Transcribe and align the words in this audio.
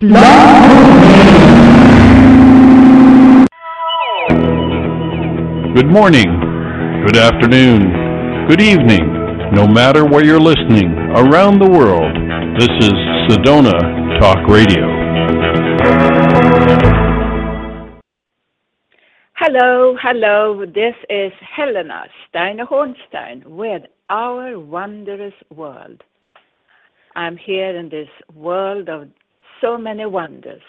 Good 0.00 0.12
morning, 5.90 6.30
good 7.04 7.16
afternoon, 7.16 8.46
good 8.46 8.60
evening, 8.60 9.50
no 9.52 9.66
matter 9.66 10.04
where 10.04 10.24
you're 10.24 10.38
listening 10.38 10.94
around 11.16 11.58
the 11.58 11.68
world. 11.68 12.14
This 12.60 12.70
is 12.78 12.92
Sedona 13.28 14.20
Talk 14.20 14.46
Radio. 14.46 14.86
Hello, 19.34 19.96
hello. 20.00 20.64
This 20.64 20.94
is 21.10 21.32
Helena 21.56 22.04
Steiner 22.28 22.66
Hornstein 22.66 23.44
with 23.46 23.82
Our 24.10 24.60
Wondrous 24.60 25.34
World. 25.52 26.04
I'm 27.16 27.36
here 27.36 27.76
in 27.76 27.88
this 27.88 28.08
world 28.32 28.88
of 28.88 29.08
so 29.60 29.78
many 29.78 30.06
wonders. 30.06 30.62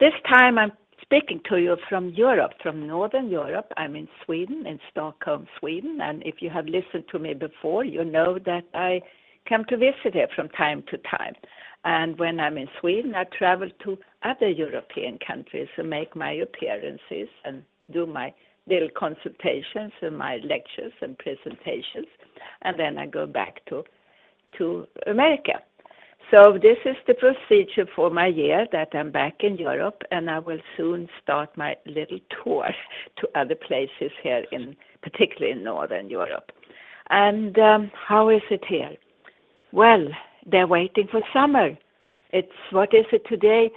This 0.00 0.12
time 0.28 0.58
I'm 0.58 0.72
speaking 1.02 1.40
to 1.48 1.56
you 1.58 1.76
from 1.88 2.10
Europe, 2.10 2.52
from 2.62 2.86
Northern 2.86 3.28
Europe. 3.30 3.70
I'm 3.76 3.94
in 3.94 4.08
Sweden, 4.24 4.66
in 4.66 4.78
Stockholm, 4.90 5.46
Sweden. 5.58 6.00
And 6.02 6.22
if 6.24 6.36
you 6.40 6.50
have 6.50 6.66
listened 6.66 7.04
to 7.12 7.18
me 7.18 7.34
before, 7.34 7.84
you 7.84 8.04
know 8.04 8.38
that 8.44 8.64
I 8.74 9.00
come 9.48 9.64
to 9.68 9.76
visit 9.76 10.14
here 10.14 10.28
from 10.34 10.48
time 10.50 10.82
to 10.90 10.98
time. 10.98 11.34
And 11.84 12.18
when 12.18 12.40
I'm 12.40 12.56
in 12.56 12.68
Sweden, 12.80 13.14
I 13.14 13.24
travel 13.24 13.68
to 13.84 13.98
other 14.22 14.48
European 14.48 15.18
countries 15.26 15.68
and 15.76 15.90
make 15.90 16.16
my 16.16 16.32
appearances 16.32 17.28
and 17.44 17.62
do 17.92 18.06
my 18.06 18.32
little 18.66 18.88
consultations 18.96 19.92
and 20.00 20.16
my 20.16 20.36
lectures 20.36 20.92
and 21.02 21.18
presentations. 21.18 22.06
And 22.62 22.78
then 22.78 22.96
I 22.96 23.06
go 23.06 23.26
back 23.26 23.60
to, 23.68 23.84
to 24.58 24.86
America. 25.06 25.60
So 26.30 26.58
this 26.60 26.78
is 26.84 26.96
the 27.06 27.14
procedure 27.14 27.86
for 27.94 28.10
my 28.10 28.26
year 28.26 28.66
that 28.72 28.88
I'm 28.94 29.10
back 29.10 29.40
in 29.40 29.56
Europe, 29.56 30.02
and 30.10 30.30
I 30.30 30.38
will 30.38 30.60
soon 30.76 31.08
start 31.22 31.56
my 31.56 31.76
little 31.86 32.18
tour 32.42 32.68
to 33.18 33.28
other 33.38 33.54
places 33.54 34.10
here 34.22 34.44
in, 34.52 34.76
particularly 35.02 35.52
in 35.52 35.64
Northern 35.64 36.08
Europe. 36.08 36.50
And 37.10 37.58
um, 37.58 37.90
how 38.08 38.30
is 38.30 38.42
it 38.50 38.64
here? 38.66 38.92
Well, 39.72 40.06
they're 40.50 40.66
waiting 40.66 41.08
for 41.10 41.20
summer. 41.32 41.76
It's 42.30 42.48
what 42.70 42.94
is 42.94 43.06
it 43.12 43.22
today? 43.28 43.70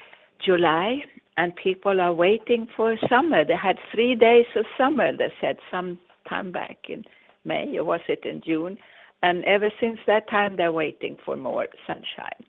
July, 0.44 1.04
and 1.38 1.56
people 1.56 2.00
are 2.00 2.14
waiting 2.14 2.68
for 2.76 2.96
summer. 3.10 3.44
They 3.44 3.56
had 3.56 3.78
three 3.94 4.16
days 4.16 4.46
of 4.56 4.66
summer. 4.78 5.16
They 5.16 5.32
said 5.42 5.58
some 5.70 6.00
time 6.30 6.52
back 6.52 6.78
in 6.88 7.04
May, 7.46 7.78
or 7.78 7.84
was 7.84 8.02
it 8.08 8.26
in 8.26 8.42
June? 8.46 8.78
And 9.24 9.44
ever 9.46 9.70
since 9.80 10.00
that 10.08 10.30
time, 10.30 10.56
they're 10.56 10.72
waiting 10.72 11.18
for 11.26 11.36
more 11.36 11.68
sunshine. 11.86 12.46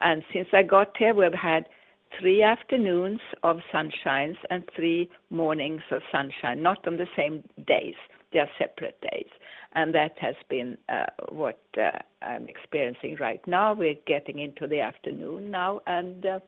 And 0.00 0.22
since 0.32 0.48
I 0.52 0.62
got 0.62 0.96
here, 0.96 1.14
we've 1.14 1.32
had 1.32 1.66
three 2.18 2.42
afternoons 2.42 3.20
of 3.42 3.58
sunshines 3.72 4.36
and 4.50 4.64
three 4.74 5.08
mornings 5.30 5.82
of 5.90 6.02
sunshine, 6.10 6.62
not 6.62 6.86
on 6.86 6.96
the 6.96 7.06
same 7.16 7.42
days, 7.66 7.94
they 8.32 8.38
are 8.38 8.48
separate 8.58 9.00
days. 9.12 9.28
And 9.74 9.94
that 9.94 10.12
has 10.20 10.34
been 10.48 10.76
uh, 10.88 11.06
what 11.30 11.60
uh, 11.78 11.90
I'm 12.22 12.48
experiencing 12.48 13.16
right 13.20 13.40
now. 13.46 13.72
We're 13.72 13.94
getting 14.06 14.40
into 14.40 14.66
the 14.66 14.80
afternoon 14.80 15.50
now, 15.50 15.80
and 15.86 16.26
uh, 16.26 16.40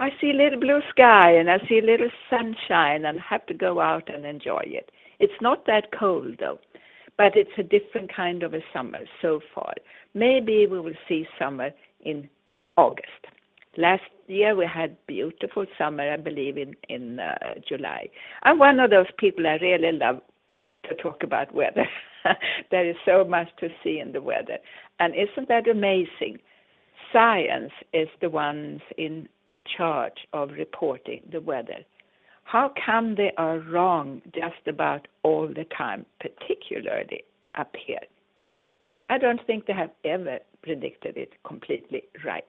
I 0.00 0.10
see 0.20 0.30
a 0.30 0.34
little 0.34 0.60
blue 0.60 0.80
sky 0.90 1.32
and 1.32 1.50
I 1.50 1.58
see 1.68 1.78
a 1.78 1.84
little 1.84 2.10
sunshine, 2.30 3.04
and 3.04 3.20
have 3.20 3.46
to 3.46 3.54
go 3.54 3.80
out 3.80 4.08
and 4.12 4.24
enjoy 4.24 4.62
it. 4.64 4.90
It's 5.20 5.40
not 5.40 5.66
that 5.66 5.88
cold 5.98 6.36
though 6.38 6.58
but 7.18 7.36
it's 7.36 7.50
a 7.58 7.62
different 7.62 8.14
kind 8.14 8.42
of 8.42 8.54
a 8.54 8.60
summer 8.72 9.00
so 9.20 9.40
far. 9.54 9.74
Maybe 10.14 10.66
we 10.66 10.80
will 10.80 10.94
see 11.08 11.26
summer 11.38 11.70
in 12.00 12.28
August. 12.76 13.26
Last 13.76 14.04
year 14.28 14.56
we 14.56 14.66
had 14.66 14.96
beautiful 15.06 15.66
summer, 15.76 16.12
I 16.12 16.16
believe, 16.16 16.56
in 16.56 16.74
in 16.88 17.20
uh, 17.20 17.54
July. 17.68 18.08
I'm 18.44 18.58
one 18.58 18.80
of 18.80 18.90
those 18.90 19.10
people 19.18 19.46
I 19.46 19.56
really 19.56 19.92
love 19.92 20.20
to 20.88 20.94
talk 20.94 21.22
about 21.22 21.54
weather. 21.54 21.86
there 22.70 22.88
is 22.88 22.96
so 23.04 23.24
much 23.24 23.48
to 23.60 23.68
see 23.82 23.98
in 23.98 24.12
the 24.12 24.22
weather, 24.22 24.58
and 25.00 25.14
isn't 25.14 25.48
that 25.48 25.68
amazing? 25.68 26.38
Science 27.12 27.72
is 27.92 28.08
the 28.20 28.30
ones 28.30 28.80
in 28.96 29.28
charge 29.76 30.26
of 30.32 30.50
reporting 30.50 31.20
the 31.30 31.40
weather 31.40 31.84
how 32.50 32.72
come 32.86 33.14
they 33.14 33.30
are 33.36 33.58
wrong 33.58 34.22
just 34.34 34.66
about 34.66 35.06
all 35.22 35.46
the 35.48 35.66
time, 35.76 36.06
particularly 36.18 37.22
up 37.56 37.74
here? 37.86 38.00
I 39.10 39.18
don't 39.18 39.46
think 39.46 39.66
they 39.66 39.74
have 39.74 39.90
ever 40.02 40.38
predicted 40.62 41.18
it 41.18 41.34
completely 41.46 42.04
right. 42.24 42.44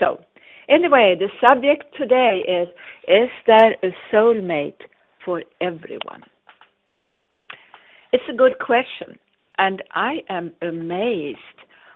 So, 0.00 0.24
anyway, 0.68 1.14
the 1.16 1.28
subject 1.46 1.84
today 1.96 2.42
is 2.48 2.68
Is 3.06 3.30
there 3.46 3.76
a 3.84 3.94
soulmate 4.12 4.82
for 5.24 5.44
everyone? 5.60 6.24
It's 8.12 8.28
a 8.28 8.36
good 8.36 8.58
question, 8.58 9.20
and 9.58 9.84
I 9.92 10.24
am 10.28 10.52
amazed 10.62 11.38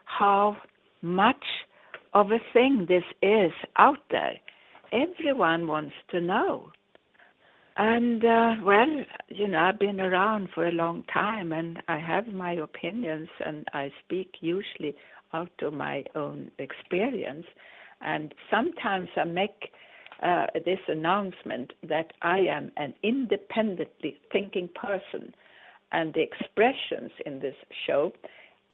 how 0.04 0.56
much 1.02 1.44
of 2.14 2.30
a 2.30 2.38
thing 2.52 2.86
this 2.88 3.04
is 3.20 3.50
out 3.78 4.04
there. 4.12 4.34
Everyone 4.92 5.66
wants 5.66 5.94
to 6.10 6.20
know. 6.20 6.70
And 7.82 8.22
uh, 8.22 8.56
well, 8.62 9.06
you 9.30 9.48
know, 9.48 9.58
I've 9.58 9.78
been 9.78 10.02
around 10.02 10.50
for 10.54 10.68
a 10.68 10.70
long 10.70 11.02
time 11.04 11.50
and 11.50 11.82
I 11.88 11.96
have 11.96 12.26
my 12.26 12.52
opinions 12.52 13.30
and 13.46 13.66
I 13.72 13.90
speak 14.04 14.34
usually 14.42 14.94
out 15.32 15.48
of 15.62 15.72
my 15.72 16.04
own 16.14 16.50
experience. 16.58 17.46
And 18.02 18.34
sometimes 18.50 19.08
I 19.16 19.24
make 19.24 19.70
uh, 20.22 20.48
this 20.66 20.80
announcement 20.88 21.72
that 21.88 22.12
I 22.20 22.40
am 22.40 22.70
an 22.76 22.92
independently 23.02 24.18
thinking 24.30 24.68
person 24.74 25.32
and 25.90 26.12
the 26.12 26.20
expressions 26.20 27.12
in 27.24 27.40
this 27.40 27.56
show 27.86 28.12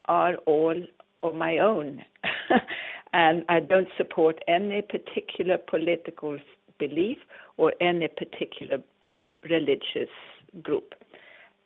are 0.07 0.35
all 0.47 0.75
of 1.23 1.33
my 1.37 1.59
own. 1.59 2.05
and 3.13 3.45
I 3.49 3.61
don't 3.61 3.89
support 3.97 4.41
any 4.49 4.83
particular 4.83 5.59
political 5.59 6.39
belief 6.81 7.19
or 7.57 7.73
any 7.81 8.09
particular 8.09 8.79
religious 9.51 10.11
group. 10.63 10.95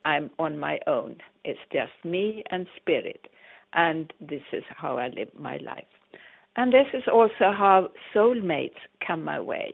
I'm 0.04 0.30
on 0.38 0.58
my 0.58 0.78
own. 0.86 1.16
It's 1.44 1.60
just 1.72 1.92
me 2.04 2.42
and 2.50 2.66
spirit. 2.76 3.28
And 3.72 4.12
this 4.20 4.42
is 4.52 4.64
how 4.68 4.98
I 4.98 5.08
live 5.08 5.28
my 5.38 5.58
life. 5.58 5.84
And 6.56 6.72
this 6.72 6.86
is 6.92 7.04
also 7.12 7.52
how 7.52 7.90
soulmates 8.14 8.80
come 9.06 9.22
my 9.22 9.40
way. 9.40 9.72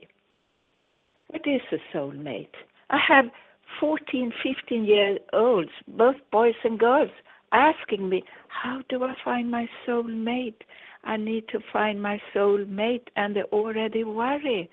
What 1.28 1.42
is 1.46 1.62
a 1.72 1.96
soulmate? 1.96 2.54
I 2.90 2.98
have 3.08 3.26
14, 3.80 4.32
15 4.42 4.84
year 4.84 5.18
olds, 5.32 5.70
both 5.88 6.16
boys 6.30 6.54
and 6.62 6.78
girls, 6.78 7.10
asking 7.52 8.08
me, 8.08 8.22
How 8.48 8.82
do 8.88 9.04
I 9.04 9.14
find 9.24 9.50
my 9.50 9.68
soulmate? 9.86 10.62
I 11.04 11.16
need 11.16 11.48
to 11.48 11.60
find 11.72 12.02
my 12.02 12.20
soulmate, 12.34 13.08
and 13.16 13.34
they 13.34 13.42
already 13.44 14.04
worry 14.04 14.68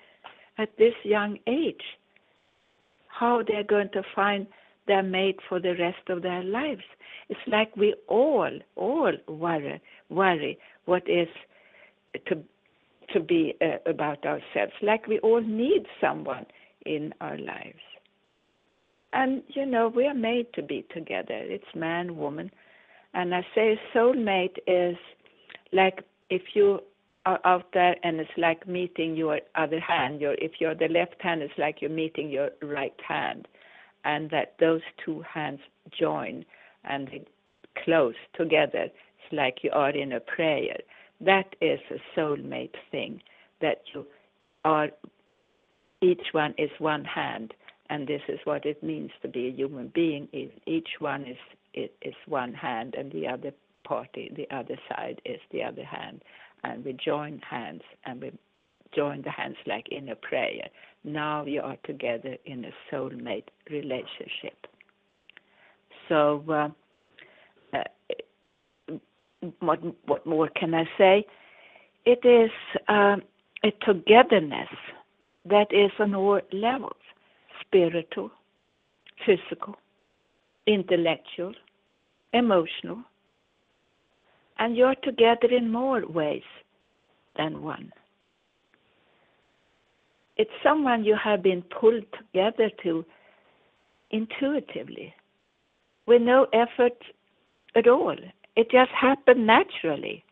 at 0.58 0.76
this 0.78 0.94
young 1.04 1.38
age 1.46 1.82
how 3.18 3.42
they're 3.46 3.64
going 3.64 3.90
to 3.92 4.02
find 4.14 4.46
their 4.86 5.02
mate 5.02 5.38
for 5.48 5.60
the 5.60 5.74
rest 5.76 6.08
of 6.08 6.22
their 6.22 6.42
lives. 6.42 6.82
It's 7.28 7.40
like 7.46 7.74
we 7.76 7.94
all, 8.08 8.50
all 8.76 9.12
worry, 9.28 9.80
worry 10.10 10.58
what 10.84 11.08
is 11.08 11.28
to 12.26 12.42
to 13.12 13.20
be 13.20 13.54
uh, 13.60 13.78
about 13.88 14.24
ourselves. 14.24 14.72
Like 14.82 15.06
we 15.06 15.18
all 15.20 15.42
need 15.42 15.84
someone 16.00 16.46
in 16.86 17.12
our 17.20 17.36
lives. 17.36 17.80
And 19.12 19.42
you 19.48 19.66
know, 19.66 19.88
we 19.88 20.06
are 20.06 20.14
made 20.14 20.52
to 20.54 20.62
be 20.62 20.84
together. 20.92 21.38
It's 21.56 21.74
man, 21.74 22.16
woman, 22.16 22.50
and 23.12 23.34
I 23.34 23.46
say 23.54 23.78
soulmate 23.94 24.58
is 24.66 24.96
like 25.72 26.02
if 26.30 26.42
you 26.54 26.80
out 27.26 27.72
there 27.72 27.96
and 28.02 28.20
it's 28.20 28.30
like 28.36 28.66
meeting 28.68 29.16
your 29.16 29.40
other 29.54 29.80
hand 29.80 30.20
your 30.20 30.34
if 30.34 30.52
you're 30.60 30.74
the 30.74 30.88
left 30.88 31.20
hand 31.20 31.42
it's 31.42 31.54
like 31.58 31.80
you're 31.80 31.90
meeting 31.90 32.30
your 32.30 32.50
right 32.62 32.98
hand. 33.06 33.48
And 34.04 34.28
that 34.30 34.54
those 34.60 34.82
two 35.02 35.22
hands 35.22 35.60
join 35.98 36.44
and 36.84 37.08
they 37.08 37.24
close 37.84 38.14
together 38.36 38.84
it's 38.84 39.32
like 39.32 39.58
you 39.62 39.70
are 39.72 39.90
in 39.90 40.12
a 40.12 40.20
prayer. 40.20 40.76
That 41.20 41.56
is 41.60 41.80
a 41.90 42.18
soulmate 42.18 42.74
thing 42.90 43.22
that 43.60 43.82
you 43.94 44.06
are 44.64 44.88
each 46.02 46.26
one 46.32 46.54
is 46.58 46.70
one 46.78 47.04
hand. 47.04 47.54
And 47.88 48.06
this 48.06 48.20
is 48.28 48.38
what 48.44 48.66
it 48.66 48.82
means 48.82 49.10
to 49.22 49.28
be 49.28 49.46
a 49.48 49.50
human 49.50 49.90
being 49.94 50.28
each 50.66 50.88
one 50.98 51.24
is 51.24 51.38
is 51.74 52.14
one 52.26 52.54
hand 52.54 52.94
and 52.96 53.10
the 53.12 53.26
other 53.26 53.52
party 53.84 54.32
the 54.36 54.48
other 54.54 54.76
side 54.88 55.20
is 55.24 55.40
the 55.50 55.62
other 55.62 55.84
hand 55.84 56.22
and 56.64 56.84
we 56.84 56.92
join 56.92 57.40
hands 57.48 57.82
and 58.04 58.20
we 58.20 58.32
join 58.94 59.22
the 59.22 59.30
hands 59.30 59.56
like 59.66 59.86
in 59.90 60.08
a 60.08 60.16
prayer. 60.16 60.68
Now 61.04 61.44
you 61.44 61.60
are 61.60 61.76
together 61.84 62.36
in 62.44 62.64
a 62.64 62.70
soulmate 62.90 63.48
relationship. 63.70 64.66
So, 66.08 66.44
uh, 66.48 66.68
uh, 67.76 68.94
what, 69.60 69.80
what 70.06 70.26
more 70.26 70.48
can 70.48 70.74
I 70.74 70.84
say? 70.96 71.26
It 72.04 72.24
is 72.24 72.50
uh, 72.88 73.16
a 73.64 73.70
togetherness 73.84 74.68
that 75.46 75.66
is 75.72 75.90
on 75.98 76.14
all 76.14 76.40
levels 76.52 76.92
spiritual, 77.60 78.30
physical, 79.24 79.76
intellectual, 80.66 81.52
emotional, 82.32 82.98
and 84.58 84.76
you're 84.76 84.94
together 84.96 85.48
in 85.50 85.70
more 85.70 86.06
ways 86.06 86.42
than 87.36 87.62
one. 87.62 87.92
It's 90.36 90.50
someone 90.62 91.04
you 91.04 91.16
have 91.22 91.42
been 91.42 91.62
pulled 91.62 92.04
together 92.18 92.70
to 92.82 93.04
intuitively 94.10 95.14
with 96.06 96.22
no 96.22 96.46
effort 96.52 96.96
at 97.74 97.86
all. 97.86 98.16
It 98.56 98.70
just 98.70 98.90
happened 98.90 99.46
naturally. 99.46 100.24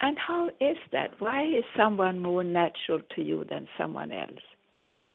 And 0.00 0.16
how 0.18 0.48
is 0.60 0.78
that? 0.92 1.10
Why 1.20 1.44
is 1.44 1.64
someone 1.76 2.18
more 2.18 2.42
natural 2.42 3.00
to 3.14 3.22
you 3.22 3.44
than 3.50 3.68
someone 3.76 4.12
else? 4.12 4.40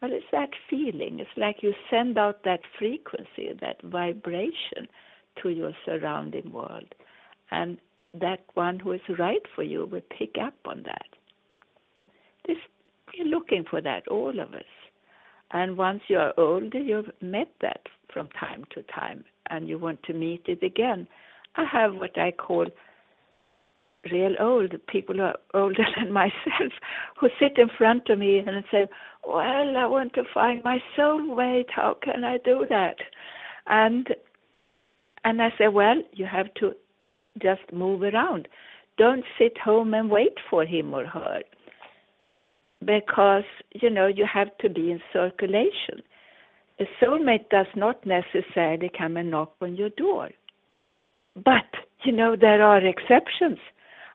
Well, 0.02 0.12
it's 0.14 0.26
that 0.32 0.50
feeling. 0.70 1.20
It's 1.20 1.38
like 1.38 1.64
you 1.64 1.74
send 1.90 2.18
out 2.18 2.44
that 2.44 2.60
frequency, 2.78 3.54
that 3.62 3.82
vibration 3.82 4.88
to 5.42 5.50
your 5.50 5.72
surrounding 5.86 6.52
world. 6.52 6.94
And 7.52 7.78
that 8.20 8.42
one 8.54 8.80
who 8.80 8.94
is 8.94 9.02
right 9.20 9.42
for 9.56 9.64
you 9.64 9.86
will 9.86 10.02
pick 10.18 10.36
up 10.42 10.56
on 10.66 10.84
that. 10.86 11.08
This, 12.48 12.58
we're 13.14 13.26
looking 13.26 13.66
for 13.70 13.82
that, 13.82 14.08
all 14.08 14.40
of 14.40 14.54
us. 14.54 14.64
And 15.52 15.78
once 15.78 16.02
you 16.08 16.18
are 16.18 16.34
older, 16.38 16.80
you've 16.80 17.12
met 17.22 17.50
that 17.62 17.82
from 18.12 18.30
time 18.40 18.64
to 18.74 18.84
time, 18.84 19.24
and 19.50 19.68
you 19.68 19.78
want 19.78 20.02
to 20.04 20.14
meet 20.14 20.44
it 20.48 20.64
again. 20.64 21.08
I 21.56 21.66
have 21.66 21.96
what 21.96 22.18
I 22.18 22.32
call 22.32 22.66
real 24.12 24.36
old 24.40 24.74
people 24.88 25.16
who 25.16 25.22
are 25.22 25.38
older 25.54 25.86
than 25.98 26.12
myself 26.12 26.74
who 27.20 27.30
sit 27.40 27.58
in 27.58 27.70
front 27.78 28.10
of 28.10 28.20
me 28.20 28.40
and 28.40 28.64
say, 28.72 28.88
Well, 29.26 29.38
I 29.78 29.86
want 29.86 30.14
to 30.14 30.24
find 30.34 30.64
my 30.64 30.80
soulmate. 30.98 31.70
How 31.70 31.98
can 32.02 32.24
I 32.24 32.38
do 32.40 32.66
that? 32.70 32.98
And 33.68 34.08
and 35.26 35.42
I 35.42 35.50
say, 35.58 35.68
Well, 35.68 36.02
you 36.14 36.26
have 36.26 36.54
to 36.56 36.74
just 37.42 37.74
move 37.74 38.04
around. 38.04 38.48
Don't 38.98 39.26
sit 39.38 39.58
home 39.58 39.94
and 39.94 40.10
wait 40.10 40.38
for 40.50 40.64
him 40.64 40.94
or 40.94 41.06
her. 41.06 41.42
Because, 42.86 43.44
you 43.74 43.90
know, 43.90 44.08
you 44.08 44.26
have 44.32 44.58
to 44.60 44.70
be 44.70 44.92
in 44.92 45.02
circulation. 45.12 46.02
A 46.80 46.86
soulmate 47.02 47.50
does 47.50 47.66
not 47.76 48.06
necessarily 48.06 48.90
come 48.98 49.18
and 49.18 49.32
knock 49.32 49.54
on 49.60 49.76
your 49.76 49.90
door. 49.90 50.30
But, 51.36 51.66
you 52.06 52.12
know, 52.14 52.36
there 52.40 52.62
are 52.64 52.86
exceptions 52.86 53.58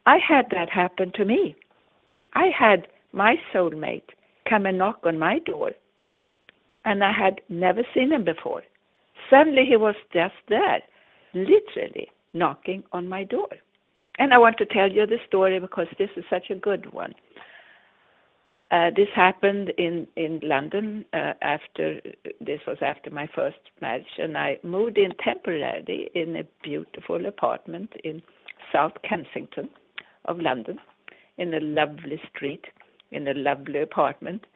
I 0.06 0.18
had 0.26 0.46
that 0.50 0.70
happen 0.70 1.12
to 1.16 1.24
me. 1.24 1.56
I 2.34 2.50
had 2.56 2.86
my 3.12 3.36
soulmate 3.52 4.10
come 4.48 4.64
and 4.64 4.78
knock 4.78 5.00
on 5.04 5.18
my 5.18 5.40
door, 5.40 5.72
and 6.84 7.04
I 7.04 7.12
had 7.12 7.40
never 7.48 7.82
seen 7.92 8.12
him 8.12 8.24
before. 8.24 8.62
Suddenly 9.28 9.66
he 9.66 9.76
was 9.76 9.96
just 10.12 10.34
there, 10.48 10.80
literally 11.34 12.08
knocking 12.34 12.82
on 12.92 13.08
my 13.08 13.24
door. 13.24 13.48
And 14.18 14.34
I 14.34 14.38
want 14.38 14.58
to 14.58 14.66
tell 14.66 14.90
you 14.90 15.06
the 15.06 15.18
story 15.26 15.58
because 15.58 15.86
this 15.98 16.10
is 16.16 16.24
such 16.28 16.50
a 16.50 16.54
good 16.54 16.92
one. 16.92 17.14
Uh, 18.70 18.90
this 18.94 19.08
happened 19.16 19.72
in 19.78 20.06
in 20.16 20.38
London 20.44 21.04
uh, 21.12 21.32
after 21.42 22.00
this 22.40 22.60
was 22.68 22.76
after 22.82 23.10
my 23.10 23.28
first 23.34 23.58
marriage, 23.80 24.14
and 24.18 24.38
I 24.38 24.58
moved 24.62 24.96
in 24.96 25.10
temporarily 25.24 26.08
in 26.14 26.36
a 26.36 26.44
beautiful 26.62 27.26
apartment 27.26 27.92
in 28.04 28.22
South 28.72 28.92
Kensington 29.02 29.68
of 30.26 30.38
London 30.38 30.78
in 31.38 31.54
a 31.54 31.60
lovely 31.60 32.20
street, 32.32 32.64
in 33.10 33.26
a 33.26 33.34
lovely 33.34 33.80
apartment. 33.80 34.46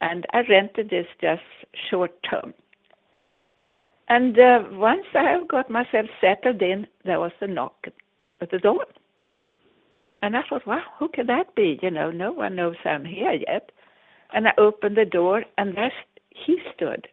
And 0.00 0.26
I 0.32 0.42
rented 0.48 0.90
this 0.90 1.06
just 1.20 1.42
short 1.90 2.12
term. 2.30 2.54
And 4.08 4.38
uh, 4.38 4.64
once 4.72 5.06
I 5.14 5.24
have 5.30 5.48
got 5.48 5.70
myself 5.70 6.06
settled 6.20 6.62
in, 6.62 6.86
there 7.04 7.20
was 7.20 7.32
a 7.40 7.46
knock 7.46 7.86
at 8.40 8.50
the 8.50 8.58
door. 8.58 8.84
And 10.22 10.36
I 10.36 10.40
thought, 10.48 10.66
wow, 10.66 10.82
who 10.98 11.08
could 11.08 11.26
that 11.28 11.54
be? 11.54 11.78
You 11.82 11.90
know, 11.90 12.10
no 12.10 12.32
one 12.32 12.56
knows 12.56 12.76
I'm 12.84 13.04
here 13.04 13.32
yet. 13.32 13.70
And 14.32 14.48
I 14.48 14.52
opened 14.58 14.96
the 14.96 15.04
door, 15.04 15.44
and 15.58 15.76
there 15.76 15.92
he 16.30 16.58
stood. 16.74 17.06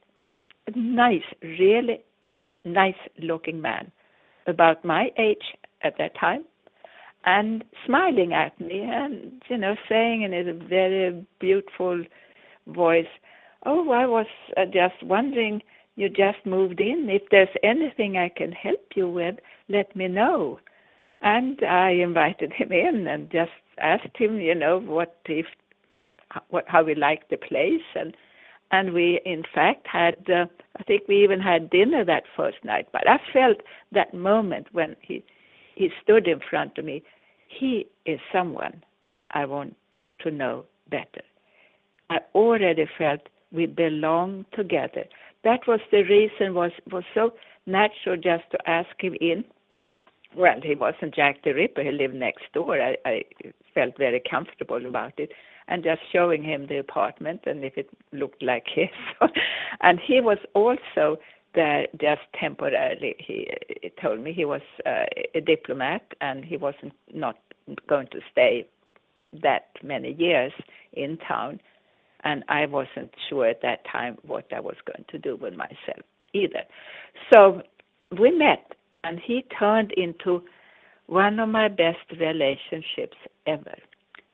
A 0.68 0.78
nice, 0.78 1.24
really 1.42 2.02
nice 2.66 2.96
looking 3.22 3.62
man, 3.62 3.92
about 4.48 4.86
my 4.86 5.10
age 5.18 5.44
at 5.84 5.98
that 5.98 6.18
time, 6.18 6.46
and 7.26 7.64
smiling 7.86 8.34
at 8.34 8.60
me 8.60 8.82
and 8.82 9.42
you 9.50 9.58
know 9.58 9.76
saying 9.90 10.24
in 10.24 10.34
a 10.34 10.54
very 10.54 11.26
beautiful 11.40 12.04
voice 12.68 13.08
oh 13.66 13.92
i 13.92 14.06
was 14.06 14.26
uh, 14.58 14.66
just 14.66 15.02
wondering 15.04 15.62
you 15.96 16.10
just 16.10 16.46
moved 16.46 16.80
in. 16.80 17.08
If 17.10 17.24
there's 17.30 17.56
anything 17.64 18.18
i 18.18 18.30
can 18.30 18.52
help 18.52 18.86
you 18.96 19.10
with 19.10 19.36
let 19.70 19.96
me 19.96 20.08
know. 20.08 20.60
And 21.22 21.62
i 21.64 21.92
invited 21.92 22.52
him 22.54 22.72
in 22.72 23.08
and 23.08 23.30
just 23.32 23.52
asked 23.80 24.16
him 24.18 24.40
you 24.40 24.56
know 24.56 24.80
what 24.80 25.18
if 25.26 25.46
what 26.50 26.66
how 26.68 26.86
he 26.86 26.96
liked 26.96 27.30
the 27.30 27.38
place. 27.38 27.88
And 27.96 28.16
and 28.72 28.94
we 28.94 29.22
in 29.26 29.44
fact 29.54 29.86
had 29.88 30.16
uh, 30.30 30.46
i 30.78 30.84
think 30.84 31.04
we 31.08 31.24
even 31.24 31.40
had 31.40 31.70
dinner 31.70 32.04
that 32.06 32.24
first 32.36 32.58
night. 32.64 32.88
But 32.92 33.08
i 33.10 33.20
felt 33.32 33.58
that 33.92 34.14
moment 34.14 34.68
when 34.72 34.96
he 35.02 35.24
he 35.76 35.90
stood 36.04 36.28
in 36.28 36.40
front 36.50 36.78
of 36.78 36.86
me, 36.86 37.02
he 37.48 37.88
is 38.06 38.20
someone 38.32 38.84
I 39.32 39.46
want 39.46 39.76
to 40.20 40.32
know 40.32 40.66
better. 40.90 41.22
I 42.10 42.20
already 42.36 42.86
felt 42.98 43.22
we 43.52 43.66
belong 43.66 44.46
together. 44.54 45.06
That 45.44 45.68
was 45.68 45.80
the 45.92 46.04
reason 46.04 46.54
was 46.54 46.72
was 46.92 47.04
so 47.14 47.34
natural 47.66 48.16
just 48.18 48.44
to 48.52 48.70
ask 48.70 48.90
him 49.00 49.16
in. 49.20 49.44
Well, 50.36 50.60
he 50.64 50.76
wasn't 50.76 51.14
Jack 51.14 51.44
the 51.44 51.54
Ripper. 51.54 51.84
He 51.84 51.92
lived 51.92 52.16
next 52.16 52.46
door. 52.54 52.82
I, 52.82 52.98
I 53.06 53.24
felt 53.76 53.98
very 53.98 54.22
comfortable 54.30 54.84
about 54.86 55.14
it, 55.18 55.32
and 55.68 55.84
just 55.84 56.02
showing 56.12 56.44
him 56.44 56.68
the 56.68 56.80
apartment 56.80 57.42
and 57.46 57.64
if 57.64 57.78
it 57.78 57.90
looked 58.12 58.42
like 58.42 58.66
his. 58.74 58.90
and 59.82 60.00
he 60.00 60.22
was 60.22 60.40
also 60.56 61.20
there 61.56 61.88
just 62.00 62.22
temporarily. 62.40 63.16
He, 63.20 63.48
he 63.82 63.92
told 64.02 64.20
me 64.22 64.34
he 64.34 64.46
was 64.46 64.62
uh, 64.86 65.06
a 65.36 65.42
diplomat 65.42 66.02
and 66.22 66.44
he 66.44 66.58
wasn't 66.58 66.94
not 67.14 67.38
going 67.88 68.08
to 68.08 68.20
stay 68.32 68.68
that 69.42 69.68
many 69.82 70.14
years 70.14 70.52
in 70.94 71.18
town, 71.18 71.60
and 72.24 72.44
I 72.48 72.66
wasn't 72.66 73.14
sure 73.30 73.48
at 73.48 73.62
that 73.62 73.80
time 73.92 74.18
what 74.26 74.46
I 74.56 74.60
was 74.60 74.76
going 74.86 75.06
to 75.10 75.18
do 75.18 75.36
with 75.36 75.54
myself 75.54 76.06
either. 76.34 76.64
So 77.32 77.62
we 78.20 78.32
met, 78.32 78.74
and 79.04 79.20
he 79.20 79.46
turned 79.60 79.92
into 79.98 80.44
one 81.08 81.40
of 81.40 81.50
my 81.50 81.68
best 81.68 82.00
relationships 82.20 83.18
ever. 83.46 83.76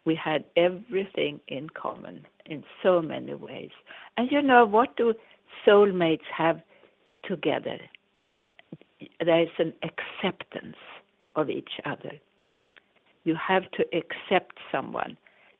We 0.05 0.15
had 0.15 0.45
everything 0.55 1.39
in 1.47 1.67
common 1.69 2.25
in 2.45 2.63
so 2.83 3.01
many 3.01 3.33
ways. 3.33 3.71
And 4.17 4.31
you 4.31 4.41
know, 4.41 4.65
what 4.65 4.95
do 4.97 5.13
soulmates 5.67 6.19
have 6.35 6.61
together, 7.27 7.77
there 9.23 9.41
is 9.43 9.49
an 9.57 9.73
acceptance 9.83 10.77
of 11.35 11.49
each 11.49 11.71
other. 11.85 12.11
You 13.23 13.35
have 13.35 13.63
to 13.71 13.85
accept 13.93 14.57
someone. 14.71 15.17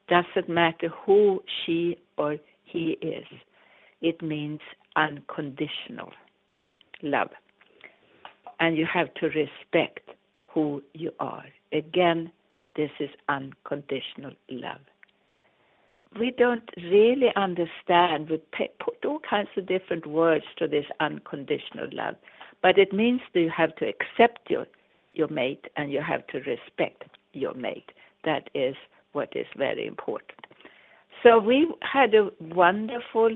Doesn't 0.08 0.50
matter 0.50 0.90
who 1.06 1.44
she 1.66 1.98
or 2.20 2.38
he 2.64 2.98
is. 3.02 3.26
It 4.02 4.22
means 4.22 4.60
unconditional 4.96 6.12
love. 7.02 7.30
And 8.60 8.78
you 8.78 8.86
have 8.86 9.12
to 9.16 9.28
respect 9.28 10.10
who 10.48 10.84
you 10.94 11.12
are. 11.20 11.46
Again, 11.72 12.32
this 12.76 12.92
is 13.00 13.10
unconditional 13.28 14.34
love 14.50 14.82
we 16.18 16.32
don't 16.32 16.68
really 16.78 17.32
understand. 17.36 18.30
We 18.30 18.42
put 18.80 19.06
all 19.06 19.20
kinds 19.20 19.50
of 19.58 19.68
different 19.68 20.08
words 20.08 20.46
to 20.58 20.68
this 20.68 20.86
unconditional 21.00 21.88
love, 21.92 22.16
but 22.62 22.78
it 22.78 22.94
means 22.94 23.22
that 23.34 23.42
you 23.42 23.52
have 23.56 23.76
to 23.78 23.88
accept 23.88 24.50
your 24.50 24.66
your 25.14 25.28
mate 25.28 25.66
and 25.76 25.92
you 25.92 26.02
have 26.02 26.26
to 26.28 26.38
respect 26.40 27.04
your 27.34 27.54
mate. 27.54 27.92
That 28.26 28.50
is 28.54 28.76
what 29.12 29.30
is 29.36 29.48
very 29.58 29.86
important. 29.86 30.46
So 31.24 31.40
we 31.40 31.72
had 31.82 32.14
a 32.14 32.30
wonderful 32.40 33.36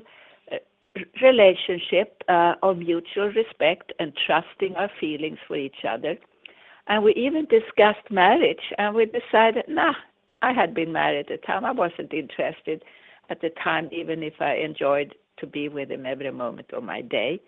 uh, 0.52 0.56
relationship 1.22 2.24
uh, 2.30 2.56
of 2.63 2.78
mutual 2.78 3.30
respect 3.30 3.94
and 4.00 4.13
trusting 4.25 4.75
our 4.75 4.90
feelings 5.00 5.38
for 5.48 5.56
each 5.56 5.86
other. 5.88 6.18
And 6.88 7.04
we 7.04 7.13
even 7.13 7.46
discussed 7.46 8.12
marriage, 8.12 8.74
and 8.78 8.94
we 8.94 9.06
decided, 9.06 9.63
nah, 9.70 9.94
I 10.42 10.52
had 10.52 10.74
been 10.74 10.92
married 10.92 11.20
at 11.20 11.28
the 11.28 11.38
time. 11.38 11.63
I 11.63 11.72
wasn't 11.72 12.13
interested 12.13 12.84
at 13.30 13.40
the 13.42 13.50
time, 13.63 13.88
even 13.92 14.22
if 14.22 14.34
I 14.42 14.56
enjoyed 14.56 15.16
to 15.38 15.48
be 15.48 15.70
with 15.70 15.90
him 15.90 16.06
every 16.06 16.32
moment 16.32 16.72
of 16.74 16.84
my 16.84 17.02
day. 17.02 17.40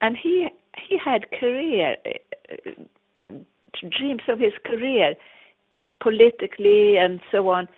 And 0.00 0.16
he 0.16 0.48
he 0.88 0.96
had 0.96 1.26
career 1.32 1.96
uh, 2.06 3.34
dreams 3.90 4.22
of 4.28 4.38
his 4.38 4.52
career, 4.64 5.14
politically 6.00 6.96
and 6.96 7.20
so 7.32 7.48
on. 7.48 7.68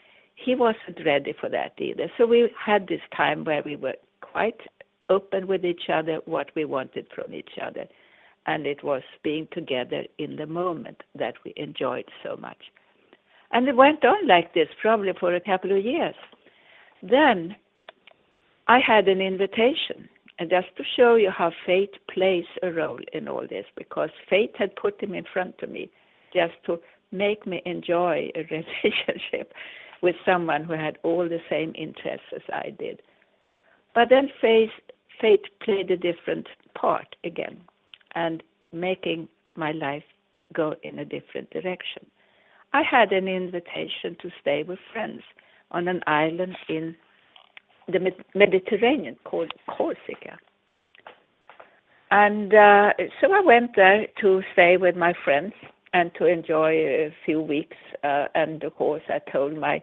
He 0.45 0.55
wasn't 0.55 1.05
ready 1.05 1.35
for 1.39 1.49
that 1.51 1.73
either. 1.79 2.11
So 2.17 2.27
we 2.27 2.51
had 2.59 2.87
this 2.87 3.01
time 3.17 3.45
where 3.45 3.63
we 3.65 3.77
were 3.77 3.97
quite 4.21 4.61
open 5.09 5.47
with 5.47 5.65
each 5.65 5.91
other 5.93 6.21
what 6.25 6.51
we 6.55 6.65
wanted 6.65 7.07
from 7.15 7.35
each 7.35 7.59
other. 7.63 7.85
And 8.47 8.67
it 8.67 8.83
was 8.83 9.03
being 9.23 9.49
together 9.53 10.05
in 10.19 10.37
the 10.37 10.47
moment 10.47 11.03
that 11.15 11.35
we 11.45 11.53
enjoyed 11.57 12.09
so 12.25 12.37
much. 12.37 12.57
And 13.53 13.69
it 13.69 13.77
went 13.77 14.05
on 14.05 14.27
like 14.27 14.55
this 14.55 14.69
probably 14.81 15.13
for 15.19 15.35
a 15.35 15.41
couple 15.41 15.77
of 15.77 15.85
years. 15.85 16.15
Then 17.03 17.57
I 18.69 18.79
had 18.79 19.09
an 19.09 19.21
invitation, 19.21 20.09
and 20.39 20.49
just 20.49 20.69
to 20.77 20.85
show 20.97 21.17
you 21.17 21.31
how 21.31 21.51
fate 21.67 21.95
plays 22.13 22.45
a 22.63 22.71
role 22.71 23.01
in 23.13 23.29
all 23.29 23.47
this, 23.49 23.67
because 23.77 24.11
fate 24.29 24.55
had 24.57 24.77
put 24.77 25.03
him 25.03 25.15
in 25.15 25.25
front 25.33 25.57
of 25.63 25.71
me 25.71 25.91
just 26.33 26.55
to 26.67 26.79
make 27.11 27.47
me 27.47 27.61
enjoy 27.67 28.31
a 28.37 28.39
relationship 28.51 29.53
with 30.03 30.17
someone 30.25 30.65
who 30.65 30.73
had 30.73 30.99
all 31.03 31.29
the 31.29 31.41
same 31.49 31.73
interests 31.77 32.27
as 32.35 32.43
I 32.53 32.71
did. 32.79 33.03
But 33.95 34.09
then 34.09 34.31
fate, 34.41 34.71
fate 35.21 35.47
played 35.63 35.91
a 35.91 35.97
different 35.97 36.47
part 36.75 37.17
again 37.25 37.61
and 38.15 38.43
making 38.73 39.29
my 39.57 39.73
life 39.73 40.05
go 40.53 40.75
in 40.83 40.99
a 40.99 41.05
different 41.05 41.51
direction. 41.51 42.07
I 42.73 42.83
had 42.83 43.13
an 43.13 43.29
invitation 43.29 44.17
to 44.23 44.31
stay 44.41 44.63
with 44.63 44.79
friends 44.93 45.23
on 45.71 45.89
an 45.89 46.01
island 46.07 46.57
in 46.69 46.95
the 47.89 48.13
Mediterranean 48.35 49.17
called 49.25 49.53
Corsica. 49.69 50.39
And 52.13 52.55
uh, 52.55 52.93
so 53.21 53.33
I 53.33 53.41
went 53.41 53.77
there 53.77 54.07
to 54.21 54.43
stay 54.53 54.77
with 54.77 54.97
my 54.97 55.15
friends 55.25 55.53
and 55.93 56.11
to 56.15 56.27
enjoy 56.27 56.71
a 56.73 57.15
few 57.25 57.41
weeks. 57.41 57.77
Uh, 58.05 58.27
and 58.35 58.63
of 58.63 58.75
course, 58.77 59.03
I 59.09 59.19
told 59.31 59.57
my 59.57 59.83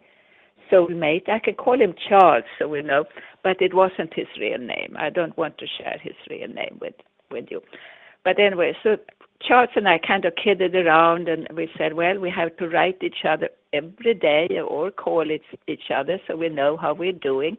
soulmate, 0.72 1.30
I 1.30 1.40
could 1.40 1.58
call 1.58 1.80
him 1.80 1.94
Charles, 2.10 2.44
so 2.60 2.68
we 2.68 2.82
know, 2.82 3.06
but 3.44 3.62
it 3.62 3.74
wasn't 3.74 4.14
his 4.14 4.28
real 4.40 4.58
name. 4.58 4.96
I 4.98 5.10
don't 5.10 5.38
want 5.38 5.58
to 5.60 5.66
share 5.78 5.98
his 6.02 6.16
real 6.30 6.50
name 6.50 6.78
with, 6.82 6.96
with 7.32 7.46
you. 7.50 7.62
But 8.24 8.40
anyway, 8.40 8.74
so 8.84 8.98
Charles 9.42 9.70
and 9.76 9.88
I 9.88 10.00
kind 10.00 10.26
of 10.26 10.34
kidded 10.42 10.76
around 10.76 11.30
and 11.30 11.48
we 11.56 11.70
said, 11.78 11.94
well, 11.94 12.20
we 12.20 12.30
have 12.30 12.56
to 12.58 12.68
write 12.68 12.98
each 13.02 13.24
other 13.28 13.50
every 13.74 14.14
day 14.14 14.48
or 14.68 14.92
call 14.92 15.30
it, 15.30 15.42
each 15.68 15.92
other 15.96 16.20
so 16.28 16.36
we 16.36 16.50
know 16.50 16.76
how 16.78 16.94
we're 16.94 17.12
doing. 17.14 17.58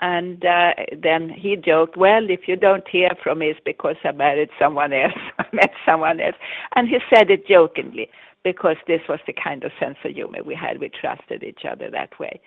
And 0.00 0.44
uh, 0.44 0.72
then 0.96 1.28
he 1.28 1.56
joked, 1.56 1.96
well, 1.96 2.30
if 2.30 2.48
you 2.48 2.56
don't 2.56 2.88
hear 2.88 3.10
from 3.22 3.40
me, 3.40 3.48
it's 3.48 3.60
because 3.64 3.96
I 4.02 4.12
married 4.12 4.48
someone 4.58 4.92
else, 4.94 5.12
I 5.38 5.44
met 5.52 5.72
someone 5.84 6.20
else. 6.20 6.36
And 6.74 6.88
he 6.88 6.98
said 7.14 7.30
it 7.30 7.46
jokingly 7.46 8.08
because 8.42 8.76
this 8.86 9.02
was 9.08 9.20
the 9.26 9.34
kind 9.34 9.62
of 9.62 9.72
sense 9.78 9.98
of 10.04 10.12
humor 10.12 10.42
we 10.42 10.54
had. 10.54 10.80
We 10.80 10.88
trusted 10.88 11.42
each 11.42 11.64
other 11.70 11.90
that 11.90 12.18
way. 12.18 12.40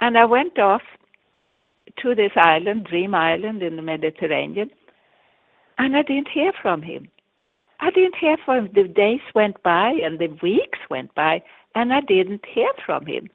And 0.00 0.18
I 0.18 0.24
went 0.24 0.58
off 0.58 0.82
to 2.00 2.14
this 2.14 2.32
island, 2.36 2.84
Dream 2.84 3.14
Island 3.14 3.62
in 3.62 3.76
the 3.76 3.82
Mediterranean, 3.82 4.70
and 5.78 5.96
I 5.96 6.02
didn't 6.02 6.28
hear 6.28 6.52
from 6.60 6.82
him. 6.82 7.08
I 7.80 7.90
didn't 7.90 8.16
hear 8.16 8.36
from 8.44 8.66
him. 8.66 8.72
The 8.74 8.88
days 8.88 9.20
went 9.34 9.62
by 9.62 9.90
and 10.02 10.18
the 10.18 10.28
weeks 10.42 10.78
went 10.90 11.14
by, 11.14 11.42
and 11.74 11.92
I 11.92 12.00
didn't 12.00 12.44
hear 12.46 12.70
from 12.84 13.06
him. 13.06 13.28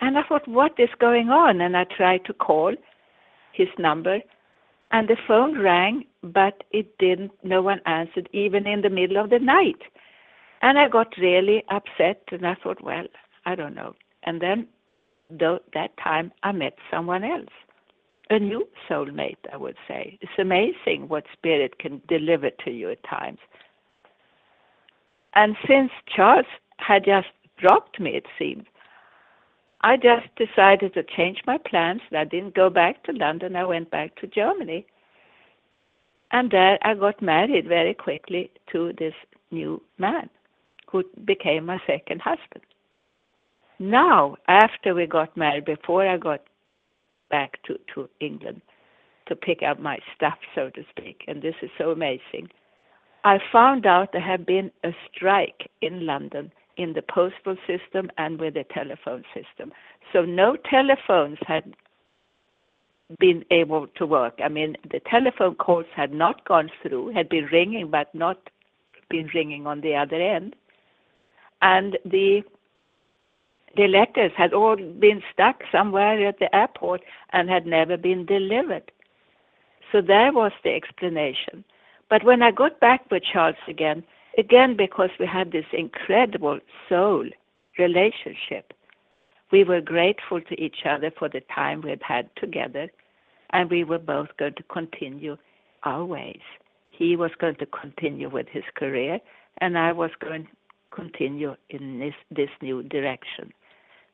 And 0.00 0.18
I 0.18 0.22
thought, 0.22 0.48
what 0.48 0.72
is 0.78 0.88
going 0.98 1.28
on? 1.28 1.60
And 1.60 1.76
I 1.76 1.84
tried 1.84 2.24
to 2.26 2.32
call 2.32 2.74
his 3.52 3.68
number, 3.78 4.20
and 4.92 5.08
the 5.08 5.16
phone 5.26 5.58
rang, 5.58 6.04
but 6.22 6.64
it 6.70 6.98
didn't, 6.98 7.32
no 7.42 7.62
one 7.62 7.80
answered, 7.86 8.28
even 8.32 8.66
in 8.66 8.82
the 8.82 8.90
middle 8.90 9.16
of 9.22 9.30
the 9.30 9.38
night. 9.38 9.82
And 10.62 10.78
I 10.78 10.88
got 10.88 11.14
really 11.18 11.64
upset, 11.70 12.22
and 12.32 12.46
I 12.46 12.54
thought, 12.54 12.82
well, 12.82 13.06
I 13.44 13.54
don't 13.54 13.74
know. 13.74 13.94
And 14.24 14.40
then 14.40 14.66
though, 15.30 15.60
that 15.74 15.96
time 16.02 16.32
I 16.42 16.52
met 16.52 16.76
someone 16.90 17.24
else, 17.24 17.50
a 18.30 18.38
new 18.38 18.66
soulmate, 18.88 19.36
I 19.52 19.56
would 19.56 19.76
say. 19.88 20.18
It's 20.20 20.32
amazing 20.38 21.08
what 21.08 21.24
spirit 21.32 21.78
can 21.78 22.00
deliver 22.08 22.50
to 22.64 22.70
you 22.70 22.90
at 22.90 23.02
times. 23.04 23.38
And 25.34 25.56
since 25.66 25.90
Charles 26.14 26.46
had 26.78 27.04
just 27.04 27.28
dropped 27.58 28.00
me, 28.00 28.16
it 28.16 28.26
seemed, 28.38 28.66
I 29.82 29.96
just 29.96 30.26
decided 30.36 30.94
to 30.94 31.02
change 31.02 31.38
my 31.46 31.58
plans. 31.58 32.02
and 32.10 32.18
I 32.18 32.24
didn't 32.24 32.54
go 32.54 32.68
back 32.68 33.02
to 33.04 33.12
London, 33.12 33.56
I 33.56 33.64
went 33.64 33.90
back 33.90 34.14
to 34.16 34.26
Germany. 34.26 34.86
And 36.32 36.50
there 36.50 36.78
I 36.82 36.94
got 36.94 37.20
married 37.22 37.66
very 37.66 37.94
quickly 37.94 38.50
to 38.72 38.92
this 38.98 39.14
new 39.50 39.82
man 39.98 40.28
who 40.90 41.04
became 41.24 41.66
my 41.66 41.78
second 41.86 42.20
husband. 42.20 42.64
Now, 43.78 44.36
after 44.46 44.94
we 44.94 45.06
got 45.06 45.36
married, 45.36 45.64
before 45.64 46.06
I 46.06 46.18
got 46.18 46.42
back 47.30 47.58
to, 47.64 47.78
to 47.94 48.08
England 48.20 48.60
to 49.26 49.34
pick 49.34 49.62
up 49.62 49.80
my 49.80 49.98
stuff, 50.14 50.38
so 50.54 50.70
to 50.70 50.82
speak, 50.90 51.22
and 51.26 51.40
this 51.40 51.54
is 51.62 51.70
so 51.78 51.90
amazing, 51.90 52.48
I 53.24 53.38
found 53.52 53.86
out 53.86 54.12
there 54.12 54.20
had 54.20 54.44
been 54.44 54.70
a 54.84 54.90
strike 55.10 55.70
in 55.80 56.04
London 56.04 56.52
in 56.80 56.94
the 56.94 57.02
postal 57.02 57.56
system 57.66 58.10
and 58.16 58.40
with 58.40 58.54
the 58.54 58.64
telephone 58.72 59.22
system. 59.34 59.70
So 60.12 60.24
no 60.24 60.56
telephones 60.56 61.36
had 61.46 61.74
been 63.18 63.44
able 63.50 63.86
to 63.96 64.06
work. 64.06 64.38
I 64.42 64.48
mean, 64.48 64.76
the 64.90 65.00
telephone 65.00 65.56
calls 65.56 65.84
had 65.94 66.14
not 66.14 66.46
gone 66.46 66.70
through, 66.80 67.12
had 67.12 67.28
been 67.28 67.46
ringing, 67.52 67.90
but 67.90 68.14
not 68.14 68.38
been 69.10 69.28
ringing 69.34 69.66
on 69.66 69.82
the 69.82 69.94
other 69.94 70.16
end. 70.16 70.56
And 71.60 71.98
the 72.04 72.42
the 73.76 73.86
letters 73.86 74.32
had 74.36 74.52
all 74.52 74.76
been 74.76 75.22
stuck 75.32 75.62
somewhere 75.70 76.26
at 76.26 76.40
the 76.40 76.52
airport 76.54 77.02
and 77.32 77.48
had 77.48 77.66
never 77.66 77.96
been 77.96 78.26
delivered. 78.26 78.90
So 79.92 80.00
there 80.00 80.32
was 80.32 80.50
the 80.64 80.74
explanation. 80.74 81.62
But 82.08 82.24
when 82.24 82.42
I 82.42 82.50
got 82.50 82.80
back 82.80 83.08
with 83.12 83.22
Charles 83.32 83.62
again, 83.68 84.02
Again, 84.40 84.74
because 84.74 85.10
we 85.20 85.26
had 85.26 85.52
this 85.52 85.66
incredible 85.70 86.60
soul 86.88 87.28
relationship. 87.78 88.72
We 89.52 89.64
were 89.64 89.82
grateful 89.82 90.40
to 90.40 90.58
each 90.58 90.86
other 90.86 91.10
for 91.18 91.28
the 91.28 91.42
time 91.54 91.82
we 91.82 91.90
had 91.90 92.02
had 92.02 92.30
together, 92.36 92.88
and 93.50 93.68
we 93.70 93.84
were 93.84 93.98
both 93.98 94.28
going 94.38 94.54
to 94.54 94.62
continue 94.62 95.36
our 95.82 96.06
ways. 96.06 96.40
He 96.90 97.16
was 97.16 97.32
going 97.38 97.56
to 97.56 97.66
continue 97.66 98.30
with 98.30 98.46
his 98.48 98.64
career, 98.76 99.20
and 99.58 99.76
I 99.76 99.92
was 99.92 100.10
going 100.20 100.44
to 100.44 100.50
continue 100.90 101.54
in 101.68 101.98
this, 101.98 102.14
this 102.30 102.54
new 102.62 102.82
direction. 102.82 103.52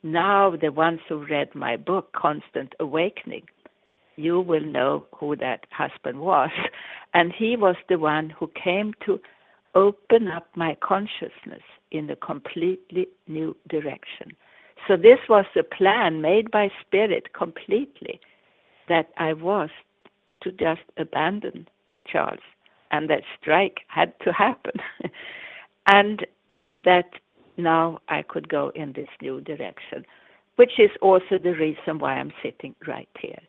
Now, 0.03 0.57
the 0.57 0.73
ones 0.73 1.03
who 1.09 1.25
read 1.25 1.55
my 1.55 1.77
book, 1.77 2.13
Constant 2.15 2.75
Awakening, 2.81 3.47
you 4.17 4.41
will 4.41 4.65
know 4.65 5.07
who 5.15 5.37
that 5.37 5.67
husband 5.71 6.19
was. 6.19 6.51
And 7.15 7.33
he 7.33 7.57
was 7.57 7.77
the 7.89 7.99
one 7.99 8.29
who 8.29 8.51
came 8.63 8.93
to 9.07 9.19
open 9.77 10.27
up 10.27 10.49
my 10.57 10.77
consciousness 10.83 11.63
in 11.93 12.11
a 12.11 12.17
completely 12.17 13.07
new 13.29 13.55
direction. 13.69 14.33
So 14.89 14.97
this 14.97 15.19
was 15.29 15.45
a 15.57 15.63
plan 15.63 16.21
made 16.21 16.51
by 16.51 16.71
Spirit 16.81 17.33
completely 17.35 18.21
that 18.89 19.11
I 19.19 19.35
was 19.35 19.71
to 20.43 20.51
just 20.51 20.83
abandon 20.97 21.69
Charles 22.11 22.41
and 22.91 23.11
that 23.11 23.23
strike 23.41 23.79
had 23.89 24.13
to 24.21 24.33
happen. 24.33 24.81
and 25.87 26.27
that 26.85 27.11
now 27.57 27.99
I 28.09 28.23
could 28.23 28.49
go 28.49 28.71
in 28.75 28.93
this 28.93 29.09
new 29.21 29.41
direction, 29.41 30.07
which 30.57 30.79
is 30.79 30.91
also 31.03 31.39
the 31.43 31.55
reason 31.55 31.99
why 31.99 32.15
I'm 32.15 32.33
sitting 32.43 32.75
right 32.87 33.09
here. 33.21 33.41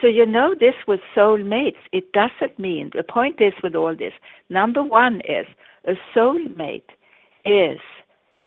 So 0.00 0.06
you 0.06 0.26
know 0.26 0.54
this 0.58 0.74
with 0.86 1.00
soulmates. 1.16 1.76
It 1.92 2.12
doesn't 2.12 2.58
mean 2.58 2.90
the 2.94 3.02
point 3.02 3.40
is 3.40 3.52
with 3.62 3.74
all 3.74 3.94
this. 3.96 4.12
Number 4.50 4.82
one 4.82 5.20
is 5.28 5.46
a 5.86 5.94
soulmate 6.14 6.90
is 7.44 7.78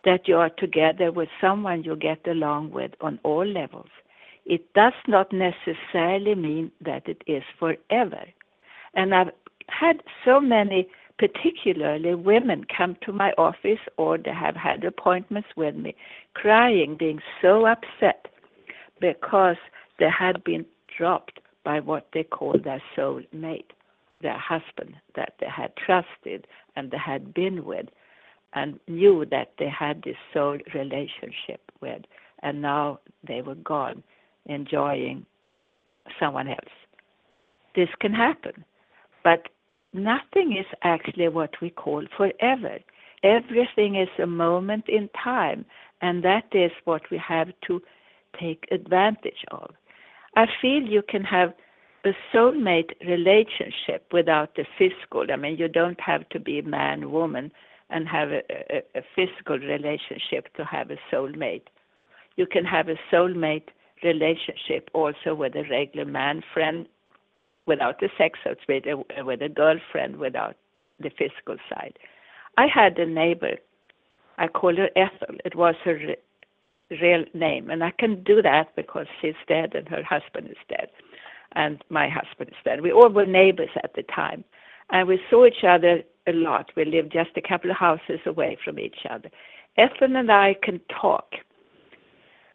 that 0.06 0.28
you 0.28 0.38
are 0.38 0.50
together 0.50 1.12
with 1.12 1.30
someone 1.42 1.84
you 1.84 1.96
get 1.96 2.26
along 2.28 2.72
with 2.72 2.92
on 3.02 3.20
all 3.24 3.46
levels. 3.46 3.90
It 4.46 4.74
does 4.74 4.94
not 5.08 5.32
necessarily 5.34 6.36
mean 6.36 6.72
that 6.82 7.08
it 7.08 7.22
is 7.28 7.44
forever. 7.60 8.24
And 8.94 9.14
I've 9.14 9.32
had 9.68 10.02
so 10.24 10.40
many, 10.40 10.88
particularly 11.20 12.16
women, 12.16 12.66
come 12.76 12.96
to 13.02 13.12
my 13.12 13.34
office 13.38 13.80
or 13.98 14.18
they 14.18 14.32
have 14.32 14.56
had 14.56 14.86
appointments 14.86 15.50
with 15.58 15.76
me, 15.76 15.96
crying, 16.34 16.96
being 16.98 17.20
so 17.42 17.68
upset 17.68 18.28
because 19.02 19.58
they 20.00 20.10
had 20.10 20.44
been 20.44 20.66
dropped 20.98 21.40
by 21.64 21.80
what 21.80 22.08
they 22.14 22.24
call 22.24 22.56
their 22.64 22.82
soul 22.96 23.22
mate, 23.32 23.72
their 24.22 24.38
husband 24.38 24.96
that 25.16 25.34
they 25.40 25.48
had 25.48 25.76
trusted 25.76 26.48
and 26.76 26.92
they 26.92 26.98
had 26.98 27.34
been 27.34 27.66
with 27.66 27.88
and 28.54 28.80
knew 28.88 29.26
that 29.30 29.52
they 29.60 29.70
had 29.70 30.02
this 30.04 30.16
soul 30.34 30.58
relationship 30.74 31.62
with, 31.82 32.02
and 32.42 32.62
now 32.62 33.00
they 33.28 33.42
were 33.42 33.56
gone, 33.56 34.04
enjoying 34.46 35.26
someone 36.20 36.48
else. 36.48 36.76
This 37.76 37.90
can 38.00 38.14
happen, 38.14 38.64
but 39.24 39.50
nothing 39.94 40.58
is 40.58 40.66
actually 40.84 41.28
what 41.28 41.52
we 41.62 41.70
call 41.70 42.04
forever. 42.16 42.80
Everything 43.24 43.96
is 43.96 44.10
a 44.22 44.28
moment 44.28 44.86
in 44.88 45.10
time, 45.24 45.66
and 46.02 46.24
that 46.24 46.46
is 46.54 46.72
what 46.86 47.02
we 47.12 47.18
have 47.18 47.50
to 47.68 47.82
take 48.40 48.66
advantage 48.72 49.44
of. 49.52 49.72
I 50.38 50.46
feel 50.62 50.84
you 50.84 51.02
can 51.02 51.24
have 51.24 51.52
a 52.06 52.12
soulmate 52.32 52.92
relationship 53.02 54.06
without 54.14 54.56
the 54.56 54.66
physical. 54.78 55.26
I 55.34 55.36
mean, 55.36 55.58
you 55.58 55.68
don't 55.68 56.00
have 56.00 56.30
to 56.30 56.40
be 56.40 56.62
man, 56.62 57.10
woman, 57.12 57.52
and 57.90 58.08
have 58.08 58.30
a, 58.30 58.44
a, 58.70 58.84
a 59.00 59.02
physical 59.16 59.58
relationship 59.58 60.54
to 60.56 60.64
have 60.64 60.92
a 60.92 60.98
soulmate. 61.12 61.64
You 62.36 62.46
can 62.46 62.66
have 62.66 62.88
a 62.88 62.98
soulmate 63.12 63.70
relationship 64.04 64.92
also 64.94 65.34
with 65.34 65.56
a 65.56 65.64
regular 65.72 66.06
man 66.06 66.44
friend 66.54 66.88
without 67.66 68.00
the 68.00 68.10
sex, 68.16 68.38
so 68.44 68.54
with 68.70 68.84
a, 68.86 69.24
with 69.24 69.42
a 69.42 69.50
girlfriend 69.50 70.18
without 70.18 70.56
the 71.00 71.10
physical 71.18 71.58
side. 71.68 71.98
I 72.58 72.68
had 72.72 73.00
a 73.00 73.08
neighbor. 73.08 73.56
I 74.38 74.50
call 74.50 74.76
her 74.76 74.90
Ethel. 74.96 75.36
It 75.44 75.56
was 75.56 75.74
her 75.84 76.00
real 76.90 77.26
name, 77.34 77.70
and 77.70 77.84
I 77.84 77.92
can 77.92 78.24
do 78.24 78.42
that 78.42 78.76
because 78.76 79.08
she's 79.22 79.36
dead 79.48 79.76
and 79.76 79.88
her 79.90 80.04
husband 80.04 80.50
is 80.50 80.58
dead, 80.70 80.90
and 81.56 81.84
my 81.90 82.08
husband 82.10 82.50
is 82.50 82.64
dead. 82.64 82.82
We 82.82 82.92
all 82.92 83.10
were 83.10 83.26
neighbors 83.26 83.70
at 83.84 83.94
the 83.96 84.04
time, 84.04 84.44
and 84.90 85.08
we 85.08 85.20
saw 85.30 85.46
each 85.46 85.64
other 85.68 86.04
a 86.28 86.34
lot. 86.34 86.72
We 86.76 86.86
lived 86.86 87.12
just 87.12 87.32
a 87.36 87.42
couple 87.42 87.72
of 87.72 87.78
houses 87.78 88.20
away 88.26 88.58
from 88.64 88.80
each 88.80 89.06
other. 89.10 89.30
Ethel 89.78 90.16
and 90.16 90.32
I 90.32 90.56
can 90.64 90.80
talk 91.02 91.34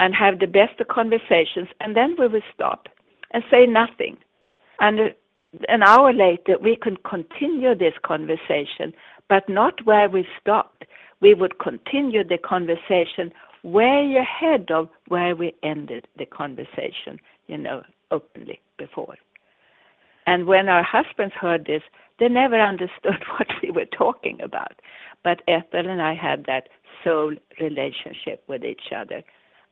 and 0.00 0.14
have 0.14 0.40
the 0.40 0.46
best 0.46 0.80
of 0.80 0.88
conversations, 0.88 1.68
and 1.80 1.96
then 1.96 2.16
we 2.18 2.26
will 2.26 2.42
stop 2.54 2.88
and 3.32 3.44
say 3.50 3.66
nothing. 3.66 4.16
And 4.80 5.14
an 5.68 5.82
hour 5.82 6.12
later, 6.12 6.56
we 6.60 6.76
can 6.76 6.96
continue 7.08 7.74
this 7.74 7.94
conversation, 8.02 8.92
but 9.28 9.48
not 9.48 9.84
where 9.84 10.08
we 10.08 10.26
stopped. 10.40 10.84
We 11.20 11.34
would 11.34 11.58
continue 11.58 12.24
the 12.24 12.38
conversation 12.38 13.32
way 13.62 14.16
ahead 14.16 14.70
of 14.70 14.88
where 15.08 15.36
we 15.36 15.54
ended 15.62 16.06
the 16.18 16.26
conversation, 16.26 17.18
you 17.46 17.58
know, 17.58 17.82
openly 18.10 18.60
before. 18.78 19.16
And 20.26 20.46
when 20.46 20.68
our 20.68 20.82
husbands 20.82 21.34
heard 21.34 21.66
this, 21.66 21.82
they 22.18 22.28
never 22.28 22.60
understood 22.60 23.22
what 23.38 23.48
we 23.62 23.70
were 23.70 23.86
talking 23.86 24.40
about. 24.40 24.80
But 25.24 25.42
Ethel 25.48 25.88
and 25.88 26.02
I 26.02 26.14
had 26.14 26.44
that 26.46 26.68
soul 27.04 27.34
relationship 27.60 28.44
with 28.48 28.64
each 28.64 28.92
other. 28.94 29.22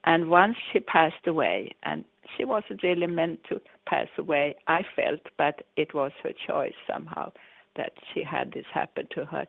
And 0.04 0.30
once 0.30 0.56
she 0.73 0.80
passed 0.80 1.26
away, 1.26 1.73
and 1.82 2.04
she 2.37 2.44
wasn't 2.44 2.82
really 2.82 3.06
meant 3.06 3.40
to 3.49 3.61
pass 3.87 4.09
away, 4.18 4.56
I 4.66 4.85
felt, 4.97 5.20
but 5.37 5.62
it 5.76 5.94
was 5.94 6.12
her 6.23 6.32
choice 6.47 6.75
somehow 6.90 7.32
that 7.76 7.92
she 8.12 8.23
had 8.23 8.52
this 8.52 8.64
happen 8.73 9.06
to 9.14 9.25
her. 9.26 9.47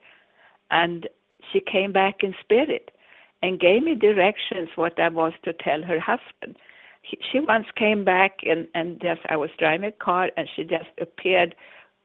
And 0.69 1.07
she 1.51 1.59
came 1.59 1.91
back 1.91 2.23
in 2.23 2.35
spirit 2.41 2.91
and 3.41 3.59
gave 3.59 3.83
me 3.83 3.95
directions 3.95 4.69
what 4.75 4.99
I 4.99 5.09
was 5.09 5.33
to 5.43 5.53
tell 5.53 5.81
her 5.81 5.99
husband. 5.99 6.57
He, 7.01 7.17
she 7.31 7.39
once 7.39 7.65
came 7.75 8.03
back 8.03 8.39
and, 8.43 8.67
and 8.75 9.01
just 9.01 9.21
I 9.29 9.37
was 9.37 9.49
driving 9.57 9.87
a 9.89 9.91
car 9.91 10.29
and 10.37 10.47
she 10.55 10.63
just 10.63 10.89
appeared 10.99 11.55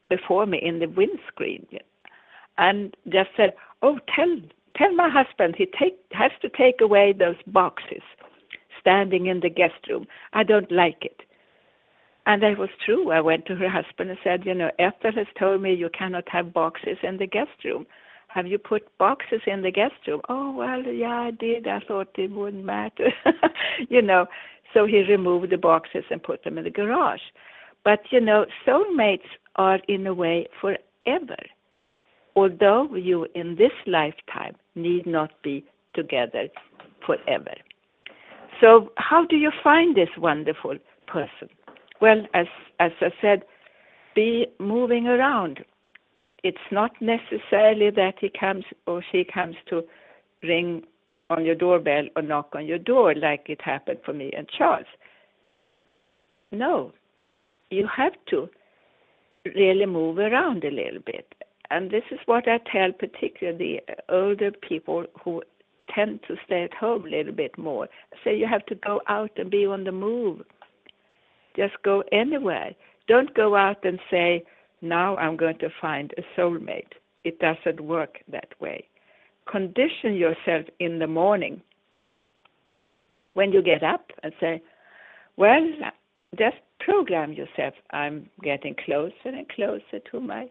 before 0.08 0.46
me 0.46 0.58
in 0.62 0.78
the 0.78 0.86
windscreen 0.86 1.66
and 2.58 2.96
just 3.08 3.30
said, 3.36 3.54
"Oh, 3.82 3.98
tell 4.14 4.40
tell 4.76 4.92
my 4.94 5.08
husband 5.08 5.56
he 5.56 5.66
take 5.78 5.98
has 6.12 6.32
to 6.42 6.48
take 6.48 6.80
away 6.80 7.12
those 7.12 7.36
boxes 7.46 8.02
standing 8.80 9.26
in 9.26 9.40
the 9.40 9.50
guest 9.50 9.86
room. 9.88 10.06
I 10.32 10.42
don't 10.42 10.70
like 10.72 11.04
it." 11.04 11.22
And 12.24 12.42
that 12.42 12.58
was 12.58 12.70
true. 12.84 13.10
I 13.10 13.20
went 13.20 13.46
to 13.46 13.56
her 13.56 13.68
husband 13.68 14.10
and 14.10 14.18
said, 14.24 14.46
"You 14.46 14.54
know, 14.54 14.70
Ethel 14.78 15.12
has 15.12 15.26
told 15.38 15.60
me 15.60 15.74
you 15.74 15.90
cannot 15.90 16.28
have 16.30 16.54
boxes 16.54 16.98
in 17.02 17.18
the 17.18 17.26
guest 17.26 17.64
room." 17.64 17.86
Have 18.36 18.46
you 18.46 18.58
put 18.58 18.82
boxes 18.98 19.40
in 19.46 19.62
the 19.62 19.70
guest 19.70 19.94
room? 20.06 20.20
Oh, 20.28 20.52
well, 20.52 20.82
yeah, 20.82 21.20
I 21.20 21.30
did. 21.30 21.66
I 21.66 21.80
thought 21.80 22.08
it 22.18 22.30
wouldn't 22.30 22.66
matter. 22.66 23.10
you 23.88 24.02
know, 24.02 24.26
so 24.74 24.84
he 24.84 25.04
removed 25.04 25.50
the 25.50 25.56
boxes 25.56 26.04
and 26.10 26.22
put 26.22 26.44
them 26.44 26.58
in 26.58 26.64
the 26.64 26.70
garage. 26.70 27.22
But, 27.82 28.00
you 28.10 28.20
know, 28.20 28.44
soulmates 28.66 29.30
are 29.56 29.78
in 29.88 30.06
a 30.06 30.12
way 30.12 30.48
forever. 30.60 31.38
Although 32.34 32.94
you 32.94 33.26
in 33.34 33.56
this 33.56 33.72
lifetime 33.86 34.56
need 34.74 35.06
not 35.06 35.30
be 35.42 35.64
together 35.94 36.48
forever. 37.06 37.54
So, 38.60 38.92
how 38.98 39.24
do 39.24 39.36
you 39.36 39.50
find 39.64 39.96
this 39.96 40.10
wonderful 40.18 40.76
person? 41.06 41.48
Well, 42.02 42.26
as, 42.34 42.46
as 42.80 42.92
I 43.00 43.08
said, 43.22 43.44
be 44.14 44.46
moving 44.58 45.06
around 45.06 45.64
it's 46.46 46.68
not 46.70 46.92
necessarily 47.00 47.90
that 47.90 48.14
he 48.20 48.30
comes 48.30 48.64
or 48.86 49.02
she 49.10 49.24
comes 49.24 49.56
to 49.68 49.82
ring 50.42 50.84
on 51.28 51.44
your 51.44 51.56
doorbell 51.56 52.04
or 52.14 52.22
knock 52.22 52.50
on 52.54 52.66
your 52.66 52.78
door 52.78 53.14
like 53.14 53.46
it 53.48 53.60
happened 53.60 53.98
for 54.04 54.12
me 54.12 54.30
and 54.36 54.48
Charles. 54.56 54.86
No, 56.52 56.92
you 57.70 57.88
have 57.94 58.12
to 58.30 58.48
really 59.44 59.86
move 59.86 60.18
around 60.18 60.64
a 60.64 60.70
little 60.70 61.00
bit. 61.04 61.34
And 61.70 61.90
this 61.90 62.04
is 62.12 62.20
what 62.26 62.46
I 62.46 62.58
tell 62.70 62.92
particularly 62.92 63.80
older 64.08 64.52
people 64.52 65.04
who 65.22 65.42
tend 65.92 66.20
to 66.28 66.36
stay 66.44 66.62
at 66.62 66.74
home 66.74 67.06
a 67.06 67.10
little 67.10 67.32
bit 67.32 67.58
more. 67.58 67.88
So 68.22 68.30
you 68.30 68.46
have 68.46 68.64
to 68.66 68.76
go 68.76 69.00
out 69.08 69.32
and 69.36 69.50
be 69.50 69.66
on 69.66 69.82
the 69.82 69.92
move. 69.92 70.42
Just 71.56 71.74
go 71.82 72.04
anywhere. 72.12 72.70
Don't 73.08 73.34
go 73.34 73.56
out 73.56 73.84
and 73.84 73.98
say, 74.10 74.44
now 74.88 75.16
I'm 75.16 75.36
going 75.36 75.58
to 75.58 75.68
find 75.80 76.12
a 76.16 76.40
soulmate. 76.40 76.92
It 77.24 77.38
doesn't 77.38 77.80
work 77.80 78.18
that 78.28 78.48
way. 78.60 78.86
Condition 79.50 80.14
yourself 80.14 80.66
in 80.80 80.98
the 80.98 81.06
morning 81.06 81.62
when 83.34 83.52
you 83.52 83.62
get 83.62 83.82
up 83.82 84.10
and 84.22 84.32
say, 84.40 84.62
Well, 85.36 85.60
just 86.38 86.56
program 86.80 87.32
yourself. 87.32 87.74
I'm 87.90 88.28
getting 88.42 88.74
closer 88.84 89.12
and 89.24 89.48
closer 89.48 90.00
to 90.10 90.20
my 90.20 90.48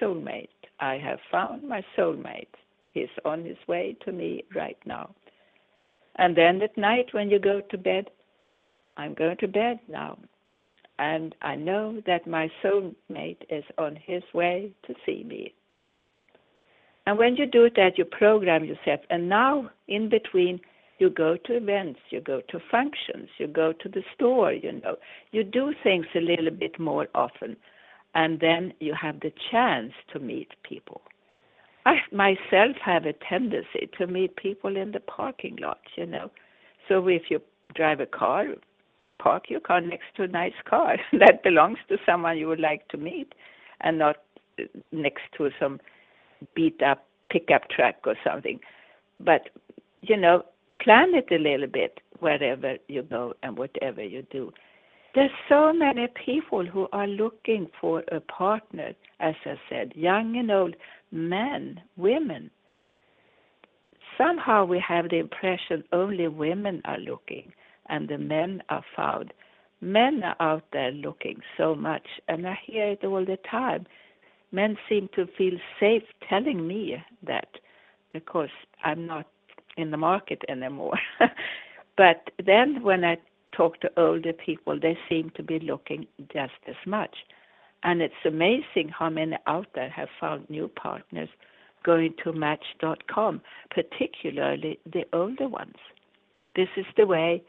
soulmate. 0.00 0.48
I 0.80 0.98
have 0.98 1.18
found 1.30 1.68
my 1.68 1.82
soulmate. 1.96 2.54
He's 2.92 3.08
on 3.24 3.44
his 3.44 3.56
way 3.66 3.96
to 4.04 4.12
me 4.12 4.44
right 4.54 4.78
now. 4.84 5.14
And 6.16 6.36
then 6.36 6.62
at 6.62 6.76
night 6.76 7.06
when 7.12 7.30
you 7.30 7.38
go 7.38 7.60
to 7.70 7.78
bed, 7.78 8.06
I'm 8.96 9.14
going 9.14 9.36
to 9.38 9.48
bed 9.48 9.80
now 9.88 10.18
and 10.98 11.34
I 11.42 11.56
know 11.56 12.00
that 12.06 12.26
my 12.26 12.50
soulmate 12.62 13.42
is 13.50 13.64
on 13.78 13.96
his 13.96 14.22
way 14.32 14.72
to 14.86 14.94
see 15.04 15.24
me. 15.24 15.54
And 17.06 17.18
when 17.18 17.36
you 17.36 17.46
do 17.46 17.70
that, 17.76 17.98
you 17.98 18.04
program 18.04 18.64
yourself. 18.64 19.00
And 19.10 19.28
now, 19.28 19.70
in 19.86 20.08
between, 20.08 20.60
you 20.98 21.10
go 21.10 21.36
to 21.44 21.56
events, 21.56 22.00
you 22.10 22.20
go 22.20 22.40
to 22.48 22.58
functions, 22.70 23.28
you 23.38 23.46
go 23.46 23.72
to 23.72 23.88
the 23.88 24.02
store, 24.14 24.52
you 24.52 24.72
know. 24.72 24.96
You 25.30 25.44
do 25.44 25.72
things 25.82 26.06
a 26.14 26.20
little 26.20 26.50
bit 26.50 26.80
more 26.80 27.06
often. 27.14 27.56
And 28.14 28.40
then 28.40 28.72
you 28.80 28.94
have 29.00 29.20
the 29.20 29.32
chance 29.50 29.92
to 30.12 30.18
meet 30.18 30.48
people. 30.62 31.02
I 31.84 31.98
myself 32.10 32.76
have 32.84 33.04
a 33.04 33.12
tendency 33.28 33.88
to 33.98 34.06
meet 34.06 34.34
people 34.36 34.76
in 34.76 34.90
the 34.90 35.00
parking 35.00 35.56
lot, 35.56 35.80
you 35.96 36.06
know. 36.06 36.30
So 36.88 37.06
if 37.06 37.24
you 37.28 37.40
drive 37.74 38.00
a 38.00 38.06
car, 38.06 38.46
park 39.18 39.44
your 39.48 39.60
car 39.60 39.80
next 39.80 40.14
to 40.16 40.24
a 40.24 40.28
nice 40.28 40.60
car 40.64 40.96
that 41.12 41.42
belongs 41.42 41.78
to 41.88 41.98
someone 42.06 42.38
you 42.38 42.48
would 42.48 42.60
like 42.60 42.86
to 42.88 42.96
meet 42.96 43.34
and 43.80 43.98
not 43.98 44.16
uh, 44.60 44.64
next 44.92 45.22
to 45.36 45.50
some 45.58 45.80
beat 46.54 46.82
up 46.82 47.06
pickup 47.30 47.68
truck 47.70 47.96
or 48.04 48.14
something. 48.24 48.60
But, 49.20 49.48
you 50.02 50.16
know, 50.16 50.44
plan 50.80 51.14
it 51.14 51.28
a 51.30 51.38
little 51.38 51.66
bit 51.66 52.00
wherever 52.20 52.76
you 52.88 53.02
go 53.02 53.34
and 53.42 53.56
whatever 53.56 54.02
you 54.02 54.22
do. 54.30 54.52
There's 55.14 55.30
so 55.48 55.72
many 55.72 56.08
people 56.08 56.66
who 56.66 56.88
are 56.92 57.06
looking 57.06 57.68
for 57.80 58.04
a 58.12 58.20
partner, 58.20 58.92
as 59.20 59.34
I 59.46 59.54
said, 59.70 59.92
young 59.94 60.36
and 60.36 60.50
old, 60.50 60.76
men, 61.10 61.80
women. 61.96 62.50
Somehow 64.18 64.66
we 64.66 64.78
have 64.86 65.08
the 65.08 65.18
impression 65.18 65.84
only 65.92 66.28
women 66.28 66.82
are 66.84 66.98
looking 66.98 67.52
and 67.88 68.08
the 68.08 68.18
men 68.18 68.62
are 68.68 68.84
found. 68.94 69.32
Men 69.80 70.22
are 70.22 70.36
out 70.40 70.64
there 70.72 70.92
looking 70.92 71.40
so 71.56 71.74
much, 71.74 72.06
and 72.28 72.46
I 72.46 72.58
hear 72.64 72.90
it 72.90 73.04
all 73.04 73.24
the 73.24 73.38
time. 73.50 73.86
Men 74.52 74.76
seem 74.88 75.08
to 75.14 75.26
feel 75.36 75.58
safe 75.78 76.04
telling 76.28 76.66
me 76.66 76.96
that 77.26 77.48
because 78.12 78.48
I'm 78.84 79.06
not 79.06 79.26
in 79.76 79.90
the 79.90 79.96
market 79.96 80.42
anymore. 80.48 80.98
but 81.96 82.30
then 82.44 82.82
when 82.82 83.04
I 83.04 83.18
talk 83.52 83.80
to 83.80 83.90
older 83.96 84.32
people, 84.32 84.78
they 84.80 84.96
seem 85.08 85.30
to 85.36 85.42
be 85.42 85.58
looking 85.58 86.06
just 86.32 86.60
as 86.66 86.76
much. 86.86 87.14
And 87.82 88.00
it's 88.00 88.14
amazing 88.24 88.90
how 88.96 89.10
many 89.10 89.36
out 89.46 89.68
there 89.74 89.90
have 89.90 90.08
found 90.20 90.48
new 90.48 90.68
partners 90.68 91.28
going 91.84 92.14
to 92.24 92.32
Match.com, 92.32 93.40
particularly 93.70 94.78
the 94.92 95.04
older 95.12 95.48
ones. 95.48 95.76
This 96.56 96.68
is 96.76 96.86
the 96.96 97.06
way 97.06 97.42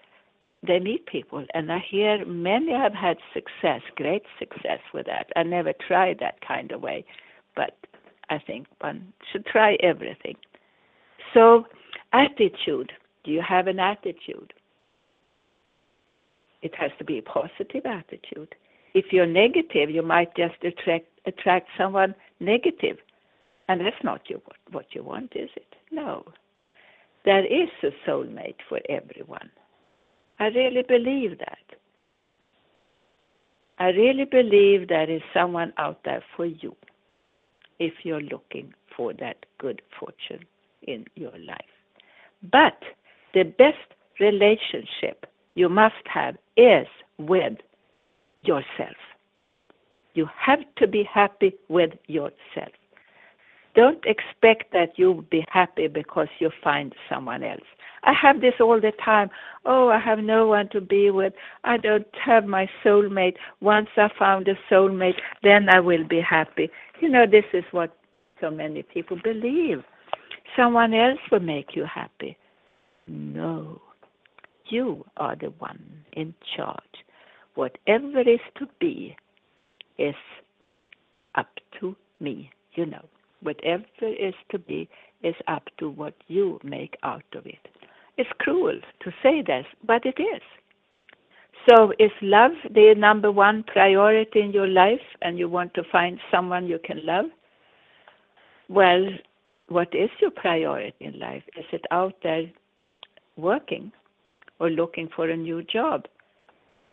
they 0.67 0.79
meet 0.79 1.05
people, 1.05 1.45
and 1.53 1.71
I 1.71 1.79
hear 1.79 2.25
many 2.25 2.71
have 2.71 2.93
had 2.93 3.17
success, 3.33 3.81
great 3.95 4.23
success 4.39 4.79
with 4.93 5.05
that. 5.07 5.27
I 5.35 5.43
never 5.43 5.73
tried 5.87 6.19
that 6.19 6.41
kind 6.45 6.71
of 6.71 6.81
way, 6.81 7.05
but 7.55 7.75
I 8.29 8.39
think 8.39 8.67
one 8.79 9.13
should 9.31 9.45
try 9.45 9.75
everything. 9.81 10.35
So, 11.33 11.65
attitude. 12.13 12.91
Do 13.23 13.31
you 13.31 13.41
have 13.41 13.67
an 13.67 13.79
attitude? 13.79 14.53
it 16.61 16.73
has 16.75 16.91
to 16.97 17.05
be 17.05 17.19
a 17.19 17.21
positive 17.21 17.85
attitude. 17.85 18.55
If 18.93 19.05
you're 19.11 19.27
negative, 19.27 19.89
you 19.89 20.01
might 20.01 20.35
just 20.35 20.55
attract 20.63 21.05
attract 21.25 21.67
someone 21.77 22.15
negative, 22.39 22.97
and 23.67 23.81
that's 23.81 24.03
not 24.03 24.21
you, 24.29 24.41
what 24.71 24.85
you 24.93 25.03
want, 25.03 25.33
is 25.35 25.49
it? 25.55 25.75
No. 25.91 26.23
There 27.25 27.45
is 27.45 27.69
a 27.83 27.91
soulmate 28.09 28.61
for 28.69 28.79
everyone. 28.89 29.49
I 30.39 30.47
really 30.47 30.83
believe 30.83 31.39
that. 31.39 31.57
I 33.79 33.89
really 33.89 34.25
believe 34.25 34.87
there 34.87 35.09
is 35.09 35.21
someone 35.33 35.73
out 35.77 35.99
there 36.03 36.23
for 36.35 36.45
you 36.45 36.75
if 37.79 37.93
you're 38.03 38.21
looking 38.21 38.73
for 38.95 39.13
that 39.13 39.45
good 39.59 39.81
fortune 39.99 40.45
in 40.81 41.05
your 41.15 41.37
life. 41.37 41.73
But 42.51 42.81
the 43.33 43.43
best 43.43 43.93
relationship 44.19 45.27
you 45.55 45.69
must 45.69 45.95
have 46.05 46.37
is 46.55 46.87
with 47.19 47.57
yourself. 48.43 48.97
You 50.13 50.27
have 50.35 50.61
to 50.77 50.87
be 50.87 51.03
happy 51.03 51.53
with 51.69 51.91
yourself. 52.07 52.73
Don't 53.75 54.03
expect 54.05 54.73
that 54.73 54.93
you'll 54.95 55.21
be 55.21 55.45
happy 55.49 55.87
because 55.87 56.29
you 56.39 56.49
find 56.63 56.95
someone 57.07 57.43
else. 57.43 57.61
I 58.07 58.13
have 58.13 58.39
this 58.39 58.53
all 58.61 58.79
the 58.79 58.93
time. 59.03 59.29
Oh, 59.65 59.89
I 59.89 59.99
have 59.99 60.19
no 60.19 60.47
one 60.47 60.69
to 60.69 60.79
be 60.79 61.11
with. 61.11 61.33
I 61.65 61.75
don't 61.75 62.07
have 62.23 62.45
my 62.45 62.69
soulmate. 62.83 63.35
Once 63.59 63.89
I 63.97 64.09
found 64.17 64.47
a 64.47 64.55
soulmate, 64.71 65.19
then 65.43 65.67
I 65.67 65.81
will 65.81 66.07
be 66.07 66.21
happy. 66.21 66.69
You 67.01 67.09
know, 67.09 67.25
this 67.29 67.43
is 67.51 67.65
what 67.71 67.93
so 68.39 68.49
many 68.49 68.81
people 68.81 69.17
believe. 69.21 69.83
Someone 70.55 70.93
else 70.93 71.19
will 71.29 71.41
make 71.41 71.75
you 71.75 71.83
happy. 71.83 72.37
No. 73.07 73.81
You 74.69 75.05
are 75.17 75.35
the 75.35 75.51
one 75.59 75.83
in 76.13 76.33
charge. 76.55 76.79
Whatever 77.55 78.21
is 78.21 78.39
to 78.57 78.69
be 78.79 79.17
is 79.97 80.15
up 81.35 81.49
to 81.81 81.93
me, 82.21 82.51
you 82.73 82.85
know. 82.85 83.03
Whatever 83.41 83.83
is 84.01 84.33
to 84.51 84.59
be 84.59 84.87
is 85.23 85.35
up 85.47 85.63
to 85.79 85.89
what 85.89 86.13
you 86.27 86.57
make 86.63 86.95
out 87.03 87.25
of 87.35 87.45
it. 87.45 87.67
It's 88.17 88.29
cruel 88.39 88.79
to 89.01 89.11
say 89.21 89.41
this, 89.41 89.65
but 89.85 90.05
it 90.05 90.19
is. 90.19 90.41
So, 91.69 91.91
is 91.99 92.11
love 92.21 92.51
the 92.73 92.95
number 92.97 93.31
one 93.31 93.63
priority 93.63 94.39
in 94.39 94.51
your 94.51 94.67
life 94.67 95.01
and 95.21 95.37
you 95.37 95.49
want 95.49 95.73
to 95.73 95.83
find 95.91 96.19
someone 96.31 96.67
you 96.67 96.79
can 96.83 97.05
love? 97.05 97.25
Well, 98.69 99.05
what 99.67 99.93
is 99.93 100.09
your 100.21 100.31
priority 100.31 100.95
in 101.01 101.19
life? 101.19 101.43
Is 101.57 101.65
it 101.71 101.85
out 101.91 102.15
there 102.23 102.45
working 103.35 103.91
or 104.59 104.69
looking 104.69 105.09
for 105.13 105.29
a 105.29 105.35
new 105.35 105.61
job? 105.63 106.05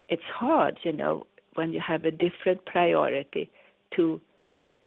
It's 0.08 0.22
hard, 0.34 0.78
you 0.82 0.92
know, 0.92 1.26
when 1.54 1.72
you 1.72 1.80
have 1.80 2.04
a 2.04 2.10
different 2.10 2.64
priority 2.66 3.50
to 3.96 4.20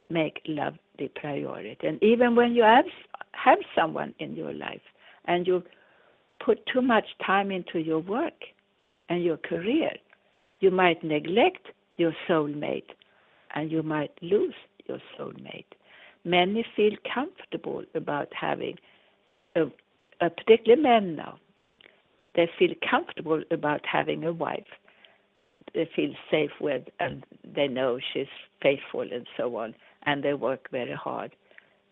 make 0.09 0.41
love 0.47 0.73
the 0.99 1.07
priority. 1.09 1.87
And 1.87 2.01
even 2.03 2.35
when 2.35 2.53
you 2.53 2.63
have 2.63 2.85
have 3.31 3.59
someone 3.75 4.13
in 4.19 4.35
your 4.35 4.53
life 4.53 4.81
and 5.25 5.45
you 5.47 5.63
put 6.43 6.65
too 6.65 6.81
much 6.81 7.05
time 7.25 7.51
into 7.51 7.79
your 7.79 7.99
work 7.99 8.45
and 9.09 9.23
your 9.23 9.37
career, 9.37 9.91
you 10.59 10.71
might 10.71 11.03
neglect 11.03 11.67
your 11.97 12.13
soulmate 12.27 12.89
and 13.55 13.71
you 13.71 13.83
might 13.83 14.11
lose 14.21 14.55
your 14.87 14.99
soulmate. 15.17 15.65
Many 16.23 16.65
feel 16.75 16.93
comfortable 17.13 17.83
about 17.95 18.27
having, 18.33 18.77
a, 19.55 19.63
a 20.21 20.29
particularly 20.29 20.81
men 20.81 21.15
now, 21.15 21.39
they 22.35 22.49
feel 22.59 22.73
comfortable 22.89 23.41
about 23.51 23.81
having 23.85 24.23
a 24.23 24.33
wife 24.33 24.67
they 25.73 25.89
feel 25.95 26.13
safe 26.31 26.51
with 26.59 26.83
and 26.99 27.23
they 27.43 27.67
know 27.67 27.99
she's 28.13 28.25
faithful 28.61 29.01
and 29.01 29.27
so 29.37 29.55
on 29.57 29.75
and 30.03 30.23
they 30.23 30.33
work 30.33 30.69
very 30.71 30.93
hard. 30.93 31.35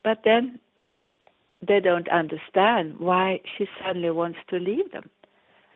But 0.03 0.21
then 0.23 0.59
they 1.67 1.79
don't 1.79 2.07
understand 2.09 2.99
why 2.99 3.41
she 3.57 3.67
suddenly 3.81 4.11
wants 4.11 4.39
to 4.49 4.57
leave 4.57 4.91
them. 4.91 5.09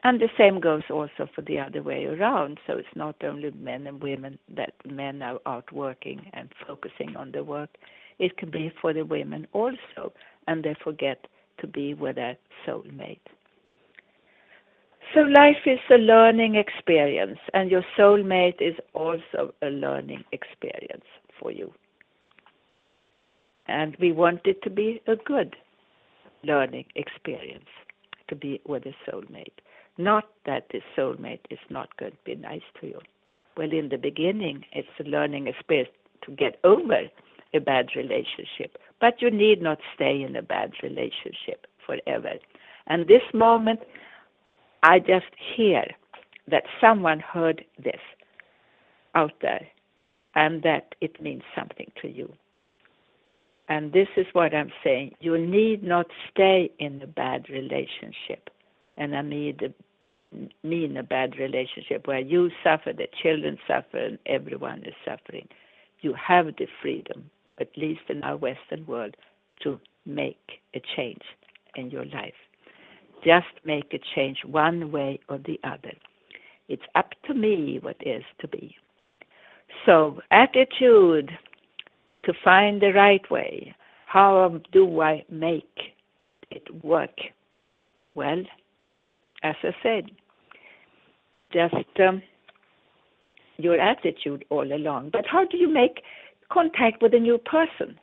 And 0.03 0.19
the 0.19 0.29
same 0.37 0.59
goes 0.61 0.83
also 0.89 1.27
for 1.35 1.41
the 1.41 1.59
other 1.59 1.83
way 1.83 2.05
around. 2.05 2.59
So 2.65 2.73
it's 2.77 2.95
not 2.95 3.15
only 3.23 3.51
men 3.51 3.85
and 3.85 4.01
women 4.01 4.39
that 4.55 4.73
men 4.85 5.21
are 5.21 5.39
out 5.45 5.71
working 5.73 6.29
and 6.33 6.49
focusing 6.65 7.15
on 7.17 7.31
the 7.31 7.43
work. 7.43 7.69
It 8.17 8.37
can 8.37 8.49
be 8.49 8.71
for 8.81 8.93
the 8.93 9.03
women 9.03 9.47
also, 9.51 10.13
and 10.47 10.63
they 10.63 10.75
forget 10.83 11.27
to 11.59 11.67
be 11.67 11.93
with 11.93 12.15
their 12.15 12.37
soulmate. 12.65 13.19
So 15.13 15.21
life 15.21 15.65
is 15.65 15.79
a 15.89 15.95
learning 15.97 16.55
experience, 16.55 17.39
and 17.53 17.71
your 17.71 17.83
soulmate 17.97 18.61
is 18.61 18.75
also 18.93 19.53
a 19.61 19.67
learning 19.67 20.23
experience 20.31 21.05
for 21.39 21.51
you. 21.51 21.73
And 23.67 23.97
we 23.99 24.11
want 24.11 24.41
it 24.45 24.61
to 24.63 24.69
be 24.69 25.01
a 25.07 25.15
good 25.15 25.55
learning 26.43 26.85
experience 26.95 27.69
to 28.27 28.35
be 28.35 28.61
with 28.65 28.83
a 28.85 28.95
soulmate. 29.09 29.59
Not 29.97 30.25
that 30.45 30.67
the 30.71 30.81
soulmate 30.97 31.45
is 31.49 31.59
not 31.69 31.95
going 31.97 32.11
to 32.11 32.17
be 32.25 32.35
nice 32.35 32.61
to 32.79 32.87
you. 32.87 32.99
Well, 33.57 33.71
in 33.71 33.89
the 33.89 33.97
beginning, 33.97 34.63
it's 34.71 34.87
a 34.99 35.03
learning 35.03 35.47
experience 35.47 35.89
to 36.23 36.31
get 36.31 36.59
over 36.63 37.01
a 37.53 37.59
bad 37.59 37.87
relationship, 37.95 38.77
but 39.01 39.21
you 39.21 39.31
need 39.31 39.61
not 39.61 39.79
stay 39.95 40.21
in 40.21 40.35
a 40.35 40.41
bad 40.41 40.71
relationship 40.83 41.65
forever. 41.85 42.33
And 42.87 43.07
this 43.07 43.23
moment, 43.33 43.79
I 44.83 44.99
just 44.99 45.25
hear 45.55 45.83
that 46.47 46.63
someone 46.79 47.19
heard 47.19 47.65
this 47.77 47.99
out 49.15 49.33
there 49.41 49.67
and 50.35 50.63
that 50.63 50.95
it 51.01 51.21
means 51.21 51.43
something 51.55 51.91
to 52.01 52.07
you. 52.07 52.31
And 53.69 53.93
this 53.93 54.07
is 54.17 54.25
what 54.33 54.53
I'm 54.53 54.71
saying. 54.83 55.13
You 55.19 55.37
need 55.37 55.83
not 55.83 56.07
stay 56.31 56.71
in 56.79 57.01
a 57.03 57.07
bad 57.07 57.47
relationship. 57.49 58.49
And 58.97 59.15
I 59.15 59.21
mean, 59.21 59.57
mean 60.63 60.97
a 60.97 61.03
bad 61.03 61.37
relationship 61.37 62.07
where 62.07 62.19
you 62.19 62.49
suffer, 62.63 62.93
the 62.93 63.07
children 63.21 63.57
suffer, 63.67 63.97
and 63.97 64.19
everyone 64.25 64.83
is 64.85 64.93
suffering. 65.05 65.47
You 66.01 66.13
have 66.15 66.47
the 66.57 66.67
freedom, 66.81 67.29
at 67.59 67.69
least 67.77 68.01
in 68.09 68.23
our 68.23 68.37
Western 68.37 68.85
world, 68.87 69.15
to 69.63 69.79
make 70.05 70.61
a 70.75 70.81
change 70.95 71.21
in 71.75 71.91
your 71.91 72.05
life. 72.05 72.33
Just 73.23 73.47
make 73.65 73.93
a 73.93 73.99
change 74.15 74.39
one 74.45 74.91
way 74.91 75.19
or 75.29 75.37
the 75.37 75.59
other. 75.63 75.93
It's 76.69 76.83
up 76.95 77.13
to 77.27 77.33
me 77.35 77.79
what 77.81 77.97
is 78.01 78.23
to 78.39 78.47
be. 78.47 78.75
So, 79.85 80.21
attitude 80.31 81.31
to 82.29 82.33
find 82.43 82.79
the 82.79 82.91
right 82.93 83.29
way. 83.31 83.75
How 84.05 84.61
do 84.71 85.01
I 85.01 85.25
make 85.29 85.79
it 86.51 86.63
work? 86.83 87.17
Well, 88.13 88.43
as 89.43 89.55
I 89.63 89.71
said, 89.81 90.11
just 91.51 91.75
um, 91.99 92.21
your 93.57 93.79
attitude 93.79 94.45
all 94.49 94.71
along. 94.71 95.09
But 95.11 95.25
how 95.25 95.45
do 95.45 95.57
you 95.57 95.71
make 95.73 96.03
contact 96.51 97.01
with 97.01 97.13
a 97.15 97.19
new 97.19 97.39
person? 97.39 97.99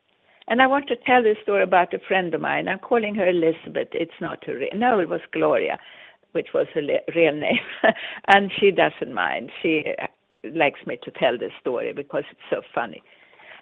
And 0.48 0.60
I 0.60 0.66
want 0.66 0.88
to 0.88 0.96
tell 1.06 1.22
this 1.22 1.36
story 1.42 1.62
about 1.62 1.94
a 1.94 1.98
friend 2.08 2.34
of 2.34 2.40
mine. 2.40 2.68
I'm 2.68 2.78
calling 2.80 3.14
her 3.16 3.28
Elizabeth. 3.28 3.88
It's 3.92 4.20
not 4.20 4.44
her 4.46 4.56
real. 4.56 4.70
No, 4.74 4.98
it 4.98 5.08
was 5.08 5.20
Gloria, 5.32 5.78
which 6.32 6.48
was 6.52 6.66
her 6.74 6.82
real 7.14 7.34
name, 7.34 7.58
and 8.28 8.50
she 8.58 8.70
doesn't 8.72 9.12
mind. 9.14 9.50
She 9.62 9.84
likes 10.44 10.80
me 10.86 10.98
to 11.04 11.10
tell 11.12 11.38
this 11.38 11.52
story 11.60 11.92
because 11.92 12.24
it's 12.30 12.40
so 12.50 12.62
funny. 12.74 13.02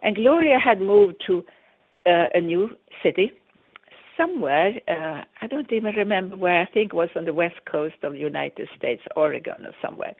And 0.04 0.14
Gloria 0.14 0.58
had 0.58 0.80
moved 0.80 1.16
to 1.26 1.44
uh, 2.06 2.26
a 2.34 2.40
new 2.40 2.70
city 3.02 3.32
somewhere. 4.16 4.74
Uh, 4.86 5.24
I 5.42 5.46
don't 5.48 5.72
even 5.72 5.94
remember 5.96 6.36
where. 6.36 6.62
I 6.62 6.66
think 6.66 6.92
it 6.92 6.96
was 6.96 7.08
on 7.16 7.24
the 7.24 7.34
west 7.34 7.56
coast 7.70 7.96
of 8.04 8.12
the 8.12 8.18
United 8.18 8.68
States, 8.78 9.02
Oregon 9.16 9.66
or 9.66 9.74
somewhere. 9.82 10.14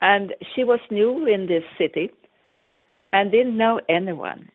And 0.00 0.34
she 0.56 0.64
was 0.64 0.80
new 0.90 1.26
in 1.26 1.46
this 1.46 1.62
city 1.78 2.10
and 3.12 3.30
didn't 3.30 3.56
know 3.56 3.80
anyone 3.88 4.50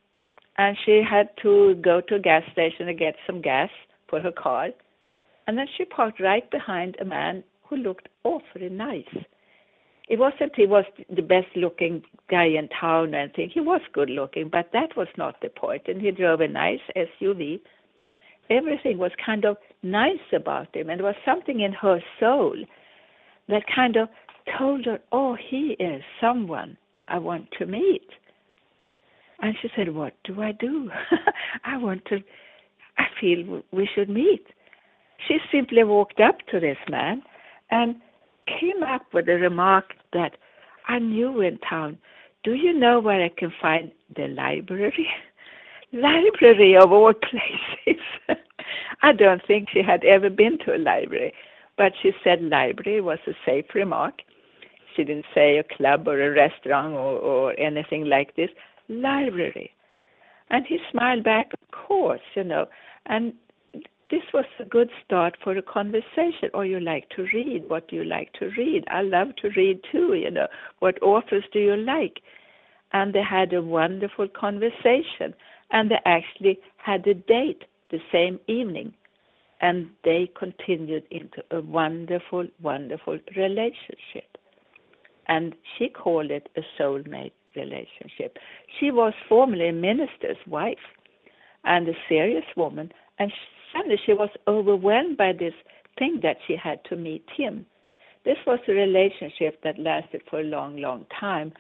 and 0.60 0.78
she 0.86 1.02
had 1.10 1.30
to 1.42 1.76
go 1.76 2.02
to 2.02 2.16
a 2.16 2.20
gas 2.20 2.44
station 2.52 2.86
to 2.88 2.94
get 2.94 3.16
some 3.26 3.42
gas 3.42 3.70
for 4.10 4.20
her 4.20 4.32
car. 4.32 4.68
And 5.48 5.58
then 5.58 5.68
she 5.78 5.86
parked 5.86 6.20
right 6.20 6.50
behind 6.52 6.98
a 7.00 7.06
man 7.06 7.46
who 7.64 7.78
looked 7.78 8.10
awfully 8.26 8.68
nice. 8.68 9.16
It 10.10 10.20
wasn't 10.20 10.56
he 10.56 10.66
was 10.66 10.86
the 11.10 11.22
best 11.22 11.48
looking 11.56 12.04
guy 12.30 12.46
in 12.46 12.68
town 12.70 13.14
and 13.14 13.16
anything. 13.16 13.50
He 13.54 13.60
was 13.60 13.82
good 13.94 14.10
looking, 14.10 14.50
but 14.50 14.72
that 14.74 14.98
was 14.98 15.08
not 15.18 15.40
the 15.42 15.50
point. 15.50 15.84
And 15.88 16.02
he 16.02 16.12
drove 16.12 16.42
a 16.42 16.48
nice 16.48 16.80
SUV. 16.96 17.60
Everything 18.50 18.98
was 18.98 19.12
kind 19.24 19.46
of 19.46 19.58
nice 19.84 20.34
about 20.34 20.76
him, 20.76 20.90
and 20.90 21.00
there 21.00 21.06
was 21.06 21.16
something 21.24 21.60
in 21.60 21.72
her 21.74 22.00
soul 22.20 22.56
that 23.48 23.64
kind 23.74 23.96
of 23.96 24.10
told 24.58 24.86
her, 24.86 25.00
"Oh, 25.12 25.36
he 25.36 25.76
is 25.80 26.02
someone 26.20 26.78
I 27.08 27.20
want 27.20 27.52
to 27.60 27.68
meet." 27.68 28.10
And 29.42 29.56
she 29.62 29.70
said, 29.76 29.94
What 29.94 30.14
do 30.24 30.42
I 30.42 30.52
do? 30.52 30.92
I 31.64 31.78
want 31.78 32.06
to, 32.06 32.20
I 32.98 33.06
feel 33.20 33.62
we 33.72 33.90
should 33.94 34.10
meet. 34.10 34.46
She 35.28 35.38
simply 35.52 35.84
walked 35.84 36.20
up 36.20 36.40
to 36.52 36.60
this 36.60 36.78
man 36.90 37.22
and 37.72 37.96
came 38.60 38.84
up 38.84 39.14
with 39.14 39.28
a 39.30 39.34
remark 39.34 39.94
that 40.14 40.38
I 40.88 41.00
knew 41.00 41.42
in 41.42 41.58
town. 41.60 41.98
Do 42.44 42.54
you 42.54 42.74
know 42.74 43.00
where 43.00 43.24
I 43.24 43.30
can 43.30 43.54
find 43.62 43.92
the 44.16 44.28
library? 44.28 45.08
library 45.94 46.76
of 46.78 46.92
all 46.92 47.14
places. 47.14 48.02
I 49.02 49.14
don't 49.14 49.46
think 49.46 49.70
she 49.72 49.82
had 49.82 50.04
ever 50.04 50.30
been 50.30 50.58
to 50.60 50.76
a 50.76 50.78
library, 50.78 51.34
but 51.78 51.94
she 52.02 52.12
said 52.24 52.42
library 52.42 53.02
was 53.02 53.20
a 53.28 53.34
safe 53.46 53.66
remark. 53.74 54.22
She 54.96 55.04
didn't 55.04 55.26
say 55.34 55.58
a 55.58 55.64
club 55.64 56.08
or 56.08 56.22
a 56.22 56.32
restaurant 56.32 56.94
or, 56.94 57.18
or 57.20 57.60
anything 57.60 58.06
like 58.06 58.36
this. 58.36 58.50
Library. 58.90 59.72
And 60.50 60.66
he 60.66 60.80
smiled 60.92 61.24
back, 61.24 61.52
of 61.54 61.72
course, 61.72 62.22
you 62.36 62.44
know. 62.44 62.66
And 63.06 63.34
this 64.10 64.24
was 64.34 64.46
a 64.60 64.66
good 64.66 64.90
start 65.06 65.38
for 65.44 65.58
a 65.58 65.62
conversation. 65.62 66.50
Or 66.54 66.66
you 66.66 66.80
like 66.80 67.10
to 67.10 67.28
read? 67.34 67.70
What 67.70 67.88
do 67.88 67.96
you 67.96 68.04
like 68.04 68.34
to 68.34 68.50
read? 68.58 68.84
I 68.90 69.02
love 69.02 69.36
to 69.38 69.50
read 69.56 69.82
too, 69.92 70.14
you 70.14 70.32
know. 70.32 70.48
What 70.80 71.02
authors 71.02 71.44
do 71.54 71.60
you 71.60 71.76
like? 71.76 72.20
And 72.92 73.14
they 73.14 73.22
had 73.22 73.54
a 73.54 73.62
wonderful 73.62 74.28
conversation. 74.28 75.34
And 75.72 75.92
they 75.92 76.00
actually 76.06 76.60
had 76.78 77.06
a 77.06 77.14
date 77.14 77.64
the 77.92 78.00
same 78.12 78.40
evening. 78.48 78.94
And 79.62 79.90
they 80.04 80.32
continued 80.38 81.04
into 81.12 81.44
a 81.52 81.62
wonderful, 81.62 82.48
wonderful 82.62 83.20
relationship. 83.36 84.38
And 85.28 85.54
she 85.78 85.90
called 85.90 86.32
it 86.32 86.50
a 86.58 86.62
soulmate 86.82 87.34
relationship. 87.56 88.38
She 88.80 88.90
was 88.90 89.14
formerly 89.28 89.70
a 89.70 89.74
minister's 89.74 90.38
wife 90.48 90.78
and 91.64 91.88
a 91.88 91.94
serious 92.08 92.46
woman, 92.56 92.92
and 93.20 93.32
suddenly 93.74 93.98
she 94.06 94.14
was 94.14 94.30
overwhelmed 94.48 95.18
by 95.18 95.34
this 95.34 95.54
thing 95.98 96.20
that 96.24 96.38
she 96.48 96.56
had 96.56 96.84
to 96.86 96.96
meet 96.96 97.26
him. 97.36 97.66
This 98.26 98.38
was 98.46 98.60
a 98.68 98.74
relationship 98.74 99.62
that 99.64 99.80
lasted 99.80 100.22
for 100.30 100.42
a 100.42 100.44
long, 100.44 100.78
long 100.78 101.06
time. 101.20 101.54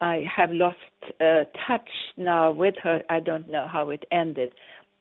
I 0.00 0.24
have 0.34 0.50
lost 0.50 0.78
uh, 1.20 1.44
touch 1.66 1.88
now 2.16 2.50
with 2.52 2.74
her. 2.82 3.02
I 3.10 3.20
don't 3.20 3.50
know 3.50 3.66
how 3.70 3.90
it 3.90 4.04
ended, 4.12 4.52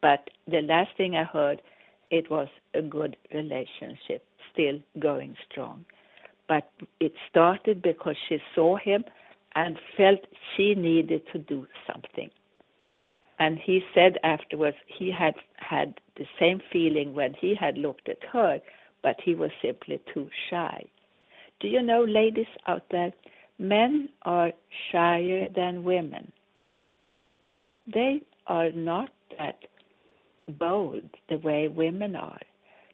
but 0.01 0.29
the 0.47 0.61
last 0.61 0.89
thing 0.97 1.15
I 1.15 1.23
heard, 1.23 1.61
it 2.09 2.29
was 2.31 2.47
a 2.73 2.81
good 2.81 3.15
relationship, 3.33 4.25
still 4.51 4.79
going 4.99 5.35
strong. 5.49 5.85
But 6.47 6.69
it 6.99 7.13
started 7.29 7.81
because 7.81 8.15
she 8.27 8.37
saw 8.55 8.77
him 8.77 9.03
and 9.55 9.77
felt 9.95 10.19
she 10.55 10.75
needed 10.75 11.23
to 11.33 11.39
do 11.39 11.67
something. 11.85 12.29
And 13.39 13.59
he 13.59 13.81
said 13.93 14.17
afterwards 14.23 14.77
he 14.87 15.11
had 15.11 15.35
had 15.57 15.99
the 16.15 16.25
same 16.39 16.61
feeling 16.71 17.13
when 17.13 17.33
he 17.33 17.53
had 17.53 17.77
looked 17.77 18.09
at 18.09 18.23
her, 18.31 18.59
but 19.03 19.17
he 19.23 19.35
was 19.35 19.51
simply 19.61 19.99
too 20.13 20.29
shy. 20.49 20.83
Do 21.59 21.67
you 21.67 21.81
know, 21.81 22.03
ladies 22.03 22.47
out 22.67 22.83
there, 22.91 23.11
men 23.59 24.09
are 24.23 24.51
shyer 24.91 25.47
than 25.55 25.83
women. 25.83 26.31
They 27.91 28.21
are 28.47 28.71
not 28.71 29.09
that 29.37 29.57
bold 30.59 31.03
the 31.29 31.37
way 31.37 31.67
women 31.67 32.15
are. 32.15 32.39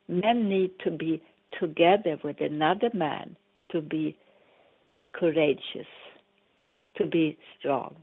Men 0.08 0.50
need 0.50 0.72
to 0.84 0.92
be 0.92 1.22
together 1.60 2.20
with 2.24 2.42
another 2.42 2.90
man 2.94 3.36
to 3.72 3.82
be 3.82 4.18
courageous, 5.14 5.88
to 6.98 7.06
be 7.06 7.38
strong. 7.60 7.96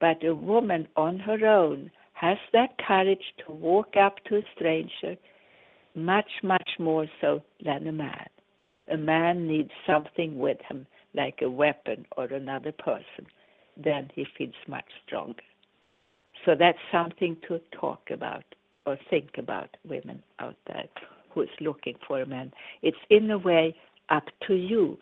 But 0.00 0.24
a 0.24 0.34
woman 0.34 0.88
on 0.96 1.18
her 1.20 1.46
own 1.46 1.90
has 2.14 2.38
that 2.52 2.76
courage 2.78 3.34
to 3.46 3.52
walk 3.52 3.96
up 3.96 4.22
to 4.24 4.36
a 4.36 4.42
stranger 4.56 5.16
much, 5.94 6.30
much 6.42 6.70
more 6.78 7.06
so 7.20 7.42
than 7.64 7.86
a 7.86 7.92
man. 7.92 8.26
A 8.90 8.96
man 8.96 9.46
needs 9.46 9.70
something 9.86 10.38
with 10.38 10.58
him, 10.68 10.86
like 11.14 11.40
a 11.42 11.50
weapon 11.50 12.06
or 12.16 12.24
another 12.24 12.72
person, 12.72 13.26
then 13.76 14.10
he 14.14 14.26
feels 14.36 14.54
much 14.68 14.84
stronger. 15.06 15.42
So 16.44 16.54
that's 16.58 16.78
something 16.90 17.36
to 17.48 17.60
talk 17.72 18.10
about 18.10 18.44
or 18.86 18.98
think 19.10 19.30
about, 19.38 19.76
women 19.84 20.22
out 20.38 20.56
there 20.66 20.84
who's 21.30 21.48
looking 21.60 21.94
for 22.06 22.22
a 22.22 22.26
man. 22.26 22.52
It's 22.82 22.96
in 23.10 23.30
a 23.30 23.38
way 23.38 23.74
up 24.08 24.24
to 24.46 24.54
you. 24.54 24.98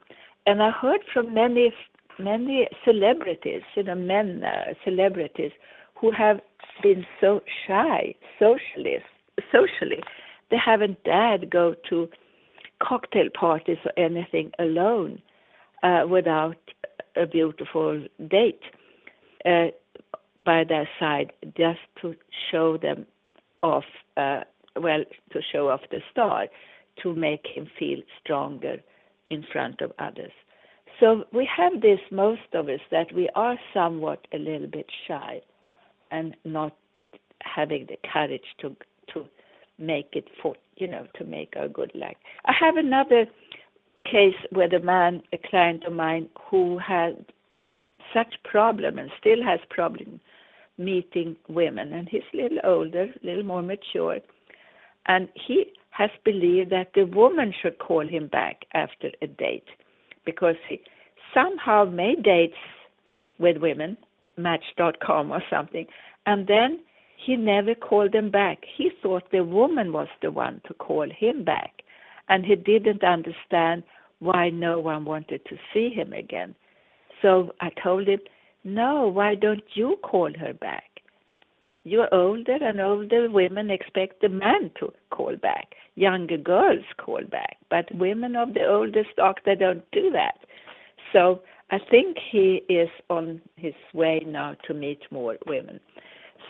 And 0.46 0.62
I 0.62 0.70
heard 0.70 1.00
from 1.12 1.32
many 1.32 1.72
many 2.18 2.68
celebrities, 2.84 3.62
you 3.74 3.82
know, 3.82 3.94
men 3.94 4.42
uh, 4.44 4.74
celebrities 4.84 5.52
who 5.94 6.10
have 6.12 6.40
been 6.82 7.06
so 7.20 7.40
shy 7.66 8.14
socially, 8.38 8.98
socially, 9.52 10.02
they 10.50 10.56
haven't 10.56 11.02
dared 11.04 11.50
go 11.50 11.74
to 11.88 12.08
cocktail 12.82 13.28
parties 13.38 13.78
or 13.84 13.92
anything 13.96 14.52
alone 14.58 15.20
uh, 15.82 16.04
without 16.08 16.56
a 17.16 17.26
beautiful 17.26 18.04
date 18.28 18.62
uh, 19.44 19.66
by 20.44 20.64
their 20.64 20.88
side, 20.98 21.32
just 21.56 21.80
to 22.00 22.14
show 22.50 22.76
them 22.76 23.06
off. 23.62 23.84
Uh, 24.16 24.40
well, 24.76 25.02
to 25.32 25.40
show 25.52 25.68
off 25.68 25.80
the 25.90 26.00
star, 26.12 26.46
to 27.02 27.12
make 27.14 27.46
him 27.52 27.68
feel 27.78 27.98
stronger 28.22 28.76
in 29.30 29.44
front 29.52 29.80
of 29.80 29.92
others. 29.98 30.30
So 31.00 31.24
we 31.32 31.48
have 31.56 31.80
this, 31.80 32.00
most 32.10 32.40
of 32.54 32.68
us, 32.68 32.80
that 32.90 33.12
we 33.14 33.28
are 33.34 33.56
somewhat 33.72 34.26
a 34.32 34.38
little 34.38 34.66
bit 34.66 34.86
shy 35.06 35.40
and 36.10 36.34
not 36.44 36.74
having 37.42 37.86
the 37.88 37.96
courage 38.12 38.42
to 38.60 38.74
to 39.14 39.24
make 39.78 40.08
it 40.12 40.26
for 40.42 40.54
you 40.76 40.88
know 40.88 41.06
to 41.16 41.24
make 41.24 41.54
our 41.56 41.68
good 41.68 41.92
luck. 41.94 42.16
I 42.46 42.52
have 42.58 42.76
another 42.76 43.26
case 44.04 44.34
with 44.52 44.72
a 44.72 44.80
man, 44.80 45.22
a 45.32 45.38
client 45.38 45.84
of 45.84 45.92
mine, 45.92 46.28
who 46.50 46.78
had 46.78 47.24
such 48.12 48.34
problem 48.44 48.98
and 48.98 49.10
still 49.20 49.42
has 49.44 49.60
problem 49.70 50.20
meeting 50.78 51.36
women, 51.48 51.92
and 51.92 52.08
he's 52.08 52.22
a 52.32 52.36
little 52.36 52.58
older, 52.64 53.12
a 53.22 53.26
little 53.26 53.44
more 53.44 53.62
mature, 53.62 54.18
and 55.06 55.28
he 55.34 55.66
has 55.90 56.10
believed 56.24 56.70
that 56.70 56.92
the 56.94 57.04
woman 57.04 57.52
should 57.60 57.78
call 57.78 58.06
him 58.06 58.28
back 58.28 58.64
after 58.74 59.10
a 59.22 59.26
date 59.26 59.68
because 60.28 60.56
he 60.68 60.78
somehow 61.32 61.86
made 61.86 62.22
dates 62.22 62.60
with 63.38 63.56
women, 63.56 63.96
Match.com 64.36 65.30
or 65.30 65.42
something, 65.48 65.86
and 66.26 66.46
then 66.46 66.80
he 67.16 67.34
never 67.34 67.74
called 67.74 68.12
them 68.12 68.30
back. 68.30 68.58
He 68.76 68.90
thought 69.02 69.30
the 69.32 69.42
woman 69.42 69.90
was 69.90 70.08
the 70.20 70.30
one 70.30 70.60
to 70.66 70.74
call 70.74 71.08
him 71.08 71.44
back, 71.44 71.72
and 72.28 72.44
he 72.44 72.56
didn't 72.56 73.02
understand 73.02 73.84
why 74.18 74.50
no 74.50 74.78
one 74.80 75.06
wanted 75.06 75.40
to 75.46 75.56
see 75.72 75.88
him 75.88 76.12
again. 76.12 76.54
So 77.22 77.54
I 77.62 77.70
told 77.82 78.06
him, 78.06 78.20
No, 78.64 79.08
why 79.08 79.34
don't 79.34 79.64
you 79.72 79.96
call 80.02 80.30
her 80.38 80.52
back? 80.52 80.87
You're 81.84 82.12
older, 82.12 82.58
and 82.60 82.80
older 82.80 83.30
women 83.30 83.70
expect 83.70 84.20
the 84.20 84.28
man 84.28 84.70
to 84.78 84.92
call 85.10 85.36
back. 85.36 85.74
Younger 85.94 86.36
girls 86.36 86.84
call 86.98 87.22
back, 87.30 87.56
but 87.70 87.92
women 87.94 88.36
of 88.36 88.54
the 88.54 88.66
older 88.66 89.04
stock, 89.12 89.40
they 89.44 89.54
don't 89.54 89.84
do 89.90 90.10
that. 90.10 90.38
So 91.12 91.40
I 91.70 91.78
think 91.90 92.16
he 92.30 92.62
is 92.68 92.88
on 93.10 93.40
his 93.56 93.74
way 93.92 94.22
now 94.26 94.56
to 94.66 94.74
meet 94.74 95.00
more 95.10 95.36
women. 95.46 95.80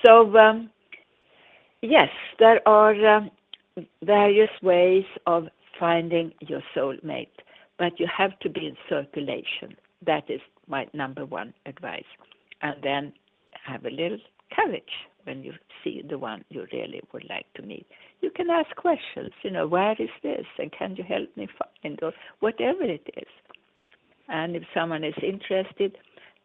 So, 0.05 0.37
um, 0.37 0.71
yes, 1.83 2.09
there 2.39 2.67
are 2.69 3.17
um, 3.17 3.31
various 4.03 4.51
ways 4.63 5.05
of 5.27 5.49
finding 5.79 6.33
your 6.41 6.63
soulmate, 6.75 7.29
but 7.79 7.99
you 7.99 8.07
have 8.17 8.39
to 8.41 8.49
be 8.49 8.67
in 8.67 8.77
circulation. 8.89 9.77
That 10.05 10.29
is 10.29 10.41
my 10.67 10.87
number 10.93 11.25
one 11.25 11.53
advice. 11.67 12.05
And 12.63 12.77
then 12.83 13.13
have 13.65 13.85
a 13.85 13.91
little 13.91 14.19
courage 14.55 14.83
when 15.29 15.45
you 15.45 15.53
see 15.85 16.03
the 16.09 16.19
one 16.19 16.43
you 16.49 16.67
really 16.73 17.03
would 17.13 17.27
like 17.29 17.47
to 17.55 17.63
meet. 17.63 17.87
You 18.23 18.31
can 18.31 18.49
ask 18.51 18.75
questions, 18.77 19.31
you 19.43 19.51
know, 19.51 19.67
where 19.67 19.95
is 19.99 20.09
this 20.23 20.47
and 20.59 20.73
can 20.73 20.97
you 20.97 21.05
help 21.05 21.29
me 21.37 21.47
find 21.59 21.99
or 22.03 22.13
whatever 22.41 22.83
it 22.83 23.07
is. 23.17 23.29
And 24.29 24.57
if 24.57 24.63
someone 24.75 25.05
is 25.05 25.15
interested, 25.23 25.97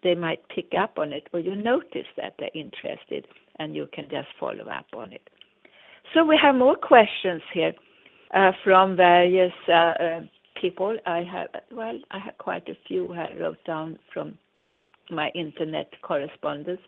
they 0.04 0.16
might 0.16 0.48
pick 0.50 0.72
up 0.78 0.98
on 0.98 1.14
it 1.14 1.28
or 1.34 1.40
you 1.40 1.56
notice 1.56 2.10
that 2.18 2.34
they're 2.38 2.50
interested 2.54 3.26
and 3.60 3.76
you 3.76 3.88
can 3.94 4.06
just 4.12 4.28
follow 4.40 4.68
up 4.70 4.88
on 4.96 5.14
it. 5.14 5.30
So 6.14 6.26
we 6.26 6.38
have 6.42 6.56
more 6.56 6.76
questions 6.76 7.42
here 7.54 7.74
uh, 8.34 8.52
from 8.64 8.98
various 8.98 9.54
uh, 9.70 9.72
uh, 9.72 10.22
people. 10.62 10.98
I 11.06 11.24
have, 11.24 11.48
well, 11.72 11.98
I 12.12 12.20
have 12.20 12.38
quite 12.38 12.68
a 12.68 12.78
few 12.88 13.14
I 13.14 13.34
wrote 13.40 13.64
down 13.66 13.98
from 14.14 14.38
my 15.10 15.30
internet 15.36 15.90
correspondence. 16.02 16.82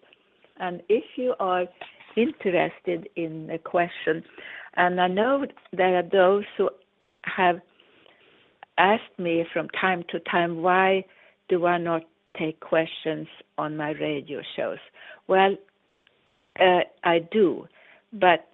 And 0.59 0.81
if 0.89 1.03
you 1.15 1.33
are 1.39 1.65
interested 2.15 3.09
in 3.15 3.49
a 3.51 3.57
question, 3.57 4.23
and 4.77 4.99
I 4.99 5.07
know 5.07 5.45
there 5.73 5.97
are 5.97 6.03
those 6.03 6.43
who 6.57 6.69
have 7.23 7.59
asked 8.77 9.17
me 9.17 9.45
from 9.53 9.69
time 9.69 10.03
to 10.09 10.19
time, 10.19 10.61
why 10.61 11.05
do 11.49 11.65
I 11.65 11.77
not 11.77 12.03
take 12.37 12.59
questions 12.59 13.27
on 13.57 13.77
my 13.77 13.91
radio 13.91 14.41
shows? 14.55 14.79
Well, 15.27 15.55
uh, 16.59 16.81
I 17.03 17.19
do, 17.31 17.67
but 18.13 18.47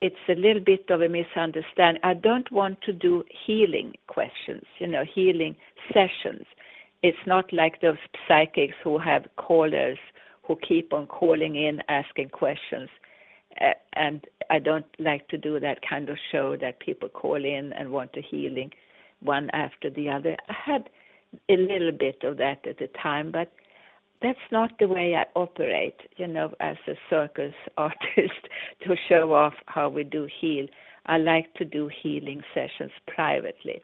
it's 0.00 0.16
a 0.28 0.34
little 0.34 0.62
bit 0.62 0.84
of 0.90 1.02
a 1.02 1.08
misunderstanding. 1.08 2.00
I 2.04 2.14
don't 2.14 2.50
want 2.52 2.80
to 2.82 2.92
do 2.92 3.24
healing 3.46 3.94
questions, 4.06 4.64
you 4.78 4.86
know, 4.86 5.04
healing 5.14 5.56
sessions. 5.92 6.46
It's 7.02 7.18
not 7.26 7.52
like 7.52 7.80
those 7.80 7.96
psychics 8.26 8.74
who 8.82 8.98
have 8.98 9.26
callers 9.36 9.98
who 10.48 10.56
keep 10.66 10.92
on 10.92 11.06
calling 11.06 11.54
in 11.54 11.80
asking 11.88 12.30
questions. 12.30 12.88
And 13.94 14.24
I 14.50 14.58
don't 14.58 14.86
like 14.98 15.28
to 15.28 15.38
do 15.38 15.60
that 15.60 15.78
kind 15.88 16.08
of 16.08 16.16
show 16.32 16.56
that 16.56 16.80
people 16.80 17.08
call 17.08 17.36
in 17.36 17.72
and 17.74 17.90
want 17.90 18.16
a 18.16 18.22
healing 18.22 18.72
one 19.20 19.50
after 19.52 19.90
the 19.90 20.08
other. 20.08 20.36
I 20.48 20.54
had 20.64 20.90
a 21.48 21.56
little 21.56 21.92
bit 21.92 22.22
of 22.22 22.38
that 22.38 22.66
at 22.66 22.78
the 22.78 22.88
time, 23.02 23.30
but 23.30 23.52
that's 24.22 24.38
not 24.50 24.72
the 24.78 24.88
way 24.88 25.14
I 25.14 25.26
operate, 25.38 26.00
you 26.16 26.26
know, 26.26 26.52
as 26.60 26.76
a 26.88 26.94
circus 27.10 27.54
artist 27.76 28.48
to 28.86 28.96
show 29.08 29.34
off 29.34 29.54
how 29.66 29.88
we 29.88 30.04
do 30.04 30.28
heal. 30.40 30.66
I 31.06 31.18
like 31.18 31.52
to 31.54 31.64
do 31.64 31.90
healing 32.02 32.42
sessions 32.54 32.92
privately. 33.06 33.82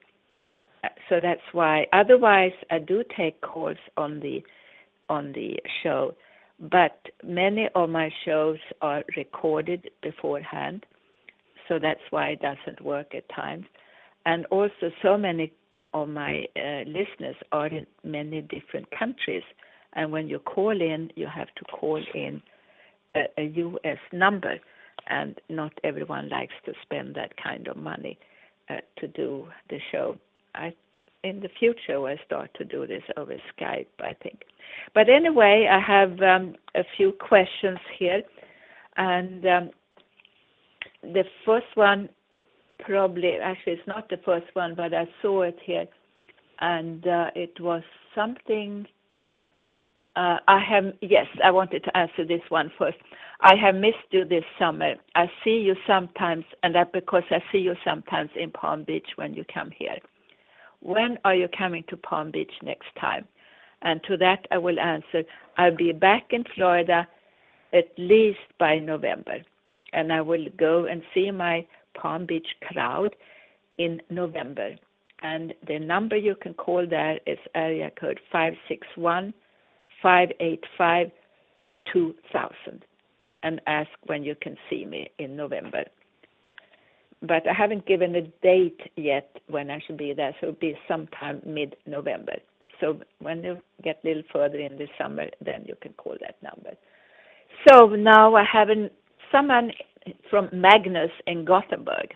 Uh, 0.82 0.88
so 1.08 1.20
that's 1.22 1.40
why 1.52 1.86
otherwise 1.92 2.52
I 2.70 2.78
do 2.78 3.02
take 3.16 3.40
calls 3.40 3.78
on 3.96 4.20
the 4.20 4.42
on 5.08 5.32
the 5.32 5.58
show, 5.82 6.14
but 6.60 7.00
many 7.22 7.68
of 7.74 7.90
my 7.90 8.10
shows 8.24 8.58
are 8.80 9.02
recorded 9.16 9.90
beforehand. 10.02 10.84
So 11.68 11.78
that's 11.80 12.00
why 12.10 12.28
it 12.30 12.40
doesn't 12.42 12.80
work 12.82 13.14
at 13.14 13.28
times. 13.34 13.64
And 14.26 14.46
also 14.46 14.90
so 15.02 15.16
many 15.16 15.52
of 15.92 16.08
my 16.08 16.44
uh, 16.56 16.84
listeners 16.86 17.36
are 17.52 17.66
in 17.68 17.86
many 18.02 18.40
different 18.42 18.88
countries 18.98 19.42
and 19.94 20.10
when 20.10 20.28
you 20.28 20.38
call 20.38 20.70
in, 20.70 21.10
you 21.14 21.26
have 21.32 21.48
to 21.56 21.64
call 21.64 22.02
in 22.14 22.42
a, 23.14 23.24
a 23.38 23.44
U.S. 23.44 23.98
number, 24.12 24.56
and 25.08 25.40
not 25.48 25.72
everyone 25.84 26.28
likes 26.28 26.54
to 26.66 26.72
spend 26.82 27.14
that 27.14 27.32
kind 27.42 27.68
of 27.68 27.76
money 27.76 28.18
uh, 28.68 28.76
to 28.98 29.08
do 29.08 29.48
the 29.70 29.78
show. 29.92 30.16
I 30.54 30.74
in 31.24 31.40
the 31.40 31.48
future 31.58 32.00
we'll 32.00 32.16
start 32.24 32.50
to 32.58 32.64
do 32.64 32.86
this 32.86 33.02
over 33.16 33.34
Skype, 33.58 33.86
I 34.00 34.12
think. 34.22 34.42
But 34.94 35.08
anyway, 35.08 35.68
I 35.70 35.80
have 35.80 36.20
um, 36.20 36.54
a 36.74 36.84
few 36.96 37.12
questions 37.12 37.78
here, 37.98 38.22
and 38.96 39.44
um, 39.46 39.70
the 41.02 41.24
first 41.44 41.66
one 41.74 42.08
probably 42.78 43.36
actually 43.42 43.74
it's 43.74 43.88
not 43.88 44.08
the 44.10 44.18
first 44.24 44.46
one, 44.52 44.74
but 44.74 44.92
I 44.92 45.08
saw 45.22 45.42
it 45.42 45.58
here, 45.64 45.86
and 46.60 47.06
uh, 47.06 47.30
it 47.34 47.58
was 47.60 47.82
something 48.14 48.86
uh, 50.16 50.38
I 50.46 50.60
have, 50.60 50.92
yes, 51.00 51.26
I 51.42 51.50
wanted 51.50 51.82
to 51.84 51.96
answer 51.96 52.24
this 52.24 52.40
one 52.48 52.70
first. 52.78 52.98
I 53.40 53.54
have 53.56 53.74
missed 53.74 53.96
you 54.10 54.24
this 54.24 54.44
summer. 54.58 54.94
I 55.16 55.26
see 55.42 55.58
you 55.58 55.74
sometimes, 55.86 56.44
and 56.62 56.74
that 56.74 56.92
because 56.92 57.24
I 57.30 57.42
see 57.50 57.58
you 57.58 57.74
sometimes 57.84 58.30
in 58.36 58.52
Palm 58.52 58.84
Beach 58.84 59.08
when 59.16 59.34
you 59.34 59.44
come 59.52 59.70
here. 59.76 59.96
When 60.84 61.18
are 61.24 61.34
you 61.34 61.48
coming 61.48 61.82
to 61.88 61.96
Palm 61.96 62.30
Beach 62.30 62.52
next 62.62 62.94
time? 63.00 63.26
And 63.80 64.02
to 64.04 64.18
that, 64.18 64.46
I 64.50 64.58
will 64.58 64.78
answer 64.78 65.24
I'll 65.56 65.74
be 65.74 65.92
back 65.92 66.26
in 66.30 66.44
Florida 66.54 67.08
at 67.72 67.88
least 67.96 68.46
by 68.58 68.78
November. 68.78 69.38
And 69.94 70.12
I 70.12 70.20
will 70.20 70.46
go 70.58 70.84
and 70.84 71.02
see 71.14 71.30
my 71.30 71.66
Palm 71.94 72.26
Beach 72.26 72.46
crowd 72.62 73.16
in 73.78 74.02
November. 74.10 74.76
And 75.22 75.54
the 75.66 75.78
number 75.78 76.16
you 76.16 76.34
can 76.34 76.52
call 76.52 76.86
there 76.86 77.18
is 77.26 77.38
area 77.54 77.90
code 77.98 78.20
561 78.30 79.32
585 80.02 81.10
2000 81.90 82.84
and 83.42 83.60
ask 83.66 83.90
when 84.04 84.22
you 84.22 84.34
can 84.34 84.56
see 84.68 84.84
me 84.84 85.10
in 85.18 85.34
November. 85.34 85.84
But 87.26 87.48
I 87.48 87.54
haven't 87.54 87.86
given 87.86 88.14
a 88.16 88.22
date 88.42 88.80
yet 88.96 89.36
when 89.48 89.70
I 89.70 89.80
should 89.86 89.96
be 89.96 90.12
there, 90.12 90.34
so 90.40 90.48
it'll 90.48 90.60
be 90.60 90.76
sometime 90.86 91.40
mid 91.46 91.76
November. 91.86 92.34
So 92.80 93.00
when 93.20 93.42
you 93.42 93.58
get 93.82 94.00
a 94.04 94.08
little 94.08 94.22
further 94.32 94.58
in 94.58 94.76
the 94.76 94.88
summer, 94.98 95.26
then 95.44 95.64
you 95.66 95.74
can 95.80 95.92
call 95.94 96.16
that 96.20 96.36
number. 96.42 96.76
So 97.68 97.86
now 97.86 98.34
I 98.34 98.44
have 98.44 98.68
an, 98.68 98.90
someone 99.30 99.72
from 100.28 100.48
Magnus 100.52 101.10
in 101.26 101.44
Gothenburg. 101.44 102.14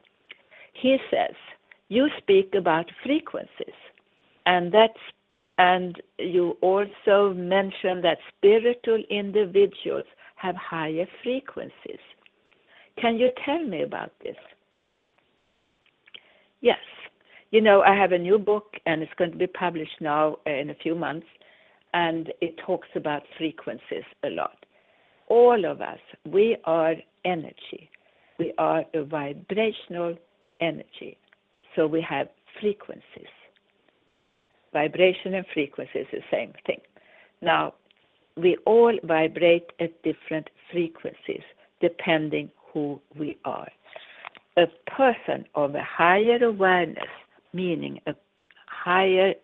He 0.74 0.98
says, 1.10 1.34
You 1.88 2.08
speak 2.18 2.54
about 2.56 2.90
frequencies, 3.02 3.78
and 4.46 4.72
that's 4.72 4.98
and 5.58 6.00
you 6.18 6.56
also 6.60 7.34
mentioned 7.34 8.04
that 8.04 8.18
spiritual 8.36 9.02
individuals 9.10 10.04
have 10.36 10.54
higher 10.54 11.06
frequencies. 11.24 11.98
Can 13.00 13.16
you 13.16 13.30
tell 13.44 13.64
me 13.64 13.82
about 13.82 14.12
this? 14.22 14.36
Yes. 16.60 16.78
You 17.50 17.60
know, 17.60 17.82
I 17.82 17.94
have 17.94 18.12
a 18.12 18.18
new 18.18 18.38
book 18.38 18.74
and 18.86 19.02
it's 19.02 19.12
going 19.16 19.30
to 19.32 19.38
be 19.38 19.46
published 19.46 20.00
now 20.00 20.36
uh, 20.46 20.50
in 20.50 20.70
a 20.70 20.74
few 20.74 20.94
months, 20.94 21.26
and 21.94 22.32
it 22.40 22.58
talks 22.66 22.88
about 22.94 23.22
frequencies 23.38 24.04
a 24.22 24.30
lot. 24.30 24.66
All 25.28 25.64
of 25.64 25.80
us, 25.80 25.98
we 26.26 26.56
are 26.64 26.94
energy. 27.24 27.90
We 28.38 28.52
are 28.58 28.84
a 28.94 29.04
vibrational 29.04 30.16
energy. 30.60 31.16
So 31.74 31.86
we 31.86 32.02
have 32.02 32.28
frequencies. 32.60 33.32
Vibration 34.72 35.34
and 35.34 35.46
frequency 35.54 36.00
is 36.00 36.06
the 36.12 36.20
same 36.30 36.52
thing. 36.66 36.80
Now, 37.40 37.74
we 38.36 38.56
all 38.66 38.96
vibrate 39.04 39.70
at 39.80 40.02
different 40.02 40.50
frequencies 40.70 41.42
depending 41.80 42.50
who 42.72 43.00
we 43.16 43.38
are. 43.44 43.68
A 44.58 44.66
person 44.90 45.44
of 45.54 45.74
a 45.76 45.82
higher 45.82 46.42
awareness, 46.42 47.12
meaning 47.52 48.00
a 48.08 48.14
higher, 48.66 49.34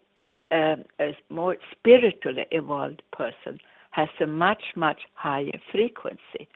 um, 0.50 0.85
a 0.98 1.16
more 1.31 1.57
spiritually 1.70 2.46
evolved 2.50 3.00
person, 3.12 3.61
has 3.92 4.09
a 4.20 4.27
much, 4.27 4.62
much 4.74 5.00
higher 5.14 5.59
frequency. 5.70 6.48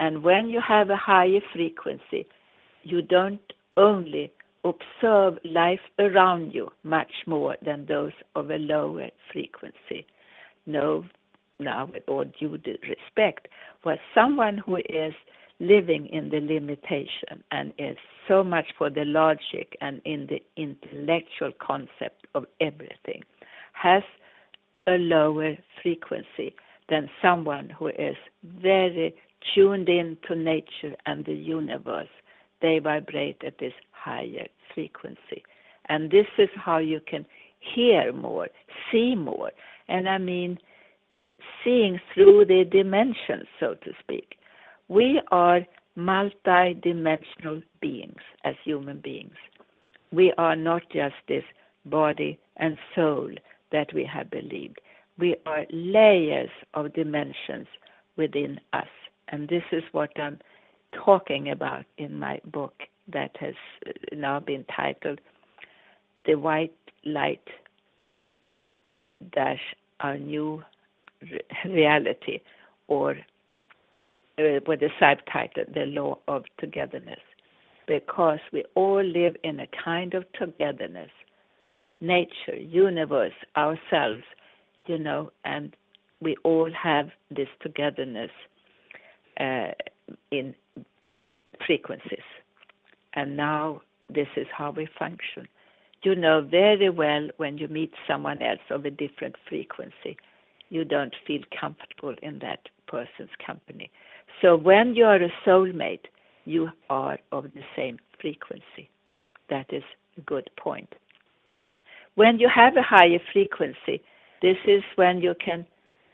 And 0.00 0.24
when 0.24 0.48
you 0.48 0.60
have 0.60 0.90
a 0.90 0.96
higher 0.96 1.40
frequency, 1.52 2.26
you 2.82 3.00
don't 3.00 3.52
only 3.76 4.32
observe 4.64 5.38
life 5.44 5.86
around 6.00 6.52
you 6.52 6.68
much 6.82 7.12
more 7.26 7.56
than 7.64 7.86
those 7.86 8.12
of 8.34 8.50
a 8.50 8.56
lower 8.56 9.08
frequency. 9.32 10.04
No, 10.66 11.04
now 11.60 11.88
with 11.92 12.02
all 12.08 12.24
due 12.40 12.58
respect, 12.88 13.46
was 13.84 13.98
someone 14.14 14.58
who 14.58 14.76
is 14.76 15.14
living 15.66 16.06
in 16.06 16.28
the 16.30 16.40
limitation 16.40 17.42
and 17.50 17.72
is 17.78 17.96
so 18.28 18.42
much 18.42 18.66
for 18.78 18.90
the 18.90 19.04
logic 19.04 19.76
and 19.80 20.00
in 20.04 20.26
the 20.28 20.42
intellectual 20.56 21.52
concept 21.60 22.26
of 22.34 22.46
everything 22.60 23.22
has 23.72 24.02
a 24.86 24.98
lower 24.98 25.56
frequency 25.82 26.54
than 26.88 27.08
someone 27.22 27.70
who 27.70 27.88
is 27.88 28.16
very 28.60 29.14
tuned 29.54 29.88
in 29.88 30.16
to 30.26 30.34
nature 30.34 30.94
and 31.06 31.24
the 31.24 31.34
universe. 31.34 32.08
They 32.60 32.78
vibrate 32.78 33.42
at 33.44 33.58
this 33.58 33.72
higher 33.90 34.46
frequency. 34.74 35.42
And 35.88 36.10
this 36.10 36.26
is 36.38 36.48
how 36.54 36.78
you 36.78 37.00
can 37.06 37.26
hear 37.60 38.12
more, 38.12 38.48
see 38.90 39.14
more. 39.14 39.50
And 39.88 40.08
I 40.08 40.18
mean, 40.18 40.58
seeing 41.62 42.00
through 42.12 42.46
the 42.46 42.64
dimensions, 42.70 43.46
so 43.60 43.74
to 43.74 43.92
speak. 44.00 44.36
We 44.88 45.20
are 45.30 45.60
multi-dimensional 45.96 47.62
beings 47.80 48.20
as 48.44 48.54
human 48.64 49.00
beings. 49.00 49.34
We 50.12 50.32
are 50.38 50.56
not 50.56 50.82
just 50.92 51.14
this 51.28 51.44
body 51.86 52.38
and 52.56 52.76
soul 52.94 53.30
that 53.72 53.92
we 53.94 54.04
have 54.04 54.30
believed. 54.30 54.80
We 55.18 55.36
are 55.46 55.64
layers 55.70 56.50
of 56.74 56.92
dimensions 56.94 57.66
within 58.16 58.60
us. 58.72 58.88
And 59.28 59.48
this 59.48 59.62
is 59.72 59.82
what 59.92 60.10
I'm 60.18 60.38
talking 60.92 61.50
about 61.50 61.84
in 61.98 62.18
my 62.18 62.40
book 62.46 62.74
that 63.12 63.36
has 63.40 63.54
now 64.12 64.40
been 64.40 64.64
titled 64.74 65.20
The 66.26 66.34
White 66.34 66.74
Light 67.04 67.46
Dash 69.32 69.60
Our 70.00 70.18
New 70.18 70.62
Reality, 71.64 72.40
or 72.88 73.16
uh, 74.38 74.60
with 74.66 74.80
the 74.80 74.90
subtitle 74.98 75.64
The 75.72 75.86
Law 75.86 76.18
of 76.28 76.44
Togetherness, 76.58 77.20
because 77.86 78.40
we 78.52 78.64
all 78.74 79.02
live 79.02 79.36
in 79.44 79.60
a 79.60 79.66
kind 79.82 80.14
of 80.14 80.24
togetherness. 80.38 81.10
Nature, 82.00 82.56
universe, 82.56 83.32
ourselves, 83.56 84.24
you 84.86 84.98
know, 84.98 85.30
and 85.44 85.74
we 86.20 86.36
all 86.44 86.70
have 86.72 87.08
this 87.30 87.48
togetherness 87.62 88.30
uh, 89.40 89.68
in 90.30 90.54
frequencies 91.66 92.18
and 93.14 93.36
now 93.36 93.80
this 94.08 94.28
is 94.36 94.46
how 94.56 94.70
we 94.70 94.88
function. 94.98 95.48
You 96.02 96.14
know 96.14 96.42
very 96.42 96.90
well 96.90 97.28
when 97.38 97.56
you 97.56 97.68
meet 97.68 97.92
someone 98.06 98.42
else 98.42 98.60
of 98.70 98.84
a 98.84 98.90
different 98.90 99.36
frequency, 99.48 100.16
you 100.68 100.84
don't 100.84 101.14
feel 101.26 101.40
comfortable 101.58 102.14
in 102.22 102.40
that 102.40 102.68
person's 102.86 103.30
company. 103.44 103.90
So 104.42 104.56
when 104.56 104.94
you 104.94 105.04
are 105.04 105.22
a 105.22 105.32
soulmate, 105.46 106.06
you 106.44 106.68
are 106.90 107.18
of 107.32 107.44
the 107.54 107.62
same 107.76 107.98
frequency. 108.20 108.90
That 109.50 109.66
is 109.72 109.82
a 110.18 110.20
good 110.22 110.50
point. 110.58 110.92
When 112.14 112.38
you 112.38 112.48
have 112.54 112.76
a 112.76 112.82
higher 112.82 113.18
frequency, 113.32 114.02
this 114.42 114.56
is 114.66 114.82
when 114.96 115.20
you 115.20 115.34
can 115.44 115.66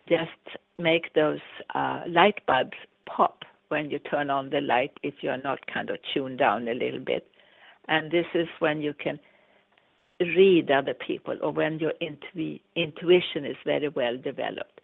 just 0.09 0.59
make 0.79 1.13
those 1.15 1.41
uh, 1.75 2.03
light 2.09 2.45
bulbs 2.47 2.77
pop 3.07 3.45
when 3.69 3.91
you 3.91 3.99
turn 3.99 4.31
on 4.31 4.51
the 4.51 4.61
light 4.61 4.93
if 5.03 5.15
you're 5.21 5.43
not 5.43 5.59
kind 5.73 5.91
of 5.91 5.99
tuned 6.13 6.39
down 6.39 6.69
a 6.69 6.75
little 6.75 7.01
bit. 7.01 7.27
And 7.89 8.11
this 8.11 8.27
is 8.35 8.49
when 8.59 8.81
you 8.81 8.95
can 8.95 9.19
read 10.21 10.71
other 10.71 10.95
people 10.95 11.37
or 11.43 11.53
when 11.53 11.79
your 11.79 11.93
intu- 12.01 12.59
intuition 12.77 13.45
is 13.45 13.57
very 13.65 13.89
well 13.89 14.17
developed. 14.17 14.81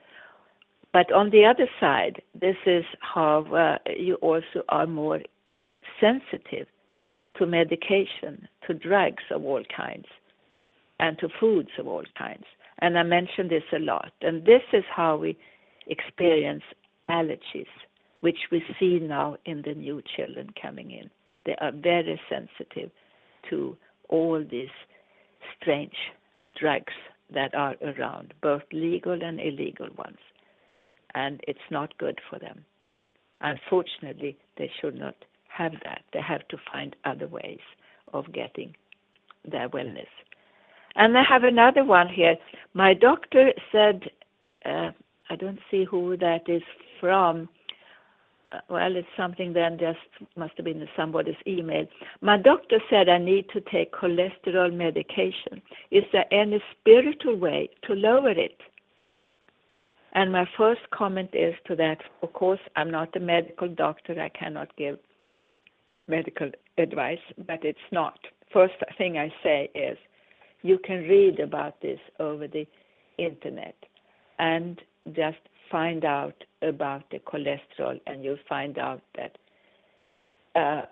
But 0.93 1.13
on 1.13 1.31
the 1.31 1.45
other 1.45 1.69
side, 1.79 2.23
this 2.35 2.57
is 2.65 2.85
how 3.01 3.45
uh, 3.55 3.79
you 3.97 4.15
also 4.17 4.63
are 4.69 4.87
more 4.87 5.21
sensitive 6.01 6.67
to 7.39 7.47
medication, 7.47 8.49
to 8.67 8.75
drugs 8.75 9.23
of 9.31 9.45
all 9.45 9.63
kinds, 9.77 10.07
and 10.99 11.19
to 11.19 11.29
foods 11.39 11.69
of 11.79 11.87
all 11.87 12.05
kinds. 12.17 12.45
And 12.79 12.99
I 12.99 13.03
mention 13.03 13.49
this 13.49 13.63
a 13.75 13.79
lot. 13.79 14.13
And 14.23 14.45
this 14.45 14.63
is 14.73 14.85
how 14.95 15.17
we 15.17 15.37
experience 15.87 16.63
allergies, 17.11 17.67
which 18.21 18.39
we 18.51 18.63
see 18.79 18.99
now 18.99 19.37
in 19.45 19.63
the 19.63 19.75
new 19.75 20.03
children 20.17 20.51
coming 20.61 20.91
in. 20.91 21.11
They 21.45 21.57
are 21.61 21.73
very 21.73 22.21
sensitive 22.29 22.91
to 23.51 23.77
all 24.09 24.45
these 24.51 24.69
strange 25.61 25.95
drugs 26.59 26.93
that 27.33 27.55
are 27.55 27.77
around, 27.83 28.35
both 28.43 28.63
legal 28.73 29.23
and 29.23 29.41
illegal 29.41 29.89
ones. 29.97 30.19
And 31.17 31.41
it's 31.49 31.69
not 31.71 31.97
good 31.99 32.21
for 32.31 32.39
them. 32.39 32.65
Unfortunately, 33.41 34.37
they 34.59 34.71
should 34.81 34.95
not 34.95 35.17
have 35.49 35.73
that. 35.83 36.03
They 36.13 36.21
have 36.21 36.47
to 36.49 36.59
find 36.71 36.95
other 37.05 37.27
ways 37.27 37.65
of 38.13 38.33
getting 38.33 38.75
their 39.51 39.69
wellness. 39.71 40.13
And 40.95 41.17
I 41.17 41.23
have 41.29 41.45
another 41.45 41.85
one 41.85 42.09
here. 42.09 42.37
My 42.75 42.93
doctor 42.93 43.53
said, 43.73 44.03
uh, 44.67 44.91
I 45.31 45.37
don't 45.37 45.59
see 45.71 45.85
who 45.85 46.17
that 46.19 46.49
is 46.49 46.63
from. 47.01 47.49
Uh, 48.53 48.59
well, 48.69 48.95
it's 48.95 49.09
something 49.17 49.55
then 49.55 49.79
just 49.79 49.99
must 50.37 50.53
have 50.57 50.65
been 50.65 50.87
somebody's 50.97 51.35
email. 51.47 51.87
My 52.21 52.37
doctor 52.37 52.79
said 52.91 53.09
I 53.09 53.19
need 53.19 53.49
to 53.55 53.61
take 53.61 53.93
cholesterol 53.93 54.73
medication. 54.73 55.63
Is 55.91 56.05
there 56.13 56.27
any 56.31 56.63
spiritual 56.79 57.37
way 57.37 57.71
to 57.87 57.95
lower 57.95 58.31
it? 58.31 58.61
And 60.17 60.33
my 60.33 60.49
first 60.57 60.81
comment 60.93 61.29
is 61.35 61.55
to 61.67 61.77
that, 61.77 61.99
of 62.23 62.33
course, 62.33 62.59
I'm 62.75 62.91
not 62.91 63.15
a 63.17 63.21
medical 63.21 63.69
doctor. 63.69 64.19
I 64.19 64.31
cannot 64.31 64.75
give 64.77 64.99
medical 66.09 66.51
advice, 66.79 67.21
but 67.47 67.63
it's 67.67 67.79
not. 67.93 68.19
First 68.51 68.77
thing 68.97 69.19
I 69.19 69.31
say 69.43 69.71
is 69.75 69.99
you 70.63 70.79
can 70.83 71.03
read 71.03 71.39
about 71.39 71.83
this 71.83 72.01
over 72.19 72.49
the 72.49 72.67
internet 73.19 73.77
and 74.39 74.81
just 75.13 75.37
find 75.71 76.07
out 76.07 76.45
about 76.63 77.03
the 77.11 77.19
cholesterol, 77.19 78.01
and 78.07 78.25
you'll 78.25 78.39
find 78.49 78.79
out 78.79 79.03
that 79.17 79.37
uh, 80.59 80.87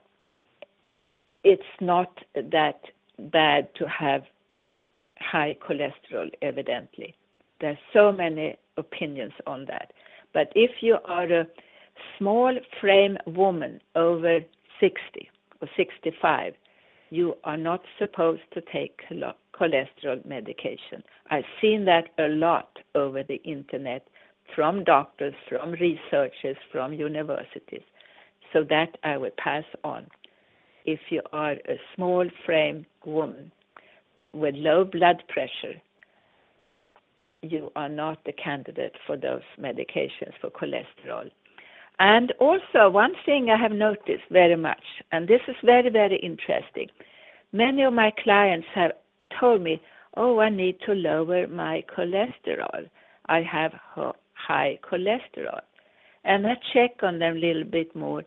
it's 1.45 1.63
not 1.81 2.13
that 2.35 2.81
bad 3.19 3.75
to 3.77 3.89
have 3.89 4.25
high 5.19 5.57
cholesterol, 5.67 6.31
evidently. 6.43 7.15
There's 7.61 7.79
so 7.95 8.13
many 8.13 8.59
opinions 8.77 9.33
on 9.47 9.65
that. 9.67 9.93
But 10.33 10.53
if 10.55 10.71
you 10.81 10.99
are 11.05 11.33
a 11.33 11.47
small 12.19 12.55
frame 12.81 13.17
woman 13.27 13.81
over 13.95 14.41
60 14.81 15.31
or 15.61 15.69
65, 15.77 16.55
you 17.11 17.35
are 17.45 17.57
not 17.57 17.83
supposed 17.99 18.43
to 18.53 18.61
take 18.73 19.01
cholesterol 19.11 20.25
medication. 20.27 21.03
I've 21.31 21.45
seen 21.61 21.85
that 21.85 22.09
a 22.19 22.29
lot 22.29 22.77
over 22.95 23.23
the 23.23 23.41
internet 23.45 24.07
from 24.55 24.85
doctors, 24.85 25.35
from 25.49 25.73
researchers, 25.73 26.57
from 26.73 26.93
universities. 26.93 27.83
So 28.53 28.65
that 28.69 28.97
I 29.03 29.17
would 29.17 29.37
pass 29.37 29.65
on. 29.83 30.07
If 30.85 31.01
you 31.11 31.23
are 31.33 31.53
a 31.53 31.79
small 31.95 32.29
frame 32.45 32.85
woman 33.05 33.51
with 34.33 34.55
low 34.57 34.85
blood 34.85 35.23
pressure, 35.29 35.81
you 37.51 37.71
are 37.77 37.89
not 37.89 38.25
the 38.25 38.33
candidate 38.33 38.95
for 39.07 39.17
those 39.17 39.43
medications 39.59 40.33
for 40.41 40.51
cholesterol. 40.51 41.31
And 41.99 42.33
also, 42.41 42.91
one 42.91 43.13
thing 43.25 43.51
I 43.51 43.57
have 43.61 43.73
noticed 43.73 44.25
very 44.31 44.57
much, 44.57 44.83
and 45.13 45.29
this 45.29 45.41
is 45.47 45.55
very, 45.65 45.91
very 45.91 46.17
interesting. 46.17 46.89
Many 47.53 47.83
of 47.83 47.93
my 47.93 48.13
clients 48.23 48.67
have 48.75 48.93
told 49.39 49.63
me, 49.63 49.81
Oh, 50.17 50.39
I 50.39 50.49
need 50.49 50.79
to 50.87 50.93
lower 50.93 51.47
my 51.49 51.85
cholesterol. 51.97 52.89
I 53.27 53.43
have 53.43 53.73
high 54.35 54.79
cholesterol. 54.83 55.61
And 56.25 56.47
I 56.47 56.55
check 56.73 57.03
on 57.03 57.19
them 57.19 57.37
a 57.37 57.41
little 57.41 57.65
bit 57.65 57.95
more. 57.97 58.23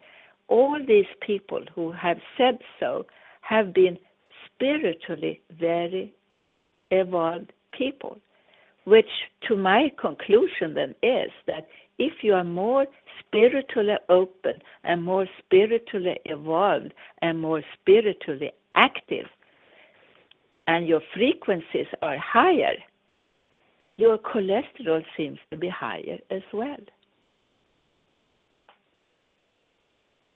All 0.50 0.80
these 0.86 1.06
people 1.22 1.62
who 1.74 1.92
have 1.92 2.18
said 2.38 2.60
so 2.80 3.06
have 3.42 3.74
been 3.74 3.98
spiritually 4.46 5.42
very 5.60 6.14
evolved 6.92 7.52
people, 7.72 8.20
which 8.88 9.10
to 9.46 9.58
my 9.58 9.92
conclusion 10.00 10.74
then 10.74 10.96
is 11.04 11.30
that 11.46 11.68
if 12.00 12.24
you 12.24 12.34
are 12.34 12.46
more 12.46 12.86
spiritually 13.20 13.98
open 14.08 14.54
and 14.86 15.04
more 15.04 15.28
spiritually 15.40 16.18
evolved 16.24 16.94
and 17.22 17.38
more 17.38 17.62
spiritually 17.74 18.50
active, 18.76 19.26
and 20.68 20.88
your 20.88 21.02
frequencies 21.14 21.88
are 22.02 22.18
higher, 22.18 22.76
your 23.98 24.18
cholesterol 24.18 25.04
seems 25.18 25.40
to 25.52 25.58
be 25.58 25.68
higher 25.68 26.20
as 26.32 26.44
well. 26.54 26.78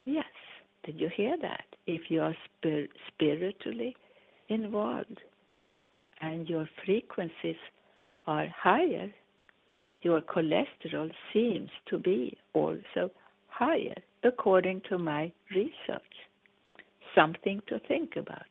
Yes, 0.04 0.26
did 0.84 1.00
you 1.00 1.10
hear 1.16 1.38
that? 1.42 1.64
If 1.88 2.02
you 2.10 2.22
are 2.22 2.36
spir- 2.46 2.88
spiritually 3.08 3.96
involved 4.50 5.20
and 6.20 6.50
your 6.50 6.68
frequencies 6.86 7.56
are 8.28 8.48
higher, 8.56 9.12
your 10.02 10.22
cholesterol 10.22 11.12
seems 11.34 11.70
to 11.88 11.98
be 11.98 12.38
also 12.54 13.12
higher, 13.48 13.96
according 14.24 14.82
to 14.90 14.98
my 14.98 15.32
research. 15.54 16.16
Something 17.14 17.62
to 17.68 17.80
think 17.88 18.16
about. 18.16 18.46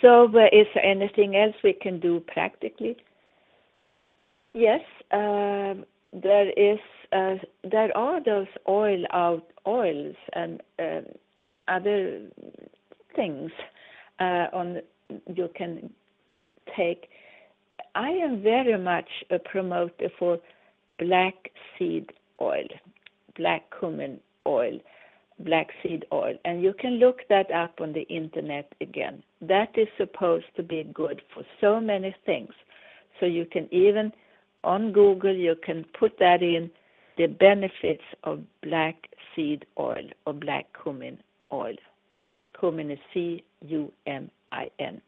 So, 0.00 0.24
uh, 0.24 0.46
is 0.52 0.66
there 0.74 0.84
anything 0.84 1.36
else 1.36 1.54
we 1.62 1.72
can 1.72 2.00
do 2.00 2.20
practically? 2.26 2.96
Yes, 4.52 4.80
um, 5.12 5.84
there 6.12 6.50
is. 6.50 6.80
Uh, 7.12 7.36
there 7.70 7.94
are 7.96 8.22
those 8.24 8.46
oil 8.66 9.04
out 9.12 9.46
oils 9.66 10.16
and 10.32 10.62
um, 10.78 11.04
other 11.68 12.22
things 13.14 13.50
uh, 14.18 14.46
on 14.52 14.80
you 15.34 15.48
can 15.54 15.90
take 16.76 17.08
I 17.94 18.10
am 18.10 18.42
very 18.42 18.78
much 18.78 19.08
a 19.30 19.38
promoter 19.38 20.08
for 20.18 20.38
black 20.98 21.34
seed 21.78 22.12
oil, 22.40 22.66
black 23.36 23.62
cumin 23.78 24.20
oil, 24.46 24.78
black 25.40 25.68
seed 25.82 26.04
oil, 26.12 26.34
and 26.44 26.62
you 26.62 26.72
can 26.78 26.92
look 26.92 27.20
that 27.28 27.50
up 27.50 27.80
on 27.80 27.92
the 27.92 28.02
internet 28.02 28.72
again. 28.80 29.22
That 29.40 29.76
is 29.76 29.88
supposed 29.96 30.46
to 30.56 30.62
be 30.62 30.84
good 30.94 31.22
for 31.34 31.42
so 31.60 31.80
many 31.80 32.14
things. 32.24 32.52
So 33.20 33.26
you 33.26 33.46
can 33.46 33.68
even 33.72 34.12
on 34.64 34.92
Google 34.92 35.34
you 35.34 35.56
can 35.64 35.84
put 35.98 36.18
that 36.18 36.42
in 36.42 36.70
the 37.18 37.26
benefits 37.26 38.04
of 38.24 38.40
black 38.62 39.08
seed 39.34 39.66
oil 39.78 40.08
or 40.24 40.32
black 40.32 40.66
cumin 40.82 41.18
oil. 41.52 41.74
Cumin 42.58 42.90
is 42.90 42.98
C 43.12 43.44
U 43.66 43.92
M 44.06 44.30
I 44.50 44.70
N 44.78 45.00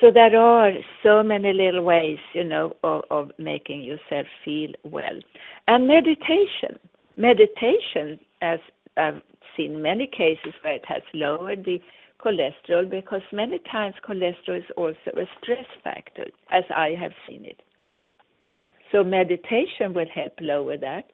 so 0.00 0.10
there 0.10 0.36
are 0.36 0.72
so 1.02 1.22
many 1.22 1.52
little 1.52 1.82
ways, 1.82 2.18
you 2.32 2.44
know, 2.44 2.74
of, 2.82 3.02
of 3.10 3.30
making 3.38 3.82
yourself 3.82 4.26
feel 4.44 4.70
well. 4.84 5.18
And 5.68 5.86
meditation. 5.86 6.78
Meditation, 7.16 8.18
as 8.42 8.58
I've 8.96 9.22
seen 9.56 9.80
many 9.80 10.06
cases 10.06 10.52
where 10.62 10.74
it 10.74 10.84
has 10.86 11.02
lowered 11.12 11.64
the 11.64 11.80
cholesterol 12.20 12.90
because 12.90 13.22
many 13.32 13.60
times 13.70 13.94
cholesterol 14.06 14.58
is 14.58 14.64
also 14.76 15.10
a 15.16 15.26
stress 15.40 15.66
factor, 15.84 16.26
as 16.50 16.64
I 16.74 16.96
have 17.00 17.12
seen 17.28 17.44
it. 17.44 17.62
So 18.90 19.04
meditation 19.04 19.94
will 19.94 20.08
help 20.12 20.32
lower 20.40 20.76
that. 20.78 21.04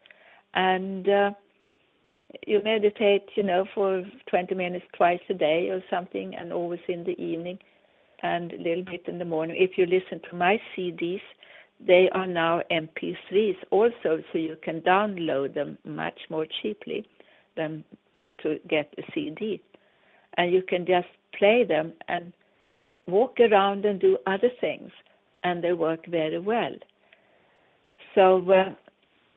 And 0.54 1.08
uh, 1.08 1.30
you 2.46 2.62
meditate, 2.62 3.28
you 3.34 3.42
know, 3.42 3.66
for 3.74 4.04
20 4.28 4.54
minutes 4.54 4.86
twice 4.96 5.20
a 5.28 5.34
day 5.34 5.68
or 5.68 5.82
something, 5.90 6.34
and 6.34 6.52
always 6.52 6.80
in 6.88 7.04
the 7.04 7.20
evening 7.20 7.58
and 8.22 8.52
a 8.52 8.58
little 8.58 8.84
bit 8.84 9.04
in 9.06 9.18
the 9.18 9.24
morning. 9.24 9.56
If 9.58 9.76
you 9.76 9.86
listen 9.86 10.20
to 10.30 10.36
my 10.36 10.60
CDs, 10.76 11.20
they 11.86 12.08
are 12.12 12.26
now 12.26 12.62
MP3s 12.70 13.56
also, 13.70 14.22
so 14.32 14.38
you 14.38 14.56
can 14.62 14.80
download 14.82 15.54
them 15.54 15.78
much 15.84 16.18
more 16.28 16.46
cheaply 16.60 17.06
than 17.56 17.84
to 18.42 18.58
get 18.68 18.92
a 18.98 19.02
CD, 19.14 19.62
and 20.36 20.52
you 20.52 20.62
can 20.62 20.86
just 20.86 21.08
play 21.38 21.64
them 21.64 21.92
and 22.08 22.32
walk 23.06 23.38
around 23.40 23.84
and 23.84 24.00
do 24.00 24.18
other 24.26 24.50
things, 24.60 24.90
and 25.44 25.64
they 25.64 25.72
work 25.72 26.06
very 26.06 26.38
well. 26.38 26.74
So 28.14 28.50
uh, 28.50 28.74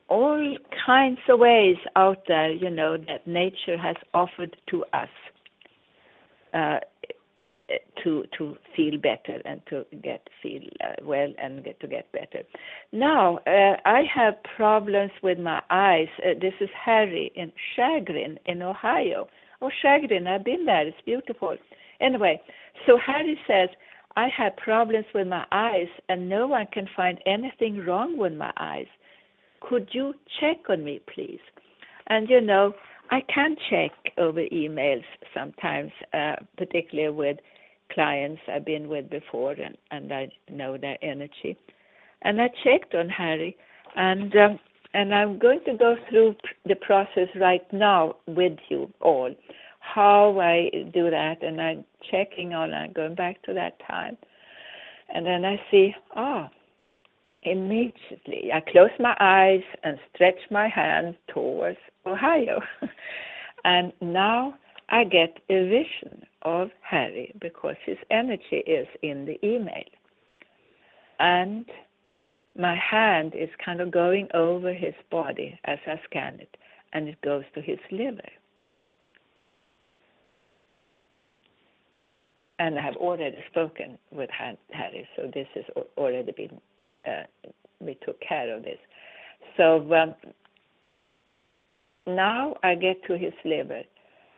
all 0.08 0.56
kinds 0.86 1.18
of 1.28 1.38
ways 1.38 1.76
out 1.96 2.22
there, 2.28 2.52
you 2.52 2.70
know, 2.70 2.96
that 2.96 3.26
nature 3.26 3.78
has 3.78 3.96
offered 4.12 4.56
to 4.70 4.84
us 4.92 5.08
uh, 6.52 6.78
to 8.02 8.24
to 8.36 8.56
feel 8.76 8.98
better 8.98 9.40
and 9.44 9.60
to 9.68 9.84
get 10.02 10.28
feel 10.42 10.62
uh, 10.82 10.94
well 11.02 11.32
and 11.38 11.64
get 11.64 11.80
to 11.80 11.86
get 11.86 12.10
better. 12.12 12.42
Now 12.92 13.38
uh, 13.46 13.76
I 13.84 14.02
have 14.14 14.34
problems 14.56 15.12
with 15.22 15.38
my 15.38 15.62
eyes. 15.70 16.08
Uh, 16.18 16.34
this 16.40 16.54
is 16.60 16.68
Harry 16.84 17.32
in 17.34 17.52
Chagrin 17.74 18.38
in 18.46 18.62
Ohio. 18.62 19.28
Oh, 19.62 19.70
Chagrin, 19.82 20.26
I've 20.26 20.44
been 20.44 20.66
there. 20.66 20.86
It's 20.86 20.96
beautiful. 21.06 21.56
Anyway, 22.00 22.40
so 22.86 22.98
Harry 22.98 23.38
says 23.46 23.70
I 24.16 24.28
have 24.36 24.56
problems 24.56 25.06
with 25.14 25.26
my 25.26 25.46
eyes 25.50 25.88
and 26.08 26.28
no 26.28 26.46
one 26.46 26.66
can 26.72 26.88
find 26.94 27.18
anything 27.26 27.84
wrong 27.86 28.18
with 28.18 28.34
my 28.34 28.52
eyes. 28.58 28.86
Could 29.60 29.88
you 29.92 30.14
check 30.40 30.58
on 30.68 30.84
me, 30.84 31.00
please? 31.12 31.40
And 32.08 32.28
you 32.28 32.40
know, 32.42 32.74
I 33.10 33.22
can 33.32 33.56
check 33.70 33.92
over 34.18 34.40
emails 34.40 35.04
sometimes, 35.34 35.92
uh, 36.12 36.36
particularly 36.56 37.14
with 37.14 37.38
clients 37.92 38.42
I've 38.52 38.64
been 38.64 38.88
with 38.88 39.10
before, 39.10 39.52
and, 39.52 39.76
and 39.90 40.12
I 40.12 40.28
know 40.50 40.76
their 40.76 40.98
energy. 41.02 41.56
And 42.22 42.40
I 42.40 42.48
checked 42.62 42.94
on 42.94 43.08
Harry, 43.08 43.56
and 43.96 44.34
um, 44.36 44.58
and 44.94 45.14
I'm 45.14 45.38
going 45.38 45.60
to 45.66 45.76
go 45.76 45.96
through 46.08 46.36
the 46.64 46.76
process 46.76 47.28
right 47.34 47.66
now 47.72 48.16
with 48.26 48.56
you 48.68 48.92
all, 49.00 49.34
how 49.80 50.38
I 50.40 50.70
do 50.92 51.10
that, 51.10 51.42
and 51.42 51.60
I'm 51.60 51.84
checking 52.10 52.54
on, 52.54 52.72
I'm 52.72 52.92
going 52.92 53.16
back 53.16 53.42
to 53.42 53.54
that 53.54 53.76
time, 53.86 54.16
and 55.12 55.26
then 55.26 55.44
I 55.44 55.60
see, 55.70 55.92
oh, 56.16 56.46
immediately 57.42 58.50
I 58.54 58.60
close 58.60 58.90
my 58.98 59.16
eyes 59.20 59.62
and 59.82 59.98
stretch 60.14 60.38
my 60.50 60.68
hand 60.68 61.16
towards 61.28 61.78
Ohio. 62.06 62.60
and 63.64 63.92
now 64.00 64.54
I 64.88 65.04
get 65.04 65.38
a 65.50 65.68
vision 65.68 66.22
of 66.44 66.70
Harry 66.82 67.34
because 67.40 67.76
his 67.84 67.98
energy 68.10 68.62
is 68.66 68.86
in 69.02 69.24
the 69.24 69.38
email. 69.46 69.84
And 71.18 71.66
my 72.56 72.76
hand 72.76 73.34
is 73.34 73.48
kind 73.64 73.80
of 73.80 73.90
going 73.90 74.28
over 74.34 74.72
his 74.72 74.94
body 75.10 75.58
as 75.64 75.78
I 75.86 76.00
scan 76.04 76.38
it, 76.40 76.56
and 76.92 77.08
it 77.08 77.20
goes 77.22 77.44
to 77.54 77.60
his 77.60 77.78
liver. 77.90 78.28
And 82.58 82.78
I 82.78 82.82
have 82.82 82.96
already 82.96 83.38
spoken 83.50 83.98
with 84.12 84.30
Harry, 84.30 85.08
so 85.16 85.30
this 85.34 85.48
has 85.54 85.64
already 85.96 86.32
been 86.32 86.60
uh, 87.06 87.24
we 87.80 87.98
took 88.04 88.20
care 88.20 88.54
of 88.56 88.62
this. 88.62 88.78
So 89.56 89.92
um, 89.94 90.14
now 92.06 92.56
I 92.62 92.74
get 92.74 93.04
to 93.06 93.18
his 93.18 93.32
liver, 93.44 93.82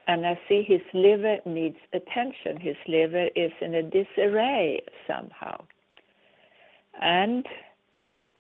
and 0.07 0.25
I 0.25 0.39
see 0.49 0.63
his 0.63 0.81
liver 0.95 1.39
needs 1.45 1.79
attention. 1.93 2.59
His 2.61 2.77
liver 2.87 3.29
is 3.35 3.51
in 3.61 3.75
a 3.75 3.83
disarray 3.83 4.81
somehow. 5.07 5.65
And 7.01 7.45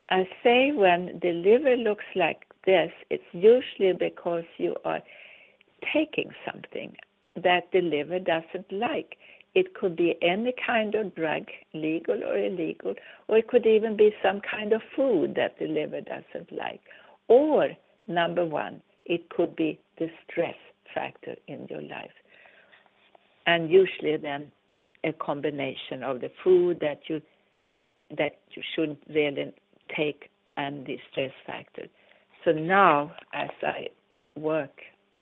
I 0.08 0.28
say 0.44 0.72
when 0.72 1.18
the 1.20 1.32
liver 1.32 1.76
looks 1.76 2.04
like 2.14 2.44
this, 2.64 2.92
it's 3.10 3.24
usually 3.32 3.92
because 3.92 4.44
you 4.58 4.76
are 4.84 5.00
taking 5.92 6.30
something 6.50 6.96
that 7.42 7.64
the 7.72 7.80
liver 7.80 8.20
doesn't 8.20 8.70
like. 8.70 9.16
It 9.54 9.74
could 9.74 9.96
be 9.96 10.16
any 10.22 10.54
kind 10.64 10.94
of 10.94 11.14
drug, 11.14 11.44
legal 11.74 12.22
or 12.22 12.38
illegal, 12.38 12.94
or 13.28 13.38
it 13.38 13.48
could 13.48 13.66
even 13.66 13.96
be 13.96 14.14
some 14.22 14.40
kind 14.40 14.72
of 14.72 14.82
food 14.94 15.34
that 15.34 15.58
the 15.58 15.66
liver 15.66 16.00
doesn't 16.02 16.52
like. 16.52 16.80
Or, 17.28 17.70
number 18.06 18.44
one, 18.44 18.82
it 19.06 19.28
could 19.30 19.56
be 19.56 19.80
the 19.98 20.08
stress 20.30 20.56
factor 20.94 21.34
in 21.48 21.66
your 21.68 21.82
life. 21.82 22.10
And 23.46 23.70
usually 23.70 24.16
then 24.16 24.50
a 25.04 25.12
combination 25.12 26.02
of 26.02 26.20
the 26.20 26.30
food 26.42 26.78
that 26.80 27.00
you 27.08 27.20
that 28.16 28.38
you 28.50 28.62
shouldn't 28.74 29.00
really 29.08 29.52
take 29.96 30.30
and 30.56 30.86
the 30.86 30.98
stress 31.10 31.32
factor. 31.46 31.86
So 32.44 32.52
now 32.52 33.12
as 33.32 33.50
I 33.62 33.88
work 34.36 34.80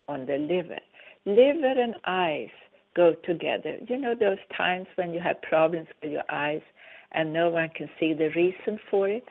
on 0.08 0.26
the 0.26 0.36
liver, 0.36 0.78
liver 1.24 1.80
and 1.80 1.94
eyes 2.04 2.50
go 2.94 3.14
together. 3.24 3.76
You 3.88 3.98
know 3.98 4.14
those 4.14 4.38
times 4.56 4.86
when 4.96 5.12
you 5.12 5.20
have 5.20 5.40
problems 5.42 5.88
with 6.02 6.12
your 6.12 6.24
eyes 6.30 6.62
and 7.12 7.32
no 7.32 7.50
one 7.50 7.70
can 7.74 7.88
see 7.98 8.12
the 8.12 8.30
reason 8.36 8.78
for 8.90 9.08
it? 9.08 9.24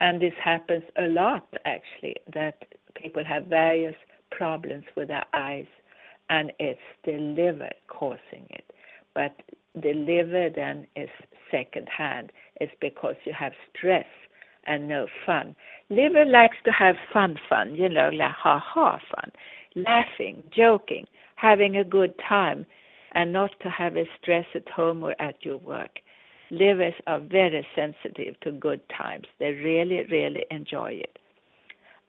And 0.00 0.20
this 0.20 0.32
happens 0.42 0.82
a 0.98 1.08
lot 1.08 1.46
actually, 1.64 2.16
that 2.34 2.56
people 2.94 3.24
have 3.24 3.46
various 3.46 3.94
problems 4.30 4.84
with 4.96 5.08
their 5.08 5.24
eyes 5.34 5.66
and 6.28 6.52
it's 6.58 6.80
the 7.04 7.12
liver 7.12 7.70
causing 7.88 8.46
it. 8.50 8.64
But 9.14 9.34
the 9.74 9.92
liver 9.92 10.50
then 10.54 10.86
is 10.96 11.08
second 11.50 11.88
hand. 11.88 12.32
It's 12.60 12.72
because 12.80 13.16
you 13.24 13.32
have 13.38 13.52
stress 13.76 14.06
and 14.66 14.88
no 14.88 15.06
fun. 15.26 15.56
Liver 15.88 16.24
likes 16.24 16.56
to 16.64 16.70
have 16.70 16.94
fun 17.12 17.36
fun, 17.48 17.74
you 17.74 17.88
know, 17.88 18.10
like 18.12 18.32
ha 18.32 18.62
ha 18.64 18.98
fun, 19.10 19.32
laughing, 19.74 20.42
joking 20.54 21.06
having 21.40 21.76
a 21.76 21.84
good 21.84 22.12
time 22.28 22.66
and 23.12 23.32
not 23.32 23.50
to 23.62 23.70
have 23.70 23.96
a 23.96 24.04
stress 24.20 24.44
at 24.54 24.68
home 24.68 25.02
or 25.02 25.14
at 25.20 25.36
your 25.44 25.56
work. 25.58 25.98
Livers 26.50 26.94
are 27.06 27.20
very 27.20 27.66
sensitive 27.74 28.38
to 28.40 28.52
good 28.52 28.80
times. 28.96 29.26
They 29.38 29.52
really, 29.52 30.04
really 30.10 30.44
enjoy 30.50 30.92
it. 30.92 31.18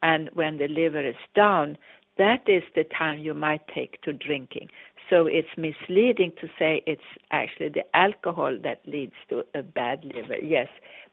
And 0.04 0.30
when 0.34 0.58
the 0.58 0.68
liver 0.68 1.08
is 1.08 1.16
down, 1.36 1.78
that 2.18 2.48
is 2.48 2.64
the 2.76 2.84
time 2.84 3.20
you 3.20 3.34
might 3.34 3.62
take 3.74 4.02
to 4.02 4.14
drinking. 4.14 4.70
So 5.10 5.26
it's 5.26 5.48
misleading 5.58 6.32
to 6.40 6.48
say 6.58 6.82
it's 6.86 7.02
actually 7.32 7.70
the 7.70 7.84
alcohol 7.96 8.58
that 8.64 8.82
leads 8.86 9.14
to 9.30 9.44
a 9.54 9.62
bad 9.62 10.06
liver. 10.06 10.38
Yes, 10.42 10.68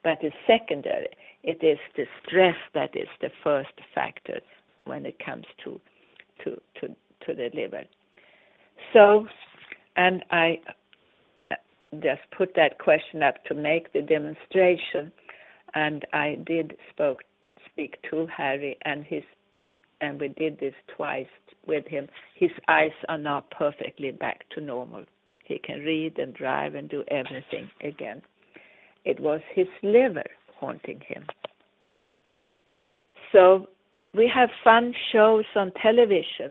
but 0.05 0.19
it's 0.23 0.37
secondary. 0.47 1.09
It 1.43 1.63
is 1.65 1.79
the 1.97 2.07
stress 2.23 2.57
that 2.75 2.97
is 2.97 3.09
the 3.21 3.31
first 3.43 3.73
factor 3.95 4.41
when 4.85 5.05
it 5.05 5.19
comes 5.25 5.47
to 5.65 5.81
to 6.45 6.61
to, 6.81 6.89
to 6.89 7.35
the 7.35 7.51
liver. 7.55 7.83
So, 8.93 9.27
and 9.97 10.25
I 10.31 10.61
uh, 11.51 11.57
just 11.95 12.23
put 12.37 12.55
that 12.55 12.79
question 12.79 13.23
up 13.23 13.45
to 13.47 13.55
make 13.55 13.93
the 13.93 14.03
demonstration, 14.03 15.11
and 15.75 16.05
I 16.13 16.39
did 16.47 16.77
spoke 16.91 17.23
speak 17.67 17.97
to 18.11 18.27
Harry, 18.27 18.77
and 18.83 19.05
his 19.05 19.25
and 20.01 20.21
we 20.21 20.29
did 20.29 20.59
this 20.59 20.75
twice 20.97 21.27
with 21.67 21.87
him. 21.87 22.09
His 22.35 22.51
eyes 22.69 22.93
are 23.09 23.19
now 23.19 23.45
perfectly 23.51 24.11
back 24.11 24.45
to 24.55 24.61
normal. 24.61 25.05
He 25.45 25.59
can 25.59 25.81
read 25.81 26.19
and 26.19 26.35
drive 26.35 26.75
and 26.75 26.89
do 26.89 27.05
everything 27.09 27.71
again. 27.83 28.23
It 29.05 29.19
was 29.21 29.41
his 29.55 29.69
liver 29.83 30.25
haunting 30.57 31.01
him. 31.07 31.25
So 33.33 33.69
we 34.15 34.31
have 34.35 34.51
fun 34.65 34.95
shows 35.13 35.45
on 35.55 35.73
television. 35.83 36.51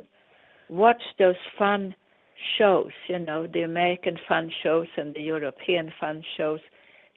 Watch 0.69 1.01
those 1.17 1.35
fun 1.57 1.95
shows, 2.57 2.91
you 3.07 3.19
know, 3.19 3.47
the 3.47 3.61
American 3.61 4.17
fun 4.27 4.51
shows 4.63 4.87
and 4.97 5.13
the 5.13 5.21
European 5.21 5.91
fun 5.99 6.23
shows, 6.37 6.59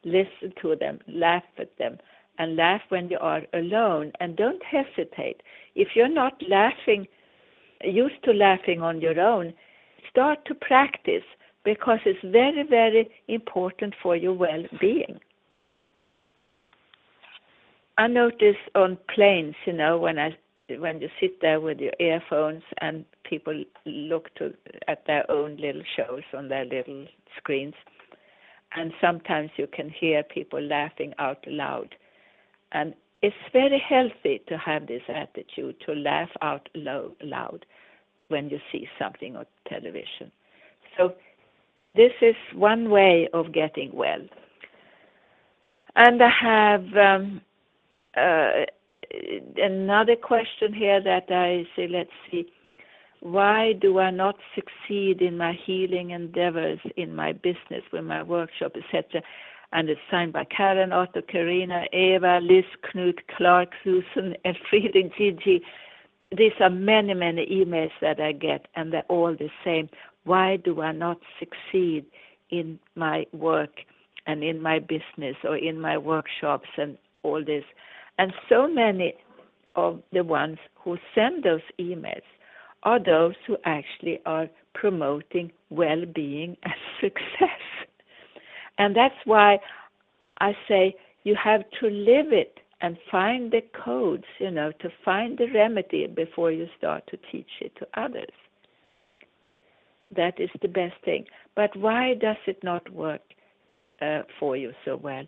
listen 0.04 0.52
to 0.62 0.76
them, 0.76 0.98
laugh 1.08 1.42
at 1.58 1.76
them, 1.78 1.98
and 2.40 2.56
laugh 2.56 2.80
when 2.88 3.10
you 3.10 3.18
are 3.20 3.42
alone. 3.52 4.12
And 4.18 4.34
don't 4.34 4.62
hesitate. 4.64 5.42
If 5.74 5.88
you're 5.94 6.08
not 6.22 6.42
laughing, 6.48 7.06
used 7.84 8.24
to 8.24 8.32
laughing 8.32 8.80
on 8.80 9.00
your 9.00 9.20
own, 9.20 9.52
start 10.10 10.38
to 10.46 10.54
practice 10.54 11.28
because 11.64 11.98
it's 12.06 12.24
very, 12.24 12.62
very 12.62 13.10
important 13.28 13.94
for 14.02 14.16
your 14.16 14.32
well 14.32 14.64
being. 14.80 15.20
I 17.98 18.06
notice 18.06 18.56
on 18.74 18.96
planes, 19.14 19.54
you 19.66 19.74
know, 19.74 19.98
when 19.98 20.18
I 20.18 20.30
when 20.78 21.00
you 21.00 21.08
sit 21.20 21.40
there 21.42 21.60
with 21.60 21.78
your 21.78 21.92
earphones 21.98 22.62
and 22.80 23.04
people 23.28 23.64
look 23.84 24.34
to 24.36 24.54
at 24.88 25.04
their 25.06 25.30
own 25.30 25.56
little 25.56 25.82
shows 25.96 26.22
on 26.32 26.48
their 26.48 26.64
little 26.64 27.06
screens 27.36 27.74
and 28.76 28.92
sometimes 29.00 29.50
you 29.56 29.66
can 29.66 29.90
hear 29.90 30.22
people 30.22 30.62
laughing 30.62 31.12
out 31.18 31.44
loud 31.48 31.96
and 32.72 32.94
it's 33.22 33.36
very 33.52 33.82
healthy 33.86 34.40
to 34.48 34.56
have 34.56 34.86
this 34.86 35.02
attitude 35.08 35.76
to 35.84 35.92
laugh 35.92 36.30
out 36.42 36.68
loud 36.74 37.66
when 38.28 38.48
you 38.48 38.58
see 38.72 38.88
something 38.98 39.36
on 39.36 39.44
television 39.68 40.30
so 40.96 41.14
this 41.94 42.12
is 42.22 42.36
one 42.54 42.90
way 42.90 43.28
of 43.32 43.52
getting 43.52 43.90
well 43.92 44.22
and 45.96 46.22
i 46.22 46.30
have 46.30 46.84
um, 46.96 47.40
uh, 48.16 48.64
another 49.56 50.16
question 50.16 50.72
here 50.72 51.02
that 51.02 51.30
I 51.30 51.64
say, 51.76 51.88
let's 51.88 52.10
see. 52.30 52.46
why 53.20 53.74
do 53.74 53.98
I 53.98 54.10
not 54.10 54.36
succeed 54.54 55.20
in 55.20 55.36
my 55.36 55.52
healing 55.66 56.10
endeavors, 56.10 56.78
in 56.96 57.14
my 57.14 57.32
business, 57.32 57.82
with 57.92 58.04
my 58.04 58.22
workshop, 58.22 58.72
etc.? 58.76 59.22
And 59.72 59.88
it's 59.88 60.00
signed 60.10 60.32
by 60.32 60.44
Karen, 60.44 60.92
Otto, 60.92 61.22
Karina, 61.22 61.84
Eva, 61.92 62.40
Liz, 62.42 62.64
Knut, 62.92 63.18
Clark, 63.36 63.70
Susan, 63.84 64.34
Elfriede, 64.44 65.12
Gigi. 65.16 65.62
These 66.36 66.52
are 66.60 66.70
many, 66.70 67.14
many 67.14 67.46
emails 67.46 67.92
that 68.00 68.20
I 68.20 68.32
get, 68.32 68.66
and 68.74 68.92
they're 68.92 69.02
all 69.08 69.34
the 69.36 69.50
same. 69.64 69.88
Why 70.24 70.56
do 70.56 70.80
I 70.80 70.92
not 70.92 71.18
succeed 71.38 72.04
in 72.50 72.78
my 72.94 73.26
work 73.32 73.70
and 74.26 74.42
in 74.42 74.60
my 74.60 74.78
business 74.80 75.36
or 75.44 75.56
in 75.56 75.80
my 75.80 75.98
workshops 75.98 76.68
and 76.76 76.98
all 77.22 77.44
this? 77.44 77.64
And 78.18 78.32
so 78.48 78.68
many 78.68 79.14
of 79.76 80.02
the 80.12 80.22
ones 80.24 80.58
who 80.74 80.98
send 81.14 81.44
those 81.44 81.62
emails 81.78 82.22
are 82.82 83.02
those 83.02 83.34
who 83.46 83.56
actually 83.64 84.20
are 84.26 84.48
promoting 84.74 85.52
well 85.70 86.04
being 86.14 86.56
and 86.62 86.74
success. 87.00 87.60
And 88.80 88.96
that's 88.96 89.26
why 89.26 89.58
I 90.40 90.56
say 90.66 90.96
you 91.24 91.36
have 91.36 91.64
to 91.80 91.86
live 91.90 92.32
it 92.32 92.60
and 92.80 92.96
find 93.10 93.52
the 93.52 93.60
codes, 93.84 94.24
you 94.38 94.50
know, 94.50 94.72
to 94.80 94.88
find 95.04 95.36
the 95.36 95.48
remedy 95.52 96.06
before 96.06 96.50
you 96.50 96.66
start 96.78 97.04
to 97.08 97.18
teach 97.30 97.50
it 97.60 97.72
to 97.76 97.86
others. 98.02 98.32
That 100.16 100.40
is 100.40 100.48
the 100.62 100.68
best 100.68 100.94
thing. 101.04 101.26
But 101.54 101.76
why 101.76 102.14
does 102.14 102.38
it 102.46 102.64
not 102.64 102.90
work 102.90 103.20
uh, 104.00 104.22
for 104.38 104.56
you 104.56 104.72
so 104.86 104.96
well? 104.96 105.26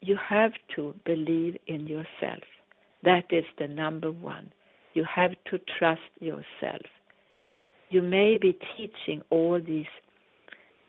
You 0.00 0.18
have 0.28 0.52
to 0.74 0.92
believe 1.04 1.56
in 1.68 1.86
yourself. 1.86 2.42
That 3.04 3.26
is 3.30 3.44
the 3.60 3.68
number 3.68 4.10
one. 4.10 4.52
You 4.94 5.04
have 5.04 5.36
to 5.52 5.60
trust 5.78 6.10
yourself. 6.18 6.82
You 7.90 8.02
may 8.02 8.38
be 8.38 8.58
teaching 8.76 9.22
all 9.30 9.60
these 9.64 9.86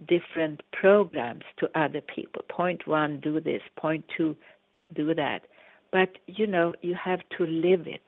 different 0.07 0.61
programs 0.71 1.43
to 1.57 1.69
other 1.79 2.01
people. 2.01 2.41
Point 2.49 2.87
one, 2.87 3.19
do 3.19 3.39
this. 3.39 3.61
Point 3.77 4.05
two, 4.15 4.35
do 4.95 5.13
that. 5.15 5.41
But 5.91 6.17
you 6.27 6.47
know, 6.47 6.73
you 6.81 6.95
have 6.95 7.21
to 7.37 7.45
live 7.45 7.87
it. 7.87 8.07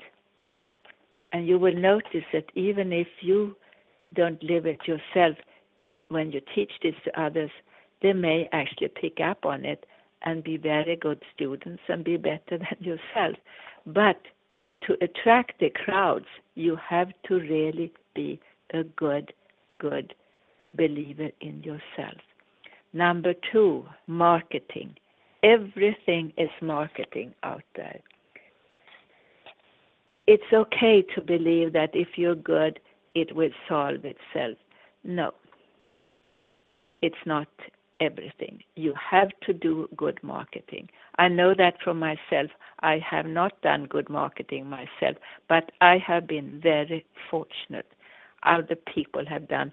And 1.33 1.47
you 1.47 1.57
will 1.57 1.75
notice 1.75 2.25
that 2.33 2.45
even 2.55 2.91
if 2.91 3.07
you 3.21 3.55
don't 4.13 4.41
live 4.43 4.65
it 4.65 4.79
yourself, 4.85 5.37
when 6.09 6.31
you 6.31 6.41
teach 6.53 6.71
this 6.83 6.95
to 7.05 7.21
others, 7.21 7.51
they 8.01 8.13
may 8.13 8.49
actually 8.51 8.89
pick 8.89 9.19
up 9.21 9.45
on 9.45 9.63
it 9.63 9.85
and 10.23 10.43
be 10.43 10.57
very 10.57 10.95
good 10.95 11.21
students 11.33 11.81
and 11.87 12.03
be 12.03 12.17
better 12.17 12.41
than 12.57 12.77
yourself. 12.79 13.37
But 13.85 14.19
to 14.87 14.97
attract 15.01 15.59
the 15.59 15.69
crowds, 15.69 16.25
you 16.55 16.75
have 16.75 17.09
to 17.27 17.35
really 17.35 17.93
be 18.13 18.39
a 18.73 18.83
good, 18.83 19.33
good 19.79 20.13
believer 20.75 21.29
in 21.41 21.61
yourself. 21.63 22.17
Number 22.93 23.33
two, 23.51 23.85
marketing. 24.07 24.95
Everything 25.43 26.33
is 26.37 26.49
marketing 26.61 27.33
out 27.43 27.63
there. 27.75 27.99
It's 30.27 30.53
okay 30.53 31.03
to 31.15 31.21
believe 31.21 31.73
that 31.73 31.89
if 31.93 32.09
you're 32.15 32.35
good, 32.35 32.79
it 33.15 33.35
will 33.35 33.49
solve 33.67 34.05
itself. 34.05 34.57
No, 35.03 35.31
it's 37.01 37.15
not 37.25 37.47
everything. 37.99 38.61
You 38.75 38.93
have 39.11 39.29
to 39.45 39.53
do 39.53 39.87
good 39.95 40.19
marketing. 40.23 40.89
I 41.17 41.27
know 41.27 41.53
that 41.57 41.75
from 41.83 41.99
myself. 41.99 42.49
I 42.81 42.99
have 43.09 43.25
not 43.25 43.61
done 43.61 43.85
good 43.85 44.09
marketing 44.09 44.67
myself, 44.67 45.17
but 45.47 45.71
I 45.81 45.97
have 46.05 46.27
been 46.27 46.59
very 46.61 47.05
fortunate. 47.29 47.87
Other 48.43 48.75
people 48.75 49.23
have 49.27 49.47
done 49.47 49.71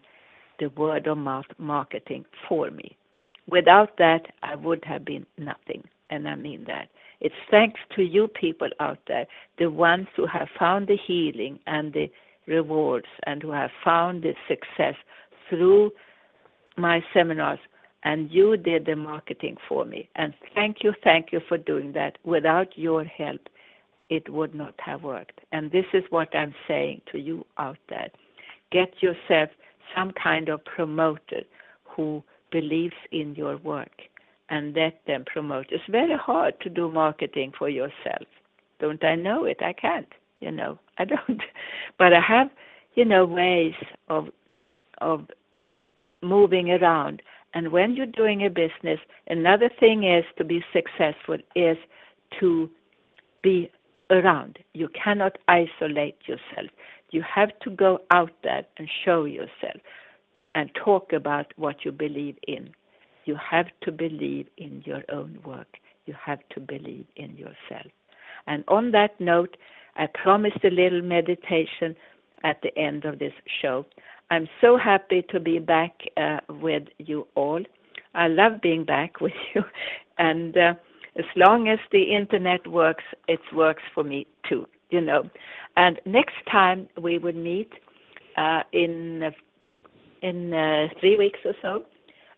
the 0.58 0.68
word 0.70 1.06
of 1.06 1.18
mouth 1.18 1.46
marketing 1.58 2.24
for 2.48 2.70
me. 2.70 2.96
Without 3.48 3.96
that, 3.98 4.26
I 4.42 4.54
would 4.56 4.84
have 4.84 5.04
been 5.04 5.26
nothing, 5.38 5.82
and 6.10 6.28
I 6.28 6.34
mean 6.34 6.64
that. 6.66 6.88
It's 7.20 7.34
thanks 7.50 7.80
to 7.96 8.02
you 8.02 8.28
people 8.28 8.68
out 8.78 8.98
there, 9.08 9.26
the 9.58 9.70
ones 9.70 10.06
who 10.14 10.26
have 10.26 10.48
found 10.58 10.86
the 10.86 10.96
healing 10.96 11.58
and 11.66 11.92
the 11.92 12.10
rewards 12.46 13.06
and 13.26 13.42
who 13.42 13.50
have 13.50 13.70
found 13.84 14.22
the 14.22 14.34
success 14.46 14.94
through 15.48 15.92
my 16.76 17.02
seminars, 17.12 17.58
and 18.04 18.30
you 18.30 18.56
did 18.56 18.86
the 18.86 18.94
marketing 18.94 19.56
for 19.68 19.84
me. 19.84 20.08
And 20.14 20.32
thank 20.54 20.84
you, 20.84 20.92
thank 21.02 21.32
you 21.32 21.40
for 21.48 21.58
doing 21.58 21.92
that. 21.92 22.18
Without 22.24 22.76
your 22.78 23.04
help, 23.04 23.40
it 24.08 24.28
would 24.28 24.54
not 24.54 24.74
have 24.78 25.02
worked. 25.02 25.40
And 25.52 25.70
this 25.70 25.84
is 25.92 26.04
what 26.10 26.34
I'm 26.34 26.54
saying 26.66 27.02
to 27.12 27.18
you 27.18 27.44
out 27.58 27.78
there. 27.88 28.08
Get 28.70 29.02
yourself 29.02 29.50
some 29.96 30.12
kind 30.12 30.48
of 30.48 30.64
promoter 30.64 31.42
who 31.84 32.22
believes 32.50 32.94
in 33.12 33.34
your 33.34 33.56
work 33.58 34.02
and 34.50 34.74
let 34.74 35.00
them 35.06 35.24
promote. 35.26 35.66
It's 35.70 35.84
very 35.90 36.16
hard 36.16 36.58
to 36.62 36.70
do 36.70 36.90
marketing 36.90 37.52
for 37.58 37.68
yourself. 37.68 38.26
Don't 38.80 39.02
I 39.04 39.14
know 39.14 39.44
it? 39.44 39.58
I 39.60 39.72
can't, 39.72 40.08
you 40.40 40.50
know. 40.50 40.78
I 40.98 41.04
don't. 41.04 41.42
But 41.98 42.12
I 42.12 42.20
have, 42.20 42.48
you 42.94 43.04
know, 43.04 43.24
ways 43.24 43.74
of 44.08 44.28
of 45.00 45.26
moving 46.22 46.70
around. 46.70 47.22
And 47.54 47.72
when 47.72 47.94
you're 47.94 48.06
doing 48.06 48.44
a 48.46 48.50
business, 48.50 49.00
another 49.28 49.70
thing 49.80 50.04
is 50.04 50.24
to 50.36 50.44
be 50.44 50.62
successful 50.72 51.38
is 51.56 51.76
to 52.40 52.70
be 53.42 53.70
around. 54.10 54.58
You 54.74 54.88
cannot 54.88 55.38
isolate 55.48 56.16
yourself. 56.26 56.70
You 57.10 57.22
have 57.22 57.50
to 57.60 57.70
go 57.70 58.00
out 58.10 58.32
there 58.42 58.64
and 58.76 58.88
show 59.04 59.24
yourself 59.24 59.80
and 60.54 60.70
talk 60.74 61.12
about 61.12 61.52
what 61.56 61.84
you 61.84 61.92
believe 61.92 62.36
in. 62.46 62.70
You 63.24 63.36
have 63.50 63.66
to 63.82 63.92
believe 63.92 64.46
in 64.56 64.82
your 64.84 65.02
own 65.10 65.38
work. 65.44 65.68
You 66.06 66.14
have 66.24 66.40
to 66.54 66.60
believe 66.60 67.06
in 67.16 67.36
yourself. 67.36 67.90
And 68.46 68.64
on 68.68 68.90
that 68.92 69.20
note, 69.20 69.56
I 69.96 70.06
promised 70.06 70.64
a 70.64 70.70
little 70.70 71.02
meditation 71.02 71.94
at 72.44 72.60
the 72.62 72.76
end 72.78 73.04
of 73.04 73.18
this 73.18 73.32
show. 73.60 73.84
I'm 74.30 74.48
so 74.60 74.76
happy 74.76 75.22
to 75.30 75.40
be 75.40 75.58
back 75.58 75.92
uh, 76.16 76.38
with 76.48 76.84
you 76.98 77.26
all. 77.34 77.62
I 78.14 78.28
love 78.28 78.60
being 78.62 78.84
back 78.84 79.20
with 79.20 79.32
you. 79.54 79.62
And 80.18 80.56
uh, 80.56 80.74
as 81.16 81.24
long 81.36 81.68
as 81.68 81.78
the 81.92 82.02
internet 82.14 82.66
works, 82.66 83.04
it 83.26 83.40
works 83.54 83.82
for 83.94 84.04
me 84.04 84.26
too, 84.48 84.66
you 84.90 85.00
know. 85.00 85.28
And 85.76 86.00
next 86.06 86.36
time 86.50 86.88
we 87.00 87.18
will 87.18 87.32
meet 87.32 87.72
uh, 88.36 88.62
in 88.72 89.32
in 90.22 90.52
uh, 90.52 90.88
three 91.00 91.16
weeks 91.16 91.38
or 91.44 91.54
so, 91.62 91.84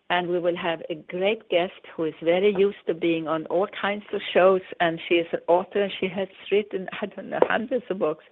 and 0.09 0.27
we 0.27 0.39
will 0.39 0.55
have 0.55 0.81
a 0.89 0.95
great 1.09 1.47
guest 1.49 1.81
who 1.95 2.05
is 2.05 2.13
very 2.23 2.53
used 2.55 2.77
to 2.87 2.93
being 2.93 3.27
on 3.27 3.45
all 3.47 3.67
kinds 3.81 4.03
of 4.13 4.21
shows, 4.33 4.61
and 4.79 4.99
she 5.07 5.15
is 5.15 5.27
an 5.31 5.39
author. 5.47 5.83
and 5.83 5.91
She 5.99 6.07
has 6.07 6.27
written 6.51 6.87
I 7.01 7.05
don't 7.07 7.29
know 7.29 7.39
hundreds 7.43 7.85
of 7.89 7.99
books. 7.99 8.25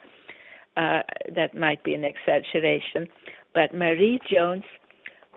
Uh, 0.77 1.01
that 1.35 1.55
might 1.55 1.83
be 1.83 1.93
an 1.93 2.05
exaggeration, 2.05 3.07
but 3.53 3.73
Marie 3.73 4.19
Jones, 4.31 4.63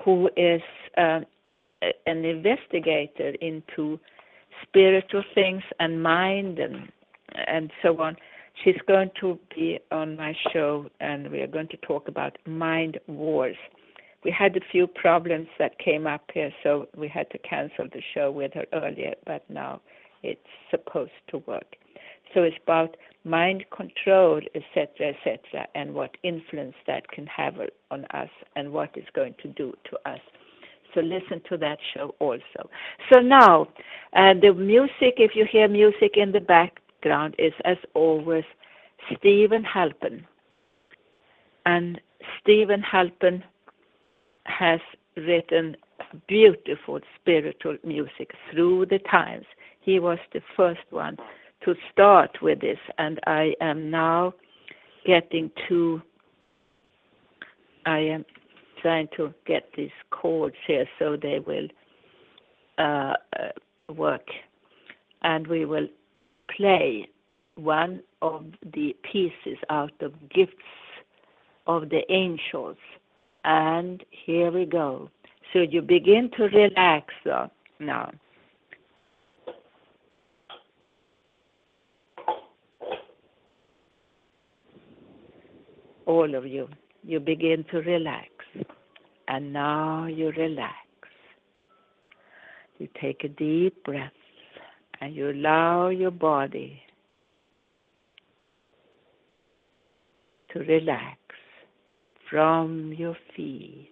who 0.04 0.30
is 0.36 0.60
uh, 0.96 1.20
an 2.06 2.24
investigator 2.24 3.30
into 3.40 3.98
spiritual 4.62 5.24
things 5.34 5.62
and 5.80 6.02
mind 6.02 6.58
and 6.58 6.92
and 7.46 7.70
so 7.82 8.00
on. 8.00 8.16
She's 8.62 8.76
going 8.86 9.11
to 9.20 9.38
be 9.55 9.78
on 9.90 10.16
my 10.16 10.34
show, 10.53 10.88
and 11.00 11.30
we 11.30 11.40
are 11.40 11.46
going 11.46 11.68
to 11.68 11.76
talk 11.78 12.09
about 12.09 12.36
mind 12.46 12.98
wars. 13.07 13.57
We 14.24 14.30
had 14.30 14.57
a 14.57 14.61
few 14.70 14.86
problems 14.86 15.48
that 15.59 15.78
came 15.78 16.07
up 16.07 16.22
here, 16.32 16.53
so 16.62 16.86
we 16.96 17.09
had 17.09 17.28
to 17.30 17.38
cancel 17.38 17.86
the 17.92 18.03
show 18.14 18.30
with 18.30 18.53
her 18.55 18.66
earlier, 18.72 19.14
but 19.26 19.48
now 19.50 19.80
it's 20.22 20.40
supposed 20.70 21.11
to 21.30 21.38
work. 21.38 21.76
So 22.34 22.42
it's 22.42 22.57
about 22.62 22.96
mind 23.24 23.64
control, 23.76 24.40
etc., 24.55 25.14
etc., 25.14 25.66
and 25.74 25.92
what 25.92 26.16
influence 26.22 26.74
that 26.86 27.09
can 27.09 27.26
have 27.26 27.55
on 27.90 28.05
us 28.14 28.30
and 28.57 28.72
what 28.72 28.90
it's 28.94 29.11
going 29.14 29.34
to 29.42 29.48
do 29.48 29.74
to 29.90 30.11
us. 30.11 30.20
So 30.94 31.00
listen 31.00 31.40
to 31.48 31.57
that 31.59 31.78
show 31.94 32.14
also. 32.18 32.68
So 33.11 33.20
now, 33.20 33.68
uh, 34.14 34.34
the 34.40 34.53
music, 34.53 35.14
if 35.16 35.32
you 35.34 35.46
hear 35.50 35.68
music 35.68 36.12
in 36.16 36.32
the 36.32 36.40
background, 37.03 37.34
is 37.38 37.53
as 37.64 37.76
always 37.94 38.44
Steven 39.16 39.64
Halpern. 39.64 40.24
And 41.66 42.00
Steven 42.40 42.82
Halpern 42.82 43.42
has 44.46 44.80
written 45.16 45.76
beautiful 46.26 47.00
spiritual 47.20 47.76
music 47.84 48.30
through 48.50 48.86
the 48.86 48.98
times. 49.11 49.44
He 49.80 49.98
was 49.98 50.18
the 50.32 50.40
first 50.57 50.80
one 50.90 51.16
to 51.64 51.74
start 51.92 52.38
with 52.42 52.61
this, 52.61 52.78
and 52.98 53.20
I 53.26 53.55
am 53.61 53.90
now 53.90 54.34
getting 55.07 55.50
to. 55.68 56.03
I 57.86 57.98
am 57.98 58.24
trying 58.80 59.09
to 59.16 59.32
get 59.46 59.68
these 59.76 59.90
chords 60.11 60.57
here 60.66 60.86
so 60.98 61.16
they 61.20 61.40
will 61.40 61.68
uh, 62.78 63.14
uh, 63.38 63.92
work, 63.92 64.26
and 65.22 65.46
we 65.46 65.64
will 65.64 65.86
play 66.57 67.09
one 67.57 68.03
of 68.22 68.46
the 68.74 68.96
pieces 69.11 69.59
out 69.68 69.92
of 70.00 70.12
Gifts 70.30 70.55
of 71.66 71.90
the 71.90 72.00
angels. 72.11 72.76
And 73.44 74.03
here 74.11 74.50
we 74.50 74.64
go. 74.64 75.11
So 75.53 75.61
you 75.61 75.82
begin 75.82 76.30
to 76.36 76.44
relax 76.44 77.12
now. 77.78 78.11
All 86.07 86.34
of 86.34 86.46
you, 86.46 86.68
you 87.05 87.20
begin 87.20 87.64
to 87.70 87.78
relax. 87.78 88.28
And 89.28 89.53
now 89.53 90.07
you 90.07 90.30
relax. 90.32 90.76
You 92.78 92.88
take 93.00 93.24
a 93.24 93.28
deep 93.28 93.84
breath 93.84 94.12
and 95.03 95.16
you 95.16 95.30
allow 95.30 95.88
your 95.88 96.12
body 96.12 96.80
to 100.53 100.61
relax 100.61 101.18
from 102.30 102.94
your 102.96 103.16
feet. 103.34 103.88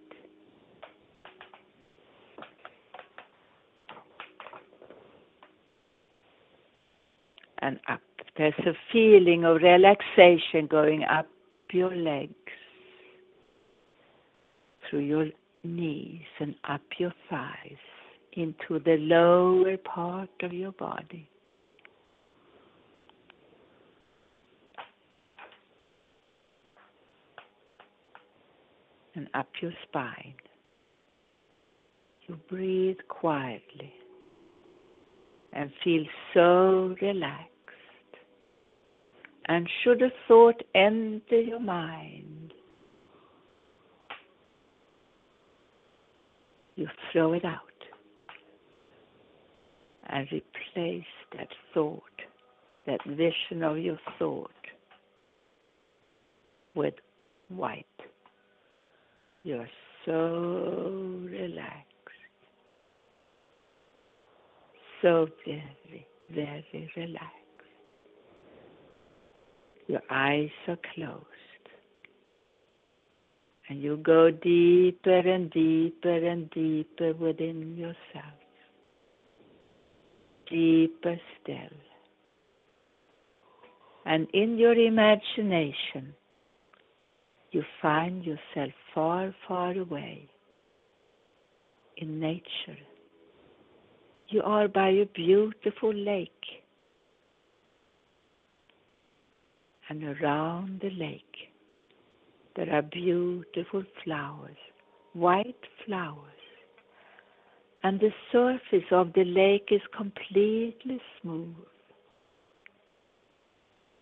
And 7.61 7.81
up. 7.89 8.01
There's 8.39 8.55
a 8.61 8.73
feeling 8.93 9.45
of 9.45 9.57
relaxation 9.57 10.69
going 10.71 11.03
up 11.03 11.27
your 11.73 11.95
legs, 11.95 12.33
through 14.89 15.01
your 15.01 15.27
knees, 15.65 16.23
and 16.39 16.55
up 16.69 16.83
your 16.99 17.13
thighs 17.29 17.77
into 18.35 18.79
the 18.79 18.97
lower 18.99 19.77
part 19.77 20.31
of 20.43 20.53
your 20.53 20.73
body. 20.73 21.29
And 29.15 29.29
up 29.35 29.49
your 29.61 29.73
spine. 29.89 30.35
You 32.29 32.39
breathe 32.49 32.99
quietly 33.09 33.93
and 35.53 35.71
feel 35.83 36.05
so 36.33 36.95
relaxed. 37.03 37.49
And 39.47 39.69
should 39.83 40.01
a 40.01 40.11
thought 40.29 40.63
enter 40.77 41.41
your 41.41 41.59
mind, 41.59 42.53
you 46.77 46.87
throw 47.13 47.33
it 47.33 47.45
out 47.45 47.70
and 50.13 50.27
replace 50.33 51.05
that 51.37 51.49
thought, 51.73 52.03
that 52.87 53.01
vision 53.07 53.63
of 53.63 53.79
your 53.79 53.99
thought, 54.19 54.51
with 56.75 56.95
white. 57.49 57.87
You're 59.43 59.69
so 60.05 61.21
relaxed, 61.25 61.87
so 65.03 65.29
very, 65.47 66.07
very 66.35 66.91
relaxed. 66.97 67.37
Your 69.87 70.03
eyes 70.11 70.51
are 70.69 70.79
closed. 70.95 71.25
And 73.69 73.81
you 73.81 73.99
go 73.99 74.31
deeper 74.31 75.19
and 75.19 75.51
deeper 75.51 76.27
and 76.27 76.51
deeper 76.51 77.13
within 77.15 77.77
yourself 77.77 78.40
deeper 80.51 81.17
still. 81.41 81.79
And 84.05 84.27
in 84.33 84.59
your 84.59 84.75
imagination, 84.75 86.15
you 87.53 87.63
find 87.81 88.25
yourself 88.25 88.73
far, 88.95 89.35
far 89.47 89.73
away 89.77 90.29
in 91.97 92.21
nature. 92.21 92.79
You 94.29 94.43
are 94.43 94.69
by 94.69 94.89
a 94.91 95.07
beautiful 95.07 95.93
lake. 95.93 96.31
And 99.89 100.05
around 100.05 100.81
the 100.81 100.91
lake, 100.91 101.25
there 102.55 102.73
are 102.73 102.83
beautiful 102.83 103.83
flowers, 104.05 104.57
white 105.15 105.65
flowers 105.85 106.40
and 107.83 107.99
the 107.99 108.13
surface 108.31 108.87
of 108.91 109.13
the 109.15 109.25
lake 109.25 109.69
is 109.71 109.81
completely 109.97 111.01
smooth. 111.21 111.55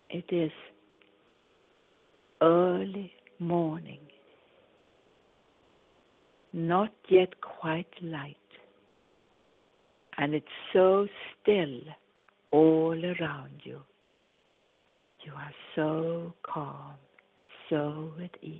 It 0.09 0.25
is 0.31 0.51
early 2.41 3.13
morning, 3.39 3.99
not 6.51 6.91
yet 7.07 7.39
quite 7.41 7.87
light, 8.01 8.35
and 10.17 10.33
it's 10.33 10.45
so 10.73 11.07
still 11.41 11.79
all 12.51 12.99
around 13.05 13.61
you. 13.63 13.79
You 15.23 15.33
are 15.35 15.53
so 15.75 16.33
calm, 16.43 16.95
so 17.69 18.11
at 18.21 18.43
ease, 18.43 18.59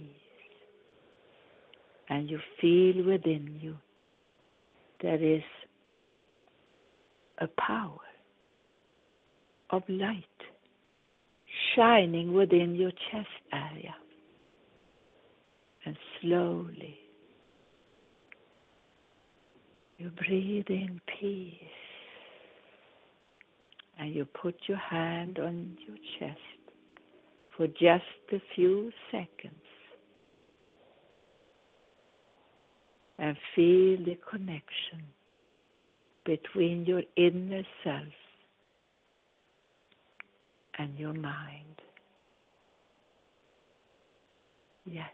and 2.10 2.30
you 2.30 2.40
feel 2.62 3.04
within 3.06 3.60
you 3.62 3.76
there 5.02 5.22
is 5.22 5.44
a 7.40 7.48
power 7.48 7.98
of 9.70 9.84
light 9.88 10.24
shining 11.76 12.34
within 12.34 12.76
your 12.76 12.92
chest 12.92 13.28
area. 13.54 13.96
And 15.86 15.96
slowly 16.22 17.00
you 19.98 20.10
breathe 20.12 20.66
in 20.70 21.02
peace 21.20 21.54
and 24.00 24.14
you 24.14 24.26
put 24.26 24.56
your 24.68 24.78
hand 24.78 25.40
on 25.40 25.78
your 25.86 25.98
chest 26.18 26.40
for 27.56 27.68
just 27.68 28.04
a 28.32 28.42
few 28.56 28.92
seconds 29.12 29.69
and 33.20 33.36
feel 33.56 33.98
the 34.06 34.18
connection 34.30 35.04
between 36.26 36.86
your 36.86 37.04
inner 37.18 37.64
self 37.84 38.14
and 40.78 40.98
your 40.98 41.14
mind. 41.14 41.82
Yes, 44.86 45.12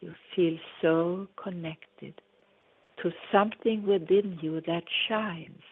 you 0.00 0.12
feel 0.34 0.58
so 0.80 1.28
connected 1.42 2.20
to 3.02 3.10
something 3.30 3.86
within 3.86 4.38
you 4.42 4.60
that 4.66 4.82
shines. 5.08 5.62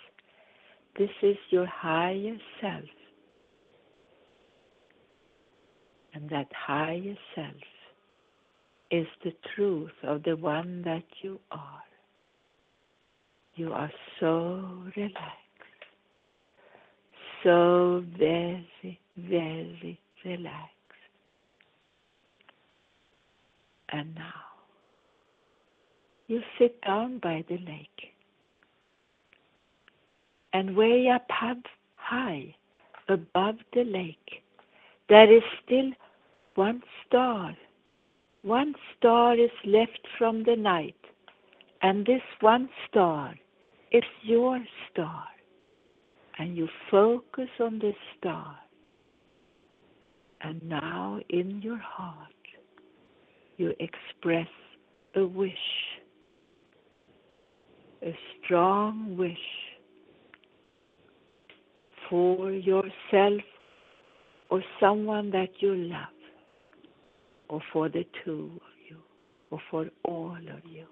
This 0.98 1.10
is 1.22 1.36
your 1.50 1.66
higher 1.66 2.36
self. 2.60 2.84
And 6.14 6.28
that 6.30 6.48
higher 6.54 7.16
self 7.34 7.54
is 8.90 9.06
the 9.24 9.32
truth 9.54 9.92
of 10.02 10.22
the 10.24 10.36
one 10.36 10.82
that 10.82 11.04
you 11.22 11.38
are. 11.50 11.82
You 13.54 13.72
are 13.72 13.90
so 14.18 14.82
relaxed, 14.96 15.84
so 17.42 18.04
very, 18.18 18.98
very 19.16 20.00
relaxed. 20.24 20.70
And 23.90 24.14
now 24.14 24.40
you 26.26 26.40
sit 26.58 26.80
down 26.82 27.18
by 27.18 27.44
the 27.48 27.58
lake, 27.58 28.14
and 30.52 30.76
way 30.76 31.08
up 31.08 31.26
high 31.30 32.54
above 33.08 33.56
the 33.74 33.84
lake, 33.84 34.42
there 35.08 35.32
is 35.32 35.42
still 35.64 35.90
one 36.54 36.82
star 37.06 37.56
one 38.42 38.74
star 38.96 39.38
is 39.38 39.50
left 39.64 40.00
from 40.16 40.44
the 40.44 40.56
night, 40.56 40.96
and 41.82 42.06
this 42.06 42.22
one 42.40 42.68
star 42.88 43.34
is 43.92 44.04
your 44.22 44.60
star. 44.90 45.24
And 46.38 46.56
you 46.56 46.68
focus 46.90 47.48
on 47.60 47.78
this 47.80 47.96
star. 48.18 48.56
And 50.40 50.62
now 50.62 51.20
in 51.28 51.60
your 51.60 51.76
heart, 51.76 52.28
you 53.58 53.74
express 53.78 54.48
a 55.14 55.26
wish, 55.26 55.52
a 58.02 58.16
strong 58.42 59.18
wish 59.18 59.36
for 62.08 62.50
yourself 62.50 63.42
or 64.48 64.62
someone 64.80 65.30
that 65.32 65.50
you 65.58 65.74
love 65.74 66.19
or 67.50 67.60
for 67.72 67.88
the 67.88 68.06
two 68.24 68.48
of 68.54 68.76
you, 68.88 68.96
or 69.50 69.60
for 69.70 69.86
all 70.04 70.36
of 70.36 70.70
you. 70.70 70.86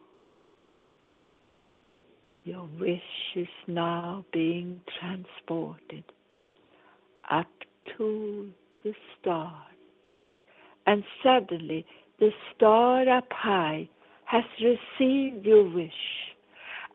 Your 2.43 2.69
wish 2.81 3.01
is 3.37 3.47
now 3.69 4.25
being 4.33 4.81
transported 4.99 6.03
up 7.31 7.47
to 7.97 8.51
the 8.83 8.93
star, 9.21 9.55
and 10.87 11.05
suddenly 11.23 11.87
the 12.19 12.31
star 12.55 13.09
up 13.09 13.29
high 13.31 13.89
has 14.25 14.45
received 14.61 15.47
your 15.47 15.69
wish. 15.71 15.93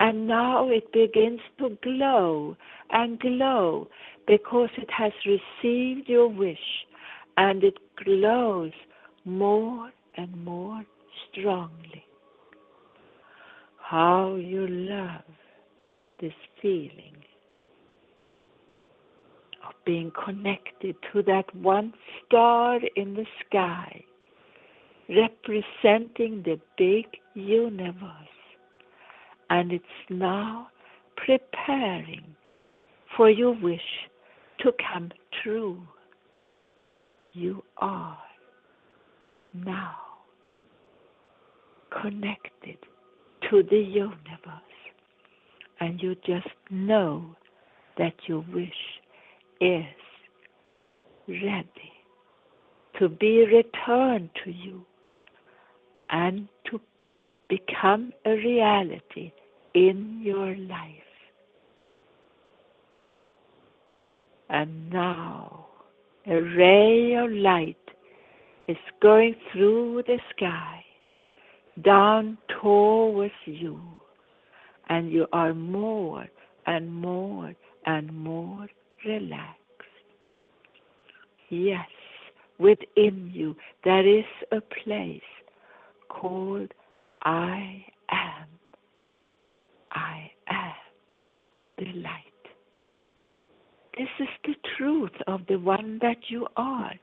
And 0.02 0.28
now 0.28 0.70
it 0.70 0.92
begins 0.92 1.40
to 1.60 1.78
glow 1.82 2.58
and 2.90 3.18
glow 3.20 3.88
because 4.28 4.70
it 4.78 4.90
has 4.92 5.14
received 5.26 6.10
your 6.10 6.28
wish 6.28 6.58
and 7.38 7.64
it 7.64 7.78
glows 8.04 8.72
more 9.26 9.92
and 10.18 10.44
more 10.44 10.84
strongly. 11.32 12.06
How 13.78 14.36
you 14.36 14.68
love 14.68 15.24
this 16.20 16.34
feeling 16.62 17.16
of 19.68 19.74
being 19.86 20.12
connected 20.26 20.96
to 21.12 21.22
that 21.24 21.54
one 21.56 21.94
star 22.26 22.80
in 22.96 23.14
the 23.14 23.26
sky, 23.46 24.04
representing 25.10 26.44
the 26.44 26.60
big 26.78 27.06
universe. 27.34 28.10
And 29.50 29.72
it's 29.72 29.86
now 30.10 30.68
preparing 31.16 32.24
for 33.16 33.30
your 33.30 33.54
wish 33.62 34.10
to 34.60 34.72
come 34.92 35.12
true. 35.44 35.82
You 37.34 37.64
are 37.78 38.18
now 39.54 39.96
connected 42.02 42.78
to 43.50 43.64
the 43.64 43.78
universe, 43.78 44.18
and 45.80 46.02
you 46.02 46.16
just 46.26 46.48
know 46.70 47.36
that 47.98 48.14
your 48.28 48.44
wish 48.54 49.02
is 49.62 49.86
ready 51.28 51.94
to 53.00 53.10
be 53.10 53.46
returned 53.46 54.30
to 54.44 54.52
you 54.52 54.86
and 56.10 56.48
to 56.70 56.80
become 57.50 58.12
a 58.26 58.32
reality 58.32 59.32
in 59.74 60.22
your 60.24 60.56
life. 60.56 60.90
And 64.50 64.90
now 64.92 65.68
a 66.28 66.36
ray 66.36 67.16
of 67.16 67.32
light 67.32 67.78
is 68.68 68.78
going 69.02 69.36
through 69.52 70.04
the 70.08 70.20
sky 70.36 70.84
down 71.84 72.38
towards 72.62 73.34
you, 73.46 73.80
and 74.90 75.12
you 75.12 75.26
are 75.34 75.54
more 75.54 76.26
and 76.66 76.94
more 76.94 77.54
and 77.86 78.14
more 78.14 78.68
relaxed. 79.06 79.60
Yes, 81.50 81.90
within 82.60 83.30
you 83.34 83.56
there 83.84 84.08
is 84.08 84.26
a 84.52 84.62
place 84.62 85.22
called 86.10 86.72
I 87.24 87.86
am. 88.10 88.48
I 89.92 90.32
am 90.48 90.74
the 91.78 91.86
light. 92.00 92.24
This 93.98 94.08
is 94.20 94.28
the 94.44 94.56
truth 94.78 95.12
of 95.28 95.42
the 95.48 95.60
one 95.60 96.00
that 96.02 96.18
you 96.30 96.48
are. 96.58 96.94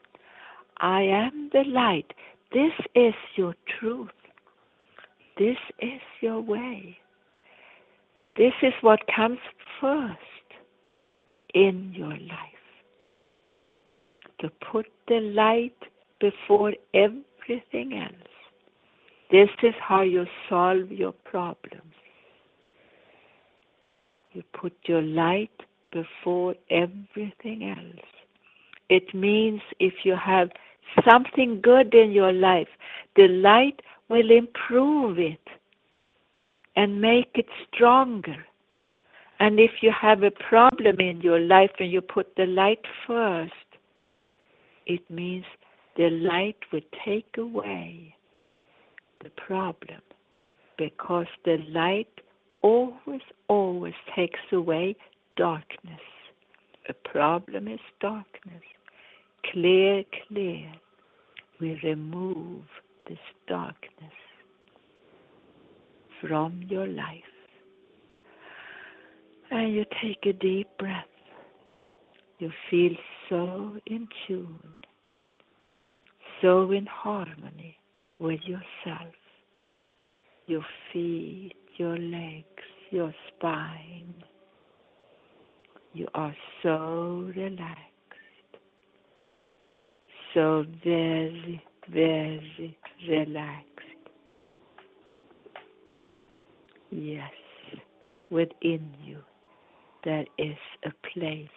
I 0.81 1.03
am 1.03 1.51
the 1.53 1.65
light. 1.65 2.13
This 2.53 2.73
is 2.95 3.15
your 3.37 3.55
truth. 3.79 4.11
This 5.39 5.59
is 5.81 6.01
your 6.21 6.41
way. 6.41 6.99
This 8.37 8.55
is 8.63 8.73
what 8.81 9.01
comes 9.15 9.39
first 9.81 10.19
in 11.55 11.93
your 11.95 12.17
life. 12.17 12.65
To 14.41 14.51
put 14.73 14.87
the 15.09 15.21
light 15.21 15.77
before 16.19 16.73
everything 16.95 17.99
else. 17.99 18.31
This 19.31 19.51
is 19.63 19.75
how 19.81 20.03
you 20.03 20.27
solve 20.49 20.91
your 20.91 21.13
problems. 21.13 21.95
You 24.33 24.43
put 24.59 24.73
your 24.87 25.03
light 25.03 25.51
before 25.93 26.55
everything 26.71 27.75
else. 27.77 28.07
It 28.89 29.15
means 29.15 29.61
if 29.79 30.05
you 30.05 30.17
have 30.17 30.51
something 31.09 31.61
good 31.61 31.95
in 31.95 32.13
your 32.13 32.33
life, 32.33 32.69
the 33.17 33.29
light 33.29 33.81
will 34.09 34.31
improve 34.31 35.19
it 35.19 35.41
and 36.77 37.01
make 37.01 37.31
it 37.35 37.47
stronger. 37.73 38.45
And 39.39 39.59
if 39.59 39.71
you 39.83 39.93
have 39.99 40.23
a 40.23 40.31
problem 40.31 41.01
in 41.01 41.21
your 41.21 41.41
life 41.41 41.71
and 41.79 41.91
you 41.91 42.01
put 42.01 42.37
the 42.37 42.47
light 42.47 42.85
first, 43.07 43.53
it 44.87 45.09
means 45.11 45.45
the 45.97 46.11
light 46.11 46.57
will 46.73 46.83
take 47.05 47.37
away 47.39 48.15
the 49.23 49.31
problem 49.31 50.01
because 50.77 51.27
the 51.45 51.59
light 51.69 52.09
always, 52.63 53.21
always 53.49 53.95
takes 54.15 54.41
away 54.53 54.97
darkness. 55.37 56.01
A 56.89 56.95
problem 56.95 57.69
is 57.69 57.81
darkness. 58.01 58.63
Clear, 59.53 60.05
clear. 60.29 60.73
We 61.61 61.81
remove 61.83 62.63
this 63.09 63.19
darkness 63.49 64.13
from 66.21 66.63
your 66.69 66.87
life. 66.87 67.23
And 69.51 69.75
you 69.75 69.85
take 70.01 70.25
a 70.27 70.33
deep 70.33 70.69
breath. 70.79 71.05
You 72.39 72.51
feel 72.71 72.93
so 73.29 73.77
in 73.87 74.09
tune, 74.27 74.59
so 76.41 76.71
in 76.71 76.87
harmony 76.87 77.77
with 78.19 78.41
yourself. 78.45 79.15
Your 80.47 80.65
feet, 80.93 81.53
your 81.77 81.99
legs, 81.99 82.45
your 82.91 83.15
spine. 83.29 84.15
You 85.93 86.07
are 86.15 86.35
so 86.63 87.31
relaxed, 87.37 87.90
so 90.35 90.65
very, 90.85 91.63
very 91.89 92.79
relaxed. 93.09 93.67
Yes, 96.91 97.31
within 98.31 98.93
you 99.05 99.19
there 100.05 100.25
is 100.39 100.57
a 100.85 100.91
place 101.13 101.49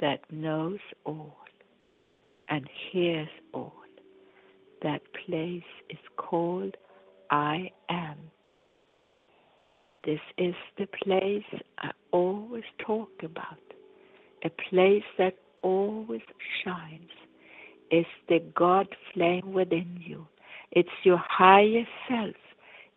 that 0.00 0.20
knows 0.30 0.78
all 1.04 1.36
and 2.48 2.68
hears 2.92 3.28
all. 3.52 3.72
That 4.82 5.00
place 5.26 5.62
is 5.90 5.98
called 6.16 6.76
I 7.30 7.70
am. 7.88 8.18
This 10.04 10.20
is 10.38 10.54
the 10.78 10.86
place 11.02 11.62
I 11.78 11.90
always 12.12 12.62
talk 12.86 13.10
about, 13.24 13.58
a 14.44 14.50
place 14.70 15.02
that 15.18 15.34
always 15.62 16.20
shines. 16.62 17.10
It's 17.90 18.08
the 18.28 18.40
God 18.54 18.88
flame 19.14 19.52
within 19.52 20.00
you. 20.00 20.26
It's 20.72 20.88
your 21.04 21.18
higher 21.18 21.86
self. 22.08 22.34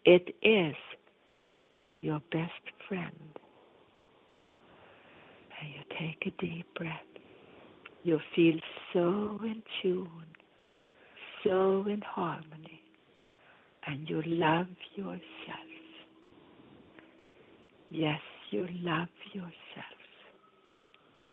It 0.05 0.35
is 0.41 0.75
your 2.01 2.19
best 2.31 2.51
friend. 2.87 3.13
And 5.61 5.69
you 5.69 5.81
take 5.99 6.33
a 6.33 6.41
deep 6.41 6.65
breath. 6.75 6.93
You 8.03 8.19
feel 8.35 8.55
so 8.93 9.39
in 9.43 9.61
tune, 9.81 10.09
so 11.43 11.85
in 11.87 12.01
harmony, 12.01 12.81
and 13.85 14.09
you 14.09 14.23
love 14.25 14.67
yourself. 14.95 15.19
Yes, 17.91 18.21
you 18.51 18.67
love 18.81 19.09
yourself. 19.33 19.51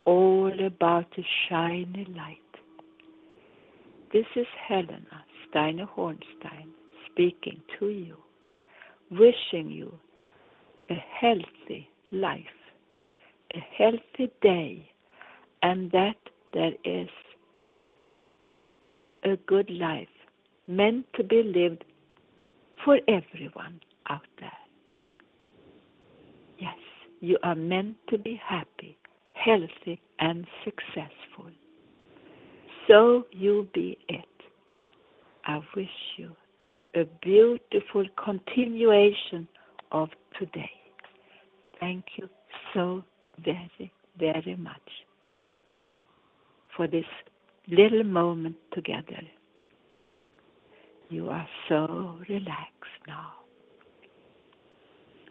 All 0.05 0.53
about 0.67 1.07
the 1.17 1.25
shiny 1.49 2.07
light. 2.17 2.46
This 4.17 4.25
is 4.35 4.47
Helena 4.67 5.27
Steiner 5.47 5.85
Hornstein 5.95 6.69
speaking 7.05 7.61
to 7.79 7.89
you, 7.89 8.17
wishing 9.11 9.71
you 9.71 9.93
a 10.89 10.95
healthy 11.21 11.91
life, 12.13 12.59
a 13.55 13.59
healthy 13.77 14.33
day, 14.41 14.91
and 15.63 15.91
that 15.91 16.17
there 16.55 16.73
is 16.83 17.11
a 19.25 19.37
good 19.47 19.69
life 19.69 20.17
meant 20.67 21.05
to 21.17 21.23
be 21.23 21.43
lived 21.43 21.85
for 22.87 22.99
everyone 23.09 23.81
out 24.09 24.23
there. 24.41 24.63
Yes, 26.59 26.79
you 27.21 27.37
are 27.43 27.55
meant 27.55 27.97
to 28.09 28.17
be 28.17 28.41
happy, 28.43 28.97
healthy, 29.35 30.01
and 30.19 30.47
successful. 30.65 31.51
So 32.89 33.27
you 33.33 33.69
be 33.75 33.99
it. 34.09 34.25
I 35.45 35.61
wish 35.75 35.89
you 36.17 36.31
a 36.95 37.05
beautiful 37.23 38.05
continuation 38.23 39.47
of 39.93 40.09
today. 40.39 40.71
Thank 41.81 42.05
you 42.17 42.29
so 42.75 43.05
very, 43.45 43.93
very 44.19 44.57
much 44.57 44.75
for 46.77 46.87
this 46.87 47.05
little 47.69 48.05
moment 48.05 48.57
together. 48.73 49.21
You 51.09 51.29
are 51.29 51.49
so 51.69 52.19
relaxed 52.29 53.03
now. 53.07 53.33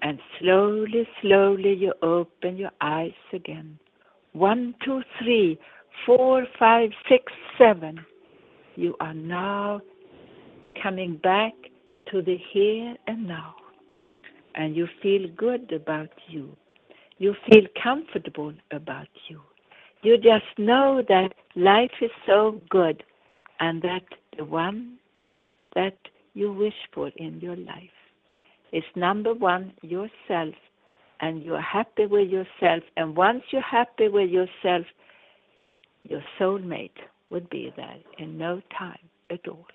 And 0.02 0.20
slowly, 0.40 1.08
slowly 1.22 1.74
you 1.74 1.94
open 2.02 2.58
your 2.58 2.72
eyes 2.80 3.12
again. 3.34 3.80
One, 4.34 4.76
two, 4.84 5.02
three, 5.20 5.58
four, 6.06 6.46
five, 6.58 6.90
six, 7.10 7.32
seven. 7.58 8.00
You 8.76 8.96
are 9.00 9.14
now 9.14 9.82
coming 10.82 11.18
back 11.18 11.54
to 12.12 12.22
the 12.22 12.38
here 12.52 12.96
and 13.08 13.28
now. 13.28 13.56
And 14.56 14.76
you 14.76 14.88
feel 15.02 15.28
good 15.36 15.72
about 15.72 16.10
you. 16.28 16.56
You 17.18 17.36
feel 17.50 17.64
comfortable 17.82 18.54
about 18.72 19.08
you. 19.28 19.42
You 20.02 20.18
just 20.18 20.46
know 20.58 21.02
that 21.08 21.34
life 21.56 21.92
is 22.02 22.12
so 22.26 22.62
good 22.70 23.04
and 23.60 23.82
that 23.82 24.04
the 24.38 24.46
one 24.46 24.98
that 25.76 25.98
you 26.34 26.52
wish 26.52 26.76
for 26.94 27.10
in 27.18 27.40
your 27.40 27.56
life 27.56 27.98
is 28.72 28.84
number 28.96 29.34
one, 29.34 29.74
yourself, 29.82 30.54
and 31.22 31.42
you're 31.44 31.62
happy 31.62 32.06
with 32.06 32.30
yourself. 32.30 32.84
And 32.98 33.16
once 33.16 33.42
you're 33.52 33.62
happy 33.62 34.10
with 34.10 34.30
yourself, 34.30 34.86
your 36.10 36.24
soulmate 36.40 36.98
would 37.30 37.50
be 37.50 37.74
there 37.76 37.98
in 38.18 38.38
no 38.38 38.62
time 38.78 39.10
at 39.30 39.46
all. 39.48 39.66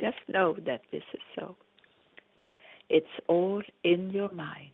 Just 0.00 0.18
know 0.28 0.56
that 0.66 0.82
this 0.92 1.02
is 1.12 1.20
so. 1.34 1.56
It's 2.88 3.06
all 3.26 3.60
in 3.84 4.10
your 4.10 4.32
mind. 4.32 4.70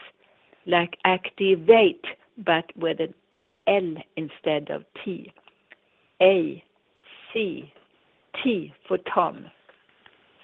like 0.66 0.96
activate, 1.04 2.04
but 2.44 2.64
with 2.76 3.00
an 3.00 3.14
L 3.66 3.94
instead 4.16 4.70
of 4.70 4.84
T. 5.04 5.32
A, 6.20 6.62
C, 7.36 7.70
T 8.42 8.72
for 8.88 8.96
Tom. 9.14 9.46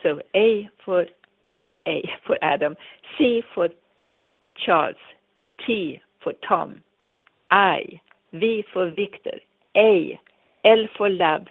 So 0.03 0.21
A 0.37 0.69
for 0.85 1.07
A 1.89 2.03
for 2.27 2.37
Adam, 2.43 2.77
C 3.17 3.43
for 3.55 3.69
Charles, 4.65 4.97
T 5.67 6.01
for 6.23 6.35
Tom, 6.47 6.83
I, 7.51 8.01
V 8.35 8.65
for 8.73 8.91
Victor, 8.91 9.39
A, 9.75 10.21
L 10.65 10.87
for 10.99 11.09
love, 11.09 11.47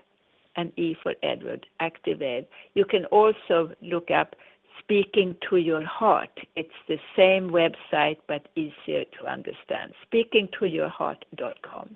and 0.58 0.72
E 0.78 0.96
for 1.02 1.16
Edward, 1.24 1.66
Activale. 1.82 2.46
You 2.76 2.86
can 2.86 3.06
also 3.06 3.72
look 3.82 4.12
up 4.12 4.36
Speaking 4.80 5.36
to 5.50 5.58
Your 5.58 5.84
Heart. 5.84 6.40
It's 6.56 6.70
the 6.88 6.98
same 7.16 7.50
website 7.50 8.18
but 8.28 8.48
easier 8.56 9.06
to 9.20 9.28
understand. 9.28 9.94
Speakingtoyourheart.com. 10.12 11.96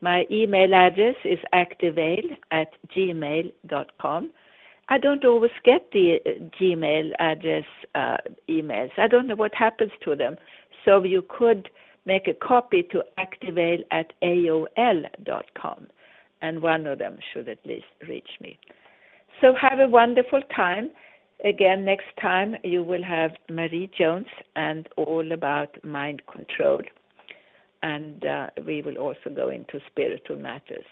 My 0.00 0.26
email 0.30 0.74
address 0.74 1.16
is 1.24 1.38
activale 1.52 2.36
at 2.50 2.68
gmail.com. 2.96 4.30
I 4.90 4.98
don't 4.98 5.24
always 5.24 5.50
get 5.64 5.90
the 5.92 6.18
uh, 6.24 6.30
Gmail 6.58 7.10
address 7.18 7.64
uh, 7.94 8.16
emails. 8.48 8.90
I 8.96 9.06
don't 9.06 9.26
know 9.26 9.34
what 9.34 9.54
happens 9.54 9.92
to 10.04 10.16
them. 10.16 10.36
So 10.84 11.02
you 11.04 11.22
could 11.28 11.68
make 12.06 12.26
a 12.26 12.32
copy 12.32 12.82
to 12.84 13.02
activale 13.18 13.82
at 13.90 14.12
and 16.40 16.62
one 16.62 16.86
of 16.86 16.98
them 16.98 17.18
should 17.32 17.48
at 17.48 17.58
least 17.66 17.86
reach 18.08 18.30
me. 18.40 18.58
So 19.40 19.54
have 19.60 19.80
a 19.80 19.88
wonderful 19.88 20.40
time. 20.54 20.90
Again, 21.44 21.84
next 21.84 22.06
time 22.20 22.56
you 22.64 22.82
will 22.82 23.02
have 23.04 23.32
Marie 23.50 23.90
Jones 23.96 24.26
and 24.56 24.88
all 24.96 25.32
about 25.32 25.84
mind 25.84 26.22
control. 26.32 26.80
And 27.82 28.24
uh, 28.24 28.48
we 28.66 28.82
will 28.82 28.96
also 28.96 29.30
go 29.34 29.50
into 29.50 29.80
spiritual 29.90 30.36
matters 30.36 30.84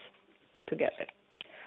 together. 0.67 1.05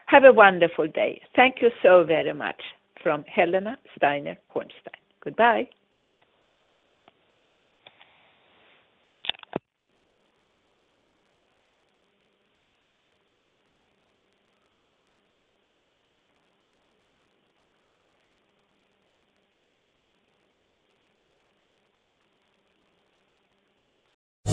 Have 0.07 0.25
a 0.25 0.33
wonderful 0.33 0.89
day. 0.89 1.21
Thank 1.37 1.57
you 1.61 1.71
so 1.83 2.05
very 2.05 2.33
much 2.33 2.61
from 3.03 3.25
Helena 3.25 3.79
Steiner 3.97 4.37
Hornstein. 4.55 4.99
Goodbye. 5.23 5.68